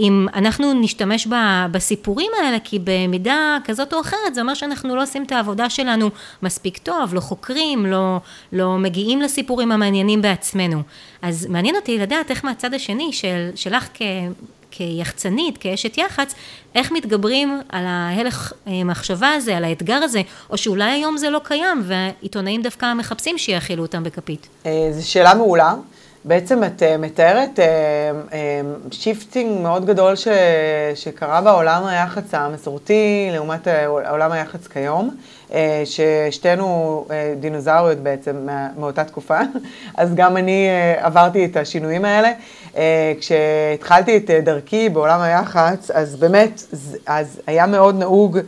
אם 0.00 0.26
אנחנו 0.34 0.72
נשתמש 0.72 1.28
בסיפורים 1.70 2.30
האלה, 2.38 2.58
כי 2.64 2.78
במידה 2.84 3.58
כזאת 3.64 3.92
או 3.92 4.00
אחרת, 4.00 4.34
זה 4.34 4.40
אומר 4.40 4.54
שאנחנו 4.54 4.96
לא 4.96 5.02
עושים 5.02 5.22
את 5.22 5.32
העבודה 5.32 5.70
שלנו 5.70 6.10
מספיק 6.42 6.78
טוב, 6.78 7.14
לא 7.14 7.20
חוקרים, 7.20 7.86
לא, 7.86 8.18
לא 8.52 8.78
מגיעים 8.78 9.20
לסיפורים 9.20 9.72
המעניינים 9.72 10.22
בעצמנו. 10.22 10.82
אז 11.22 11.46
מעניין 11.46 11.76
אותי 11.76 11.98
לדעת 11.98 12.30
איך 12.30 12.44
מהצד 12.44 12.74
השני 12.74 13.12
של, 13.12 13.50
שלך 13.54 13.88
כ... 13.94 14.02
כיחצנית, 14.76 15.58
כאשת 15.58 15.98
יח"צ, 15.98 16.34
איך 16.74 16.92
מתגברים 16.92 17.60
על 17.68 17.84
ההלך 17.86 18.52
אה, 18.66 18.84
מחשבה 18.84 19.32
הזה, 19.32 19.56
על 19.56 19.64
האתגר 19.64 19.94
הזה, 20.02 20.22
או 20.50 20.56
שאולי 20.56 20.90
היום 20.90 21.16
זה 21.16 21.30
לא 21.30 21.40
קיים, 21.44 21.82
ועיתונאים 21.84 22.62
דווקא 22.62 22.94
מחפשים 22.94 23.38
שיאכילו 23.38 23.82
אותם 23.82 24.02
בכפית. 24.02 24.46
אה, 24.66 24.88
זו 24.92 25.10
שאלה 25.10 25.34
מעולה. 25.34 25.74
בעצם 26.24 26.64
את 26.64 26.82
אה, 26.82 26.96
מתארת 26.96 27.58
shifting 28.90 29.60
מאוד 29.60 29.86
גדול 29.86 30.16
ש, 30.16 30.28
שקרה 30.94 31.40
בעולם 31.40 31.86
היח"צ 31.86 32.34
המסורתי 32.34 33.28
לעומת 33.32 33.68
עולם 34.08 34.32
היח"צ 34.32 34.66
כיום. 34.66 35.16
אה, 35.54 35.82
ששתינו 35.84 37.04
אה, 37.10 37.34
דינוזאוריות 37.40 37.98
בעצם 37.98 38.48
מאותה 38.76 39.04
תקופה, 39.04 39.38
אז 39.98 40.14
גם 40.14 40.36
אני 40.36 40.68
אה, 40.68 41.06
עברתי 41.06 41.44
את 41.44 41.56
השינויים 41.56 42.04
האלה. 42.04 42.32
כשהתחלתי 43.20 44.16
את 44.16 44.30
דרכי 44.30 44.88
בעולם 44.88 45.20
היח"צ, 45.20 45.90
אז 45.90 46.16
באמת, 46.16 46.62
אז 47.06 47.40
היה 47.46 47.66
מאוד 47.66 47.98
נהוג 47.98 48.38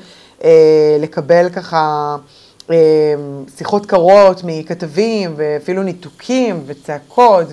לקבל 1.01 1.49
ככה 1.51 2.17
שיחות 3.57 3.87
קרות 3.87 4.41
מכתבים, 4.45 5.35
ואפילו 5.37 5.83
ניתוקים 5.83 6.63
וצעקות, 6.67 7.47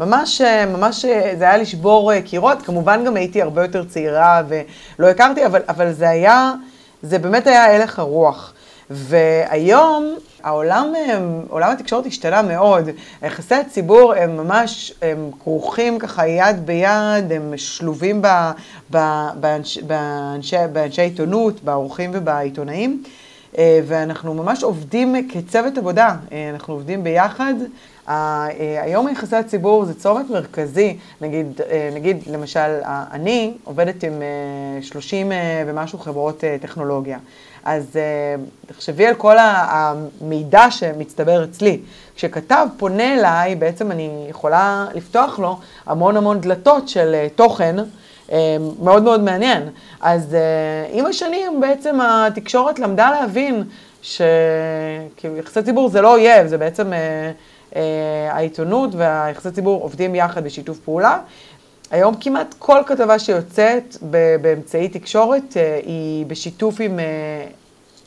וממש, 0.00 0.40
ממש 0.68 1.04
זה 1.38 1.44
היה 1.44 1.56
לשבור 1.56 2.20
קירות. 2.20 2.62
כמובן 2.62 3.04
גם 3.06 3.16
הייתי 3.16 3.42
הרבה 3.42 3.62
יותר 3.62 3.84
צעירה 3.84 4.42
ולא 4.48 5.06
הכרתי, 5.06 5.46
אבל, 5.46 5.62
אבל 5.68 5.92
זה 5.92 6.08
היה, 6.08 6.52
זה 7.02 7.18
באמת 7.18 7.46
היה 7.46 7.76
הלך 7.76 7.98
הרוח. 7.98 8.52
והיום 8.90 10.14
העולם, 10.42 10.92
עולם 11.48 11.72
התקשורת 11.72 12.06
השתנה 12.06 12.42
מאוד. 12.42 12.88
יחסי 13.22 13.54
הציבור 13.54 14.14
הם 14.14 14.36
ממש, 14.36 14.92
הם 15.02 15.30
כרוכים 15.42 15.98
ככה 15.98 16.26
יד 16.26 16.66
ביד, 16.66 17.32
הם 17.32 17.52
שלובים 17.56 18.22
ב, 18.22 18.28
ב, 18.90 18.98
באנש, 19.40 19.78
באנשי, 19.78 20.56
באנשי 20.72 21.02
עיתונות, 21.02 21.64
בעורכים 21.64 22.10
ובעיתונאים, 22.14 23.02
אה, 23.04 23.10
ואנחנו 23.58 24.34
ממש 24.34 24.62
עובדים 24.62 25.28
כצוות 25.28 25.78
עבודה, 25.78 26.16
אה, 26.32 26.50
אנחנו 26.50 26.74
עובדים 26.74 27.04
ביחד. 27.04 27.54
אה, 28.08 28.46
היום 28.82 29.08
יחסי 29.08 29.36
הציבור 29.36 29.84
זה 29.84 29.94
צומת 29.94 30.30
מרכזי, 30.30 30.96
נגיד, 31.20 31.60
נגיד 31.94 32.16
למשל, 32.26 32.80
אני 32.84 33.54
עובדת 33.64 34.04
עם 34.04 34.12
30 34.82 35.32
ומשהו 35.66 35.98
חברות 35.98 36.44
טכנולוגיה. 36.60 37.18
אז 37.64 37.96
תחשבי 38.66 39.06
על 39.06 39.14
כל 39.14 39.36
המידע 39.38 40.70
שמצטבר 40.70 41.44
אצלי. 41.44 41.80
כשכתב 42.16 42.66
פונה 42.76 43.14
אליי, 43.14 43.54
בעצם 43.54 43.90
אני 43.90 44.26
יכולה 44.28 44.86
לפתוח 44.94 45.38
לו 45.38 45.58
המון 45.86 46.16
המון 46.16 46.40
דלתות 46.40 46.88
של 46.88 47.26
תוכן 47.34 47.76
מאוד 48.82 49.02
מאוד 49.02 49.22
מעניין. 49.22 49.68
אז 50.00 50.32
uh, 50.32 50.36
עם 50.92 51.06
השנים 51.06 51.60
בעצם 51.60 52.00
התקשורת 52.00 52.78
למדה 52.78 53.10
להבין 53.10 53.64
שיחסי 54.02 55.62
ציבור 55.64 55.88
זה 55.88 56.00
לא 56.00 56.12
אויב, 56.12 56.46
זה 56.46 56.58
בעצם 56.58 56.92
uh, 56.92 56.94
uh, 57.72 57.76
העיתונות 58.30 58.94
והיחסי 58.94 59.50
ציבור 59.50 59.82
עובדים 59.82 60.14
יחד 60.14 60.44
בשיתוף 60.44 60.78
פעולה. 60.78 61.18
היום 61.92 62.14
כמעט 62.20 62.54
כל 62.58 62.82
כתבה 62.86 63.18
שיוצאת 63.18 63.96
באמצעי 64.40 64.88
תקשורת 64.88 65.56
אה, 65.56 65.80
היא 65.84 66.26
בשיתוף 66.26 66.80
עם 66.80 66.98
אה, 66.98 67.04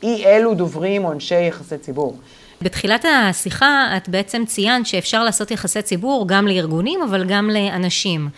אי 0.02 0.24
אלו 0.24 0.54
דוברים 0.54 1.04
או 1.04 1.12
אנשי 1.12 1.42
יחסי 1.42 1.78
ציבור. 1.78 2.16
בתחילת 2.62 3.04
השיחה 3.04 3.96
את 3.96 4.08
בעצם 4.08 4.44
ציינת 4.46 4.86
שאפשר 4.86 5.24
לעשות 5.24 5.50
יחסי 5.50 5.82
ציבור 5.82 6.24
גם 6.28 6.48
לארגונים 6.48 7.00
אבל 7.02 7.24
גם 7.24 7.50
לאנשים. 7.50 8.28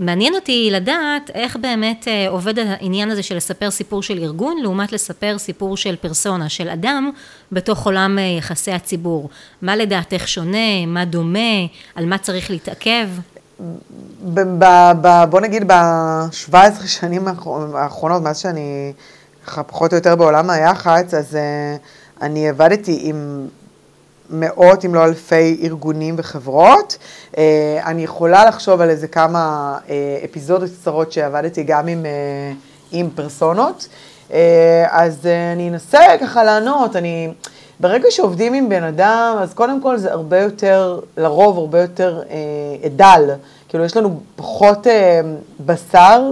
מעניין 0.00 0.34
אותי 0.34 0.68
לדעת 0.72 1.30
איך 1.34 1.56
באמת 1.56 2.08
אה, 2.08 2.28
עובד 2.28 2.58
העניין 2.58 3.10
הזה 3.10 3.22
של 3.22 3.36
לספר 3.36 3.70
סיפור 3.70 4.02
של 4.02 4.18
ארגון 4.18 4.56
לעומת 4.62 4.92
לספר 4.92 5.38
סיפור 5.38 5.76
של 5.76 5.96
פרסונה, 5.96 6.48
של 6.48 6.68
אדם 6.68 7.10
בתוך 7.52 7.86
עולם 7.86 8.18
יחסי 8.38 8.72
הציבור. 8.72 9.28
מה 9.62 9.76
לדעתך 9.76 10.28
שונה, 10.28 10.86
מה 10.86 11.04
דומה, 11.04 11.38
על 11.94 12.06
מה 12.06 12.18
צריך 12.18 12.50
להתעכב? 12.50 13.08
בוא 15.30 15.40
נגיד 15.40 15.72
ב-17 15.72 16.86
שנים 16.86 17.28
האחרונות, 17.74 18.22
מאז 18.22 18.38
שאני 18.38 18.92
ככה 19.46 19.62
פחות 19.62 19.92
או 19.92 19.96
יותר 19.96 20.16
בעולם 20.16 20.50
היח"צ, 20.50 21.14
אז 21.14 21.34
uh, 21.34 22.22
אני 22.22 22.48
עבדתי 22.48 22.98
עם 23.02 23.46
מאות 24.30 24.84
אם 24.84 24.94
לא 24.94 25.04
אלפי 25.04 25.60
ארגונים 25.62 26.14
וחברות. 26.18 26.98
Uh, 27.32 27.36
אני 27.84 28.04
יכולה 28.04 28.44
לחשוב 28.44 28.80
על 28.80 28.90
איזה 28.90 29.08
כמה 29.08 29.76
uh, 29.86 29.90
אפיזודות 30.24 30.70
קצרות 30.80 31.12
שעבדתי 31.12 31.62
גם 31.62 31.86
עם, 31.86 32.02
uh, 32.02 32.56
עם 32.92 33.10
פרסונות. 33.14 33.88
אז 34.90 35.26
אני 35.52 35.68
אנסה 35.68 36.00
ככה 36.20 36.44
לענות, 36.44 36.96
אני... 36.96 37.32
ברגע 37.80 38.10
שעובדים 38.10 38.54
עם 38.54 38.68
בן 38.68 38.82
אדם, 38.82 39.36
אז 39.40 39.54
קודם 39.54 39.82
כל 39.82 39.96
זה 39.96 40.12
הרבה 40.12 40.40
יותר, 40.40 41.00
לרוב 41.16 41.58
הרבה 41.58 41.80
יותר 41.80 42.22
אה, 42.30 42.88
דל. 42.88 43.30
כאילו 43.68 43.84
יש 43.84 43.96
לנו 43.96 44.20
פחות 44.36 44.86
אה, 44.86 45.20
בשר, 45.66 46.30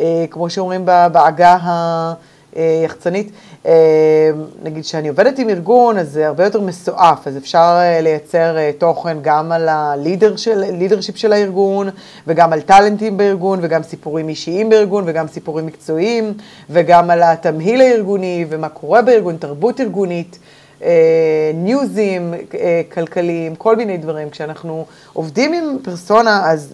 אה, 0.00 0.24
כמו 0.30 0.50
שאומרים 0.50 0.84
בעגה 0.84 1.56
היחצנית. 1.62 2.31
אה, 2.56 4.30
נגיד 4.62 4.84
שאני 4.84 5.08
עובדת 5.08 5.38
עם 5.38 5.48
ארגון, 5.48 5.98
אז 5.98 6.12
זה 6.12 6.26
הרבה 6.26 6.44
יותר 6.44 6.60
מסועף, 6.60 7.28
אז 7.28 7.36
אפשר 7.36 7.78
אה, 7.80 8.00
לייצר 8.00 8.58
אה, 8.58 8.70
תוכן 8.78 9.16
גם 9.22 9.52
על 9.52 9.68
הלידרשיפ 9.68 11.16
של 11.16 11.32
הארגון, 11.32 11.88
וגם 12.26 12.52
על 12.52 12.60
טאלנטים 12.60 13.16
בארגון, 13.16 13.58
וגם 13.62 13.82
סיפורים 13.82 14.28
אישיים 14.28 14.70
בארגון, 14.70 15.04
וגם 15.06 15.28
סיפורים 15.28 15.66
מקצועיים, 15.66 16.34
וגם 16.70 17.10
על 17.10 17.22
התמהיל 17.22 17.80
הארגוני, 17.80 18.46
ומה 18.48 18.68
קורה 18.68 19.02
בארגון, 19.02 19.36
תרבות 19.36 19.80
ארגונית. 19.80 20.38
אה, 20.82 21.50
ניוזים 21.54 22.34
אה, 22.34 22.82
כלכליים, 22.92 23.54
כל 23.56 23.76
מיני 23.76 23.96
דברים. 23.96 24.30
כשאנחנו 24.30 24.86
עובדים 25.12 25.52
עם 25.52 25.76
פרסונה, 25.82 26.50
אז 26.50 26.72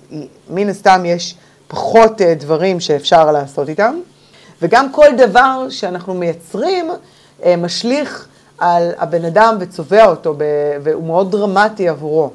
מן 0.51 0.68
הסתם 0.68 1.03
יש 1.07 1.35
פחות 1.68 2.22
אה, 2.22 2.35
דברים 2.35 2.81
שאפשר 2.81 3.33
לעשות 3.33 3.68
איתם. 3.68 4.01
וגם 4.62 4.92
כל 4.92 5.06
דבר 5.16 5.66
שאנחנו 5.70 6.14
מייצרים 6.14 6.90
משליך 7.59 8.28
על 8.59 8.92
הבן 8.96 9.24
אדם 9.24 9.56
וצובע 9.61 10.06
אותו, 10.06 10.34
והוא 10.82 11.06
מאוד 11.06 11.30
דרמטי 11.30 11.88
עבורו. 11.88 12.30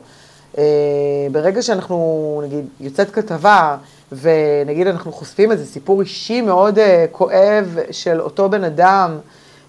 ברגע 1.32 1.62
שאנחנו, 1.62 2.42
נגיד, 2.46 2.66
יוצאת 2.80 3.12
כתבה, 3.12 3.78
ונגיד 4.12 4.88
אנחנו 4.88 5.12
חושפים 5.12 5.52
איזה 5.52 5.66
סיפור 5.66 6.02
אישי 6.02 6.42
מאוד 6.42 6.80
כואב 7.12 7.78
של 7.92 8.22
אותו 8.22 8.50
בן 8.50 8.64
אדם, 8.64 9.18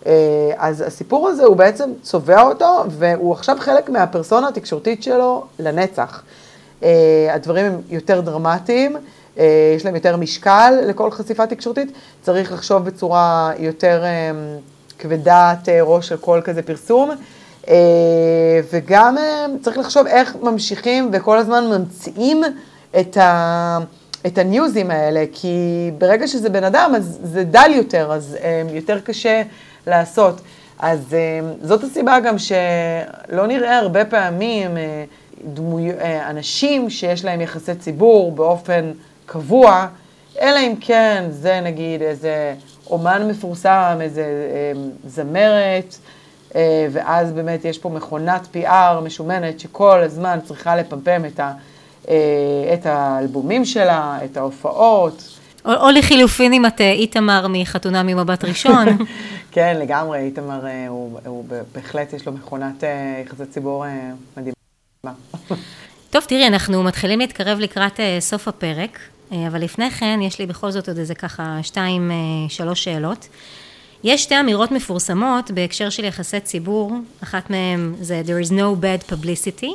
אה, 0.07 0.13
אז 0.57 0.81
הסיפור 0.81 1.29
הזה 1.29 1.45
הוא 1.45 1.57
בעצם 1.57 1.91
צובע 2.03 2.43
אותו, 2.43 2.85
והוא 2.89 3.33
עכשיו 3.33 3.57
חלק 3.61 3.89
מהפרסונה 3.89 4.49
התקשורתית 4.49 5.03
שלו 5.03 5.45
לנצח. 5.59 6.23
אה, 6.83 7.35
הדברים 7.35 7.67
הם 7.67 7.81
יותר 7.89 8.21
דרמטיים, 8.21 8.97
אה, 8.97 9.01
יש 9.77 9.85
להם 9.85 9.95
יותר 9.95 10.17
משקל 10.17 10.75
לכל 10.87 11.11
חשיפה 11.11 11.47
תקשורתית, 11.47 11.93
צריך 12.23 12.53
לחשוב 12.53 12.85
בצורה 12.85 13.53
יותר 13.59 14.05
כבדת 14.99 15.69
ראש 15.83 16.13
על 16.13 16.19
כל 16.19 16.41
כזה 16.45 16.63
פרסום. 16.63 17.11
וגם 18.73 19.17
צריך 19.63 19.79
לחשוב 19.79 20.07
איך 20.07 20.37
ממשיכים 20.43 21.11
וכל 21.13 21.39
הזמן 21.39 21.65
ממציאים 21.67 22.43
את, 23.01 23.17
ה, 23.17 23.79
את 24.27 24.39
הניוזים 24.39 24.91
האלה, 24.91 25.25
כי 25.33 25.91
ברגע 25.99 26.27
שזה 26.27 26.51
בן 26.51 26.65
אדם, 26.65 26.93
אז 26.97 27.19
זה 27.23 27.45
דל 27.45 27.71
יותר, 27.75 28.13
אז 28.13 28.37
יותר 28.73 29.01
קשה 29.01 29.43
לעשות. 29.87 30.41
אז 30.79 31.15
אה, 31.15 31.41
זאת 31.63 31.85
הסיבה 31.85 32.21
גם 32.21 32.39
שלא 32.39 33.47
נראה 33.47 33.79
הרבה 33.79 34.05
פעמים 34.05 34.77
אה, 34.77 35.05
דמוי, 35.55 35.91
אה, 35.91 36.31
אנשים 36.31 36.91
שיש 36.91 37.25
להם 37.25 37.41
יחסי 37.41 37.75
ציבור 37.75 38.33
באופן 38.33 38.93
קבוע, 39.27 39.87
אלא 40.41 40.59
אם 40.59 40.75
כן 40.81 41.25
זה 41.31 41.61
נגיד 41.61 42.03
איזה 42.03 42.55
אומן 42.87 43.29
מפורסם, 43.31 43.99
איזה 44.01 44.25
זמרת, 45.07 45.97
ואז 46.91 47.33
באמת 47.33 47.65
יש 47.65 47.79
פה 47.79 47.89
מכונת 47.89 48.49
PR 48.55 49.01
משומנת 49.05 49.61
שכל 49.61 50.01
הזמן 50.03 50.39
צריכה 50.45 50.77
לפמפם 50.77 51.23
את, 51.25 51.41
ה, 51.41 51.53
את 52.75 52.87
האלבומים 52.87 53.65
שלה, 53.65 54.19
את 54.25 54.37
ההופעות. 54.37 55.23
או, 55.65 55.73
או 55.73 55.91
לחילופין 55.91 56.53
אם 56.53 56.67
את 56.67 56.81
איתמר 56.81 57.47
מחתונה 57.49 58.03
ממבט 58.03 58.45
ראשון. 58.45 58.87
כן, 59.55 59.77
לגמרי, 59.81 60.19
איתמר, 60.19 60.67
אה, 60.67 60.89
הוא, 60.89 61.19
הוא 61.27 61.45
בהחלט 61.75 62.13
יש 62.13 62.27
לו 62.27 62.33
מכונת 62.33 62.85
אה, 62.85 63.23
יחסי 63.27 63.47
ציבור 63.47 63.87
אה, 63.87 64.11
מדהימה. 64.37 65.19
טוב, 66.15 66.25
תראי, 66.25 66.47
אנחנו 66.47 66.83
מתחילים 66.83 67.19
להתקרב 67.19 67.59
לקראת 67.59 68.01
סוף 68.21 68.49
הפרק, 68.49 68.99
אה, 69.33 69.47
אבל 69.47 69.63
לפני 69.63 69.91
כן, 69.91 70.21
יש 70.23 70.39
לי 70.39 70.47
בכל 70.47 70.71
זאת 70.71 70.89
עוד 70.89 70.99
איזה 70.99 71.15
ככה 71.15 71.59
שתיים, 71.63 72.11
אה, 72.11 72.17
שלוש 72.49 72.85
שאלות. 72.85 73.29
יש 74.05 74.23
שתי 74.23 74.41
אמירות 74.41 74.71
מפורסמות 74.71 75.51
בהקשר 75.51 75.91
של 75.91 76.05
יחסי 76.05 76.41
ציבור, 76.41 76.93
אחת 77.23 77.51
מהן 77.51 77.95
זה 78.01 78.23
There 78.27 78.47
is 78.47 78.51
no 78.51 78.83
bad 78.83 79.13
publicity, 79.13 79.71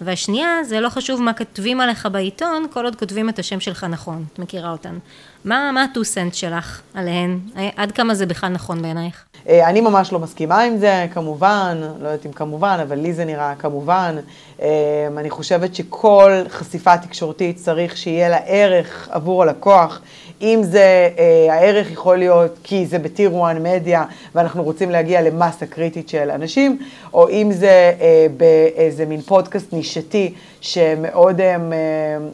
והשנייה 0.00 0.64
זה 0.64 0.80
לא 0.80 0.88
חשוב 0.88 1.22
מה 1.22 1.32
כותבים 1.32 1.80
עליך 1.80 2.08
בעיתון, 2.12 2.66
כל 2.72 2.84
עוד 2.84 2.96
כותבים 2.96 3.28
את 3.28 3.38
השם 3.38 3.60
שלך 3.60 3.84
נכון, 3.84 4.24
את 4.32 4.38
מכירה 4.38 4.70
אותן. 4.70 4.98
מה, 5.44 5.70
מה 5.72 5.82
ה-2 5.82 6.04
סנט 6.04 6.34
שלך 6.34 6.80
עליהן? 6.94 7.40
עד 7.76 7.92
כמה 7.92 8.14
זה 8.14 8.26
בכלל 8.26 8.48
נכון 8.48 8.82
בעינייך? 8.82 9.24
אה, 9.48 9.68
אני 9.68 9.80
ממש 9.80 10.12
לא 10.12 10.18
מסכימה 10.18 10.60
עם 10.60 10.76
זה, 10.76 11.06
כמובן, 11.14 11.78
לא 12.00 12.08
יודעת 12.08 12.26
אם 12.26 12.32
כמובן, 12.32 12.78
אבל 12.82 12.98
לי 12.98 13.12
זה 13.12 13.24
נראה 13.24 13.54
כמובן. 13.58 14.16
אה, 14.62 14.68
אני 15.16 15.30
חושבת 15.30 15.74
שכל 15.74 16.32
חשיפה 16.48 16.98
תקשורתית 16.98 17.56
צריך 17.56 17.96
שיהיה 17.96 18.28
לה 18.28 18.38
ערך 18.46 19.08
עבור 19.12 19.42
הלקוח. 19.42 20.00
אם 20.42 20.60
זה, 20.62 21.10
אה, 21.18 21.54
הערך 21.54 21.90
יכול 21.90 22.16
להיות 22.16 22.58
כי 22.62 22.86
זה 22.86 22.98
בטיר 22.98 23.30
1 23.44 23.56
מדיה 23.60 24.04
ואנחנו 24.34 24.62
רוצים 24.62 24.90
להגיע 24.90 25.22
למסה 25.22 25.66
קריטית 25.66 26.08
של 26.08 26.30
אנשים, 26.30 26.78
או 27.14 27.28
אם 27.28 27.48
זה 27.52 27.92
באיזה 28.36 29.06
מין 29.06 29.20
פודקאסט 29.20 29.72
נישתי 29.72 30.34
שמאוד, 30.60 31.40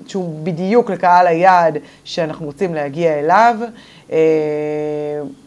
שהוא 0.07 0.39
בדיוק 0.43 0.91
לקהל 0.91 1.27
היעד 1.27 1.79
שאנחנו 2.05 2.47
רוצים 2.47 2.75
להגיע 2.75 3.19
אליו. 3.19 3.57
אה, 4.13 4.19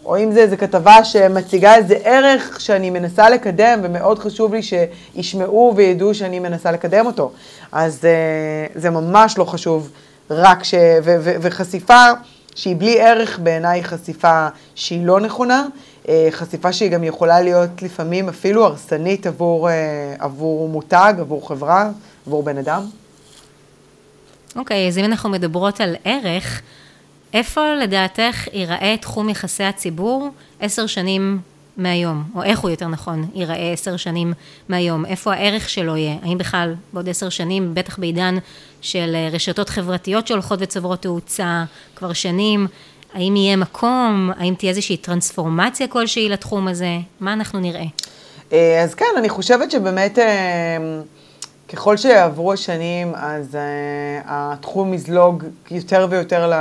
או 0.06 0.18
אם 0.18 0.32
זה 0.32 0.40
איזו 0.40 0.58
כתבה 0.58 1.04
שמציגה 1.04 1.76
איזה 1.76 1.96
ערך 2.04 2.62
שאני 2.62 2.90
מנסה 2.90 3.30
לקדם, 3.30 3.80
ומאוד 3.84 4.20
חשוב 4.20 4.54
לי 4.54 4.62
שישמעו 4.64 5.74
וידעו 5.76 6.14
שאני 6.14 6.40
מנסה 6.40 6.72
לקדם 6.72 7.06
אותו. 7.06 7.32
אז 7.72 8.06
אה, 8.06 8.80
זה 8.82 8.90
ממש 8.90 9.38
לא 9.38 9.44
חשוב, 9.46 9.92
רק 10.30 10.64
ש... 10.64 10.74
ו- 11.04 11.18
ו- 11.20 11.36
וחשיפה 11.42 12.06
שהיא 12.56 12.76
בלי 12.76 13.02
ערך 13.02 13.40
בעיניי 13.40 13.84
חשיפה 13.84 14.48
שהיא 14.76 15.06
לא 15.06 15.20
נכונה, 15.20 15.66
אה, 16.10 16.28
חשיפה 16.32 16.74
שהיא 16.74 16.92
גם 16.92 17.04
יכולה 17.04 17.42
להיות 17.42 17.82
לפעמים 17.82 18.30
אפילו 18.30 18.66
הרסנית 18.66 19.28
עבור, 19.28 19.70
עבור 20.20 20.70
מותג, 20.70 21.14
עבור 21.20 21.48
חברה, 21.48 21.90
עבור 22.28 22.44
בן 22.44 22.58
אדם. 22.58 22.82
אוקיי, 24.56 24.86
okay, 24.86 24.90
אז 24.90 24.98
אם 24.98 25.06
אנחנו 25.06 25.30
מדברות 25.30 25.82
על 25.82 25.96
ערך, 26.04 26.62
איפה 27.34 27.74
לדעתך 27.74 28.48
ייראה 28.54 28.96
תחום 29.02 29.30
יחסי 29.30 29.64
הציבור 29.64 30.30
עשר 30.60 30.88
שנים 30.88 31.40
מהיום, 31.78 32.24
או 32.36 32.44
איך 32.44 32.60
הוא 32.60 32.70
יותר 32.70 32.88
נכון 32.88 33.28
ייראה 33.34 33.72
עשר 33.74 33.98
שנים 33.98 34.34
מהיום, 34.70 35.06
איפה 35.06 35.34
הערך 35.34 35.70
שלו 35.70 35.98
יהיה, 35.98 36.16
האם 36.24 36.38
בכלל 36.38 36.76
בעוד 36.94 37.10
עשר 37.10 37.30
שנים, 37.30 37.74
בטח 37.74 38.00
בעידן 38.00 38.38
של 38.82 39.16
אה, 39.16 39.30
רשתות 39.32 39.70
חברתיות 39.70 40.28
שהולכות 40.28 40.60
וצוברות 40.62 41.02
תאוצה 41.02 41.64
כבר 41.96 42.14
שנים, 42.14 42.68
האם 43.14 43.36
יהיה 43.36 43.56
מקום, 43.56 44.32
האם 44.38 44.54
תהיה 44.58 44.70
איזושהי 44.70 44.98
טרנספורמציה 44.98 45.88
כלשהי 45.88 46.30
לתחום 46.30 46.68
הזה, 46.68 46.98
מה 47.20 47.34
אנחנו 47.34 47.60
נראה? 47.60 47.86
אה, 48.54 48.84
אז 48.84 48.96
כן, 48.96 49.06
אני 49.18 49.30
חושבת 49.30 49.72
שבאמת... 49.72 50.20
ככל 51.74 51.98
שיעברו 51.98 52.54
השנים, 52.54 53.16
אז 53.16 53.56
uh, 53.56 53.58
התחום 54.26 54.94
יזלוג 54.94 55.44
יותר 55.72 56.08
ויותר 56.10 56.52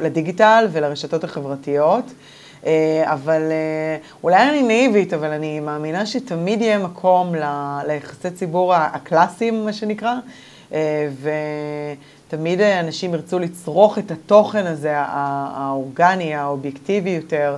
לדיגיטל 0.00 0.68
ולרשתות 0.72 1.24
החברתיות. 1.24 2.04
Uh, 2.62 2.66
אבל 3.04 3.42
uh, 3.42 4.22
אולי 4.22 4.48
אני 4.48 4.62
נאיבית, 4.62 5.14
אבל 5.14 5.30
אני 5.30 5.60
מאמינה 5.60 6.06
שתמיד 6.06 6.62
יהיה 6.62 6.78
מקום 6.78 7.34
ל, 7.34 7.42
ליחסי 7.86 8.30
ציבור 8.30 8.74
הקלאסיים, 8.74 9.64
מה 9.64 9.72
שנקרא, 9.72 10.14
uh, 10.70 10.74
ותמיד 12.28 12.60
אנשים 12.60 13.14
ירצו 13.14 13.38
לצרוך 13.38 13.98
את 13.98 14.10
התוכן 14.10 14.66
הזה, 14.66 14.92
האורגני, 14.96 16.34
האובייקטיבי 16.34 17.10
יותר, 17.10 17.56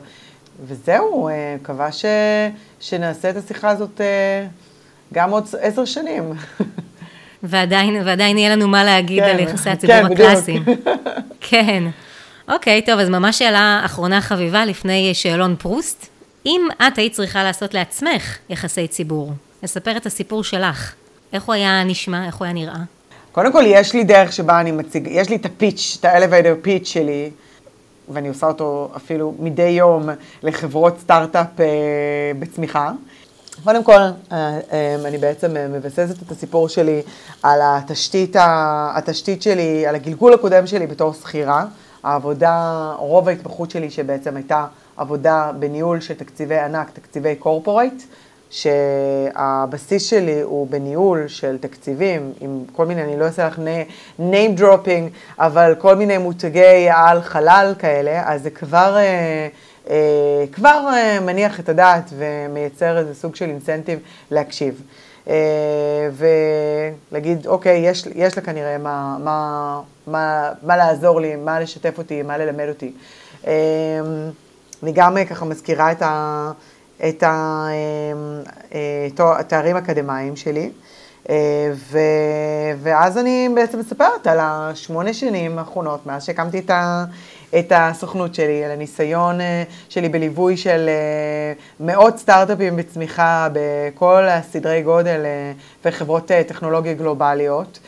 וזהו, 0.67 1.29
מקווה 1.61 1.89
שנעשה 2.81 3.31
את 3.31 3.37
השיחה 3.37 3.69
הזאת. 3.69 4.01
Uh, 4.01 4.68
גם 5.15 5.31
עוד 5.31 5.45
עשר 5.61 5.85
שנים. 5.85 6.33
ועדיין, 7.43 8.03
ועדיין 8.05 8.39
יהיה 8.39 8.57
לנו 8.57 8.69
מה 8.69 8.85
להגיד 8.85 9.23
כן, 9.23 9.31
על 9.31 9.41
יחסי 9.41 9.71
הציבור 9.71 9.97
כן, 9.97 10.13
הקלאסיים. 10.13 10.65
כן. 11.41 11.83
אוקיי, 12.49 12.83
טוב, 12.83 12.99
אז 12.99 13.09
ממש 13.09 13.39
שאלה 13.39 13.83
אחרונה 13.85 14.21
חביבה 14.21 14.65
לפני 14.65 15.15
שאלון 15.15 15.57
פרוסט. 15.59 16.07
אם 16.47 16.69
את 16.89 16.99
היית 16.99 17.13
צריכה 17.13 17.45
לעשות 17.45 17.75
לעצמך 17.75 18.39
יחסי 18.51 18.89
ציבור, 18.89 19.33
לספר 19.63 19.97
את 19.97 20.07
הסיפור 20.07 20.45
שלך, 20.45 20.95
איך 21.33 21.43
הוא 21.43 21.55
היה 21.55 21.85
נשמע, 21.85 22.27
איך 22.27 22.37
הוא 22.37 22.45
היה 22.45 22.55
נראה? 22.55 22.79
קודם 23.33 23.53
כל, 23.53 23.65
יש 23.67 23.95
לי 23.95 24.05
דרך 24.05 24.33
שבה 24.33 24.61
אני 24.61 24.73
מציג, 24.73 25.09
יש 25.11 25.29
לי 25.29 25.37
את 25.37 25.47
הפיץ', 25.47 25.97
את 26.01 26.05
ה-elevator 26.05 26.67
pitch 26.67 26.85
שלי, 26.85 27.31
ואני 28.09 28.29
עושה 28.29 28.47
אותו 28.47 28.91
אפילו 28.97 29.35
מדי 29.39 29.63
יום 29.63 30.09
לחברות 30.43 31.01
סטארט-אפ 31.01 31.61
אה, 31.61 31.67
בצמיחה. 32.39 32.91
קודם 33.65 33.85
כל, 33.85 33.93
אה, 33.93 34.13
אה, 34.73 34.97
אני 35.05 35.19
בעצם 35.19 35.57
אה, 35.57 35.69
מבססת 35.69 36.23
את 36.23 36.31
הסיפור 36.31 36.69
שלי 36.69 37.03
על 37.43 37.61
התשתית, 37.63 38.37
התשתית 38.97 39.43
שלי, 39.43 39.87
על 39.87 39.95
הגלגול 39.95 40.35
הקודם 40.35 40.67
שלי 40.67 40.87
בתור 40.87 41.13
שכירה. 41.15 41.65
העבודה, 42.03 42.93
רוב 42.99 43.29
ההתמחות 43.29 43.71
שלי 43.71 43.91
שבעצם 43.91 44.37
הייתה 44.37 44.67
עבודה 44.97 45.51
בניהול 45.59 46.01
של 46.01 46.15
תקציבי 46.15 46.59
ענק, 46.59 46.91
תקציבי 46.91 47.35
קורפורייט, 47.37 48.03
שהבסיס 48.51 50.03
שלי 50.03 50.41
הוא 50.41 50.67
בניהול 50.71 51.29
של 51.29 51.59
תקציבים 51.61 52.33
עם 52.41 52.65
כל 52.73 52.87
מיני, 52.87 53.03
אני 53.03 53.19
לא 53.19 53.25
אעשה 53.25 53.47
לך 53.47 53.61
name 54.19 54.61
dropping, 54.61 55.39
אבל 55.39 55.75
כל 55.79 55.97
מיני 55.97 56.19
מותגי 56.19 56.89
על 56.91 57.23
חלל 57.23 57.75
כאלה, 57.79 58.23
אז 58.33 58.43
זה 58.43 58.51
כבר... 58.51 58.97
כבר 60.53 60.89
אה, 60.93 61.21
מניח 61.21 61.61
את 61.61 61.69
הדעת 61.69 62.11
ומייצר 62.19 62.99
איזה 62.99 63.15
סוג 63.15 63.37
של 63.37 63.45
אינסנטיב 63.45 63.99
להקשיב. 64.31 64.83
אה, 65.29 65.35
ולהגיד, 67.11 67.47
אוקיי, 67.47 67.79
יש, 67.79 68.07
יש 68.15 68.37
לה 68.37 68.43
כנראה 68.43 68.79
מה, 68.79 69.17
מה, 69.25 69.81
מה, 70.07 70.53
מה 70.63 70.77
לעזור 70.77 71.21
לי, 71.21 71.37
מה 71.37 71.61
לשתף 71.61 71.99
אותי, 71.99 72.23
מה 72.23 72.39
ללמד 72.39 72.69
אותי. 72.69 72.93
אני 74.83 74.93
גם 74.93 75.17
ככה 75.31 75.45
מזכירה 75.45 75.93
את, 75.93 76.03
ה, 76.03 76.53
את 77.09 77.25
התארים 79.21 79.77
האקדמיים 79.77 80.37
שלי. 80.37 80.71
ו, 81.73 81.99
ואז 82.83 83.19
אני 83.19 83.49
בעצם 83.55 83.79
מספרת 83.79 84.27
על 84.27 84.39
השמונה 84.41 85.15
שנים 85.15 85.59
האחרונות, 85.59 86.07
מאז 86.07 86.25
שהקמתי 86.25 86.59
את, 86.59 86.71
ה, 86.71 87.05
את 87.59 87.73
הסוכנות 87.77 88.35
שלי, 88.35 88.65
על 88.65 88.71
הניסיון 88.71 89.41
אה, 89.41 89.63
שלי 89.89 90.09
בליווי 90.09 90.57
של 90.57 90.89
אה, 90.89 91.53
מאות 91.81 92.19
סטארט-אפים 92.19 92.77
בצמיחה 92.77 93.49
בכל 93.53 94.25
הסדרי 94.29 94.83
גודל 94.83 95.21
אה, 95.25 95.53
וחברות 95.85 96.31
טכנולוגיה 96.47 96.95
גלובליות, 96.95 97.79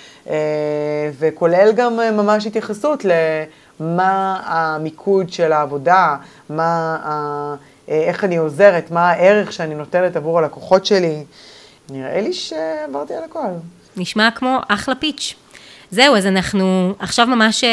וכולל 1.19 1.73
גם 1.77 1.97
ממש 1.97 2.47
התייחסות 2.47 3.05
למה 3.05 4.41
המיקוד 4.45 5.33
של 5.33 5.53
העבודה, 5.53 6.17
מה, 6.51 7.57
איך 7.89 8.25
אני 8.25 8.37
עוזרת, 8.37 8.91
מה 8.91 9.11
הערך 9.11 9.53
שאני 9.53 9.75
נותנת 9.75 10.17
עבור 10.17 10.39
הלקוחות 10.39 10.87
שלי. 10.87 11.25
נראה 11.91 12.21
לי 12.21 12.33
שעברתי 12.33 13.15
על 13.15 13.25
הכל. 13.25 13.49
נשמע 13.97 14.29
כמו 14.35 14.59
אחלה 14.69 14.95
פיץ'. 14.95 15.35
זהו, 15.91 16.17
אז 16.17 16.27
אנחנו 16.27 16.95
עכשיו 16.99 17.27
ממש 17.27 17.65
אה, 17.65 17.71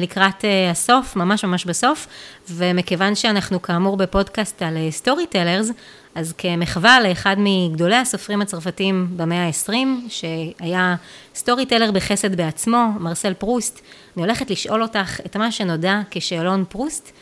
לקראת 0.00 0.44
אה, 0.44 0.70
הסוף, 0.70 1.16
ממש 1.16 1.44
ממש 1.44 1.64
בסוף, 1.64 2.06
ומכיוון 2.50 3.14
שאנחנו 3.14 3.62
כאמור 3.62 3.96
בפודקאסט 3.96 4.62
על 4.62 4.76
story 4.90 5.22
אה, 5.22 5.28
tellers, 5.28 5.70
אז 6.14 6.34
כמחווה 6.38 7.00
לאחד 7.00 7.36
מגדולי 7.38 7.96
הסופרים 7.96 8.42
הצרפתים 8.42 9.06
במאה 9.16 9.46
ה-20, 9.46 9.72
שהיה 10.08 10.96
storyteller 11.34 11.90
בחסד 11.90 12.36
בעצמו, 12.36 12.86
מרסל 13.00 13.34
פרוסט, 13.34 13.80
אני 14.16 14.24
הולכת 14.24 14.50
לשאול 14.50 14.82
אותך 14.82 15.20
את 15.26 15.36
מה 15.36 15.52
שנודע 15.52 16.00
כשאלון 16.10 16.64
פרוסט, 16.68 17.12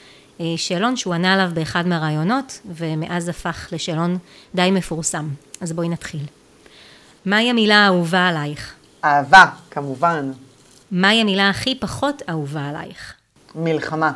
שאלון 0.56 0.96
שהוא 0.96 1.14
ענה 1.14 1.34
עליו 1.34 1.50
באחד 1.54 1.86
מהראיונות, 1.86 2.60
ומאז 2.74 3.28
הפך 3.28 3.68
לשאלון 3.72 4.18
די 4.54 4.70
מפורסם. 4.70 5.28
אז 5.60 5.72
בואי 5.72 5.88
נתחיל. 5.88 6.20
מהי 7.24 7.50
המילה 7.50 7.76
האהובה 7.76 8.28
עלייך? 8.28 8.77
אהבה, 9.04 9.44
כמובן. 9.70 10.32
מהי 10.90 11.20
המילה 11.20 11.50
הכי 11.50 11.74
פחות 11.74 12.22
אהובה 12.28 12.68
עלייך? 12.68 13.14
מלחמה. 13.54 14.12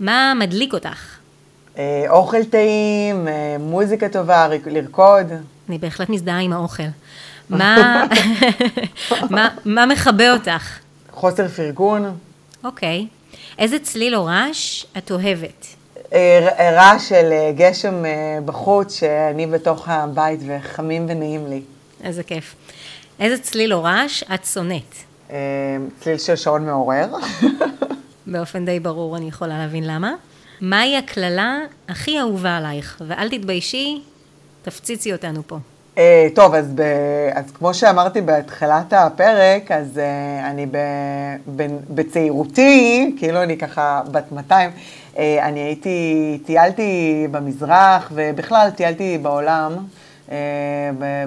מה 0.00 0.32
מדליק 0.38 0.72
אותך? 0.72 1.16
אה, 1.78 2.04
אוכל 2.08 2.44
טעים, 2.44 3.28
אה, 3.28 3.56
מוזיקה 3.60 4.08
טובה, 4.08 4.48
לרקוד. 4.66 5.26
אני 5.68 5.78
בהחלט 5.78 6.08
מזדהה 6.08 6.40
עם 6.40 6.52
האוכל. 6.52 6.82
מה, 7.50 8.04
מה, 9.30 9.48
מה 9.64 9.86
מכבה 9.86 10.32
אותך? 10.32 10.78
חוסר 11.10 11.48
פרגון. 11.48 12.18
אוקיי. 12.64 13.06
איזה 13.58 13.78
צליל 13.78 14.16
או 14.16 14.24
רעש 14.24 14.84
את 14.98 15.10
אוהבת? 15.10 15.66
אה, 16.12 16.70
רעש 16.72 17.08
של 17.08 17.32
אה, 17.32 17.52
גשם 17.56 18.04
אה, 18.04 18.38
בחוץ, 18.44 18.94
שאני 18.94 19.46
בתוך 19.46 19.88
הבית 19.88 20.40
וחמים 20.46 21.06
ונעים 21.08 21.46
לי. 21.46 21.62
איזה 22.04 22.22
כיף. 22.22 22.54
איזה 23.20 23.42
צליל 23.42 23.74
או 23.74 23.82
רעש 23.82 24.22
את 24.34 24.44
שונאת? 24.44 24.94
צליל 26.00 26.18
של 26.18 26.36
שעון 26.36 26.66
מעורר. 26.66 27.08
באופן 28.26 28.64
די 28.64 28.80
ברור, 28.80 29.16
אני 29.16 29.28
יכולה 29.28 29.58
להבין 29.58 29.84
למה. 29.86 30.14
מהי 30.60 30.96
הקללה 30.96 31.58
הכי 31.88 32.20
אהובה 32.20 32.56
עלייך? 32.56 33.02
ואל 33.06 33.28
תתביישי, 33.28 34.02
תפציצי 34.62 35.12
אותנו 35.12 35.42
פה. 35.46 35.58
Uh, 35.96 36.00
טוב, 36.34 36.54
אז, 36.54 36.72
ב, 36.74 36.82
אז 37.32 37.50
כמו 37.50 37.74
שאמרתי 37.74 38.20
בתחילת 38.20 38.92
הפרק, 38.92 39.70
אז 39.70 39.96
uh, 39.96 40.00
אני 40.50 40.66
ב, 40.66 40.76
ב, 41.56 41.66
בצעירותי, 41.90 43.14
כאילו 43.18 43.42
אני 43.42 43.58
ככה 43.58 44.02
בת 44.10 44.32
200, 44.32 44.70
uh, 45.14 45.18
אני 45.42 45.60
הייתי, 45.60 46.38
טיילתי 46.46 47.26
במזרח 47.30 48.12
ובכלל 48.14 48.70
טיילתי 48.70 49.18
בעולם 49.18 49.76
uh, 50.28 50.30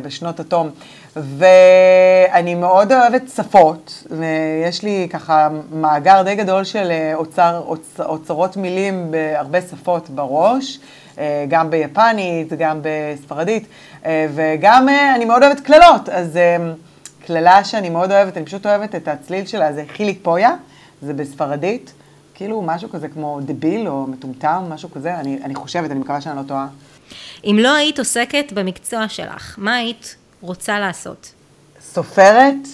בשנות 0.02 0.40
התום. 0.40 0.70
ואני 1.16 2.56
מאוד 2.56 2.92
אוהבת 2.92 3.22
שפות, 3.36 4.04
ויש 4.12 4.84
לי 4.84 5.08
ככה 5.12 5.50
מאגר 5.72 6.22
די 6.22 6.36
גדול 6.36 6.64
של 6.64 6.92
אוצר, 7.14 7.62
אוצ, 7.66 8.00
אוצרות 8.00 8.58
מילים 8.58 9.12
בהרבה 9.12 9.62
שפות 9.62 10.10
בראש, 10.10 10.80
גם 11.50 11.70
ביפנית, 11.70 12.54
גם 12.54 12.80
בספרדית. 12.82 13.68
אה, 14.06 14.28
וגם 14.36 14.90
אה, 14.90 15.16
אני 15.16 15.26
מאוד 15.26 15.44
אוהבת 15.44 15.60
קללות, 15.60 16.10
אז 16.10 16.38
אה, 16.38 16.58
קללה 17.26 17.64
שאני 17.64 17.90
מאוד 17.90 18.12
אוהבת, 18.12 18.38
אני 18.38 18.46
פשוט 18.46 18.66
אוהבת 18.66 18.96
את 18.96 19.08
הצליל 19.08 19.46
שלה, 19.46 19.74
זה 19.74 19.84
חיליק 19.88 20.20
פויה, 20.22 20.56
זה 21.02 21.14
בספרדית, 21.14 21.94
כאילו 22.36 22.62
משהו 22.62 22.90
כזה 22.90 23.08
כמו 23.08 23.40
דביל 23.42 23.88
או 23.88 24.08
מטומטם, 24.08 24.64
משהו 24.70 24.92
כזה, 24.92 25.16
אני, 25.16 25.40
אני 25.44 25.56
חושבת, 25.56 25.92
אני 25.92 26.00
מקווה 26.00 26.22
שאני 26.22 26.38
לא 26.38 26.42
טועה. 26.48 26.68
אם 27.46 27.58
לא 27.60 27.76
היית 27.76 28.00
עוסקת 28.00 28.54
במקצוע 28.54 29.10
שלך, 29.10 29.56
מה 29.58 29.76
היית 29.76 30.16
רוצה 30.44 30.80
לעשות? 30.80 31.34
סופרת, 31.82 32.68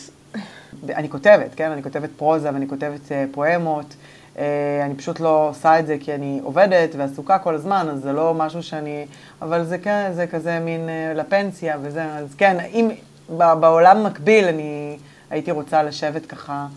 אני 0.89 1.09
כותבת, 1.09 1.55
כן? 1.55 1.71
אני 1.71 1.83
כותבת 1.83 2.09
פרוזה 2.17 2.53
ואני 2.53 2.67
כותבת 2.67 3.11
פואמות. 3.31 3.95
אה, 4.37 4.85
אני 4.85 4.95
פשוט 4.95 5.19
לא 5.19 5.49
עושה 5.49 5.79
את 5.79 5.87
זה 5.87 5.97
כי 5.99 6.15
אני 6.15 6.39
עובדת 6.43 6.89
ועסוקה 6.97 7.39
כל 7.39 7.55
הזמן, 7.55 7.87
אז 7.91 8.01
זה 8.01 8.13
לא 8.13 8.33
משהו 8.33 8.63
שאני... 8.63 9.05
אבל 9.41 9.65
זה 9.65 9.77
כן, 9.77 10.11
זה 10.13 10.27
כזה 10.27 10.59
מין 10.59 10.89
אה, 10.89 11.13
לפנסיה 11.15 11.77
וזה, 11.81 12.05
אז 12.05 12.35
כן, 12.37 12.57
אם 12.59 12.89
בעולם 13.37 14.03
מקביל 14.03 14.45
אני 14.45 14.97
הייתי 15.29 15.51
רוצה 15.51 15.83
לשבת 15.83 16.25
ככה 16.25 16.67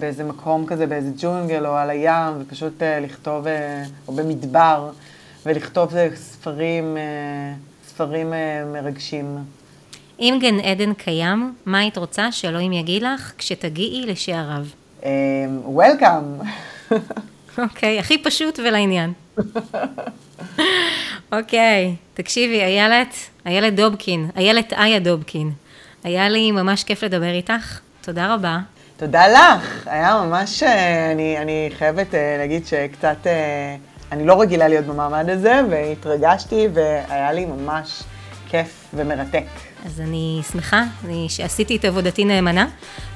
באיזה 0.00 0.24
מקום 0.24 0.66
כזה, 0.66 0.86
באיזה 0.86 1.10
ג'ונגל 1.18 1.66
או 1.66 1.76
על 1.76 1.90
הים, 1.90 2.34
ופשוט 2.38 2.82
אה, 2.82 3.00
לכתוב, 3.00 3.46
או 4.08 4.12
במדבר, 4.12 4.90
ולכתוב 5.46 5.92
ספרים, 6.14 6.96
ספרים 7.88 8.32
מרגשים. 8.72 9.38
אם 10.20 10.38
גן 10.40 10.60
עדן 10.60 10.94
קיים, 10.94 11.54
מה 11.66 11.78
היית 11.78 11.98
רוצה 11.98 12.32
שאלוהים 12.32 12.72
יגיד 12.72 13.02
לך 13.02 13.32
כשתגיעי 13.38 14.06
לשעריו? 14.06 14.64
וולקאם. 15.64 16.22
אוקיי, 17.58 17.98
הכי 17.98 18.22
פשוט 18.22 18.58
ולעניין. 18.58 19.12
אוקיי, 21.32 21.94
תקשיבי, 22.14 22.60
איילת, 22.60 23.14
איילת 23.46 23.74
דובקין, 23.74 24.30
איילת 24.36 24.72
איה 24.72 24.98
דובקין. 24.98 25.52
היה 26.04 26.28
לי 26.28 26.50
ממש 26.50 26.84
כיף 26.84 27.02
לדבר 27.02 27.32
איתך, 27.32 27.80
תודה 28.00 28.34
רבה. 28.34 28.58
תודה 28.96 29.28
לך, 29.28 29.86
היה 29.86 30.22
ממש, 30.24 30.62
אה, 30.62 31.12
אני, 31.12 31.38
אני 31.38 31.70
חייבת 31.78 32.14
אה, 32.14 32.36
להגיד 32.38 32.66
שקצת, 32.66 33.26
אה, 33.26 33.76
אני 34.12 34.26
לא 34.26 34.40
רגילה 34.40 34.68
להיות 34.68 34.84
במעמד 34.84 35.30
הזה, 35.30 35.60
והתרגשתי, 35.70 36.68
והיה 36.74 37.32
לי 37.32 37.46
ממש 37.46 38.02
כיף 38.48 38.84
ומרתק. 38.94 39.44
אז 39.86 40.00
אני 40.00 40.40
שמחה 40.52 40.84
אני, 41.04 41.26
שעשיתי 41.28 41.76
את 41.76 41.84
עבודתי 41.84 42.24
נאמנה, 42.24 42.66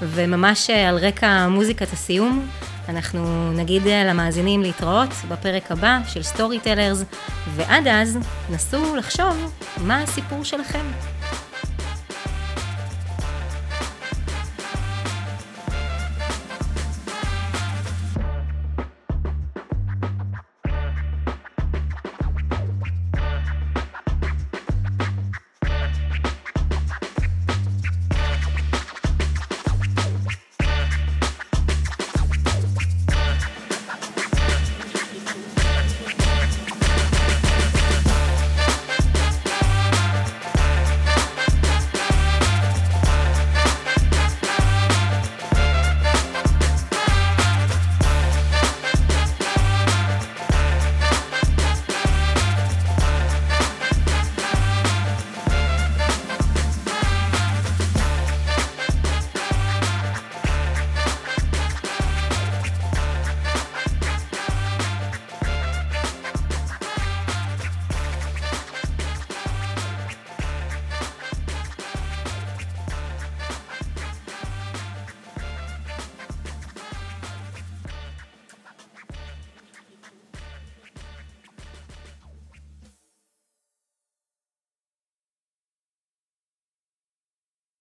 וממש 0.00 0.70
אה, 0.70 0.88
על 0.88 0.96
רקע 0.96 1.48
מוזיקת 1.48 1.92
הסיום, 1.92 2.48
אנחנו 2.88 3.52
נגיד 3.52 3.86
אה, 3.86 4.04
למאזינים 4.04 4.62
להתראות 4.62 5.10
בפרק 5.28 5.72
הבא 5.72 5.98
של 6.08 6.22
סטורי 6.22 6.60
טלרס, 6.60 7.04
ועד 7.54 7.86
אז 7.86 8.18
נסו 8.50 8.96
לחשוב 8.96 9.52
מה 9.76 10.02
הסיפור 10.02 10.44
שלכם. 10.44 10.86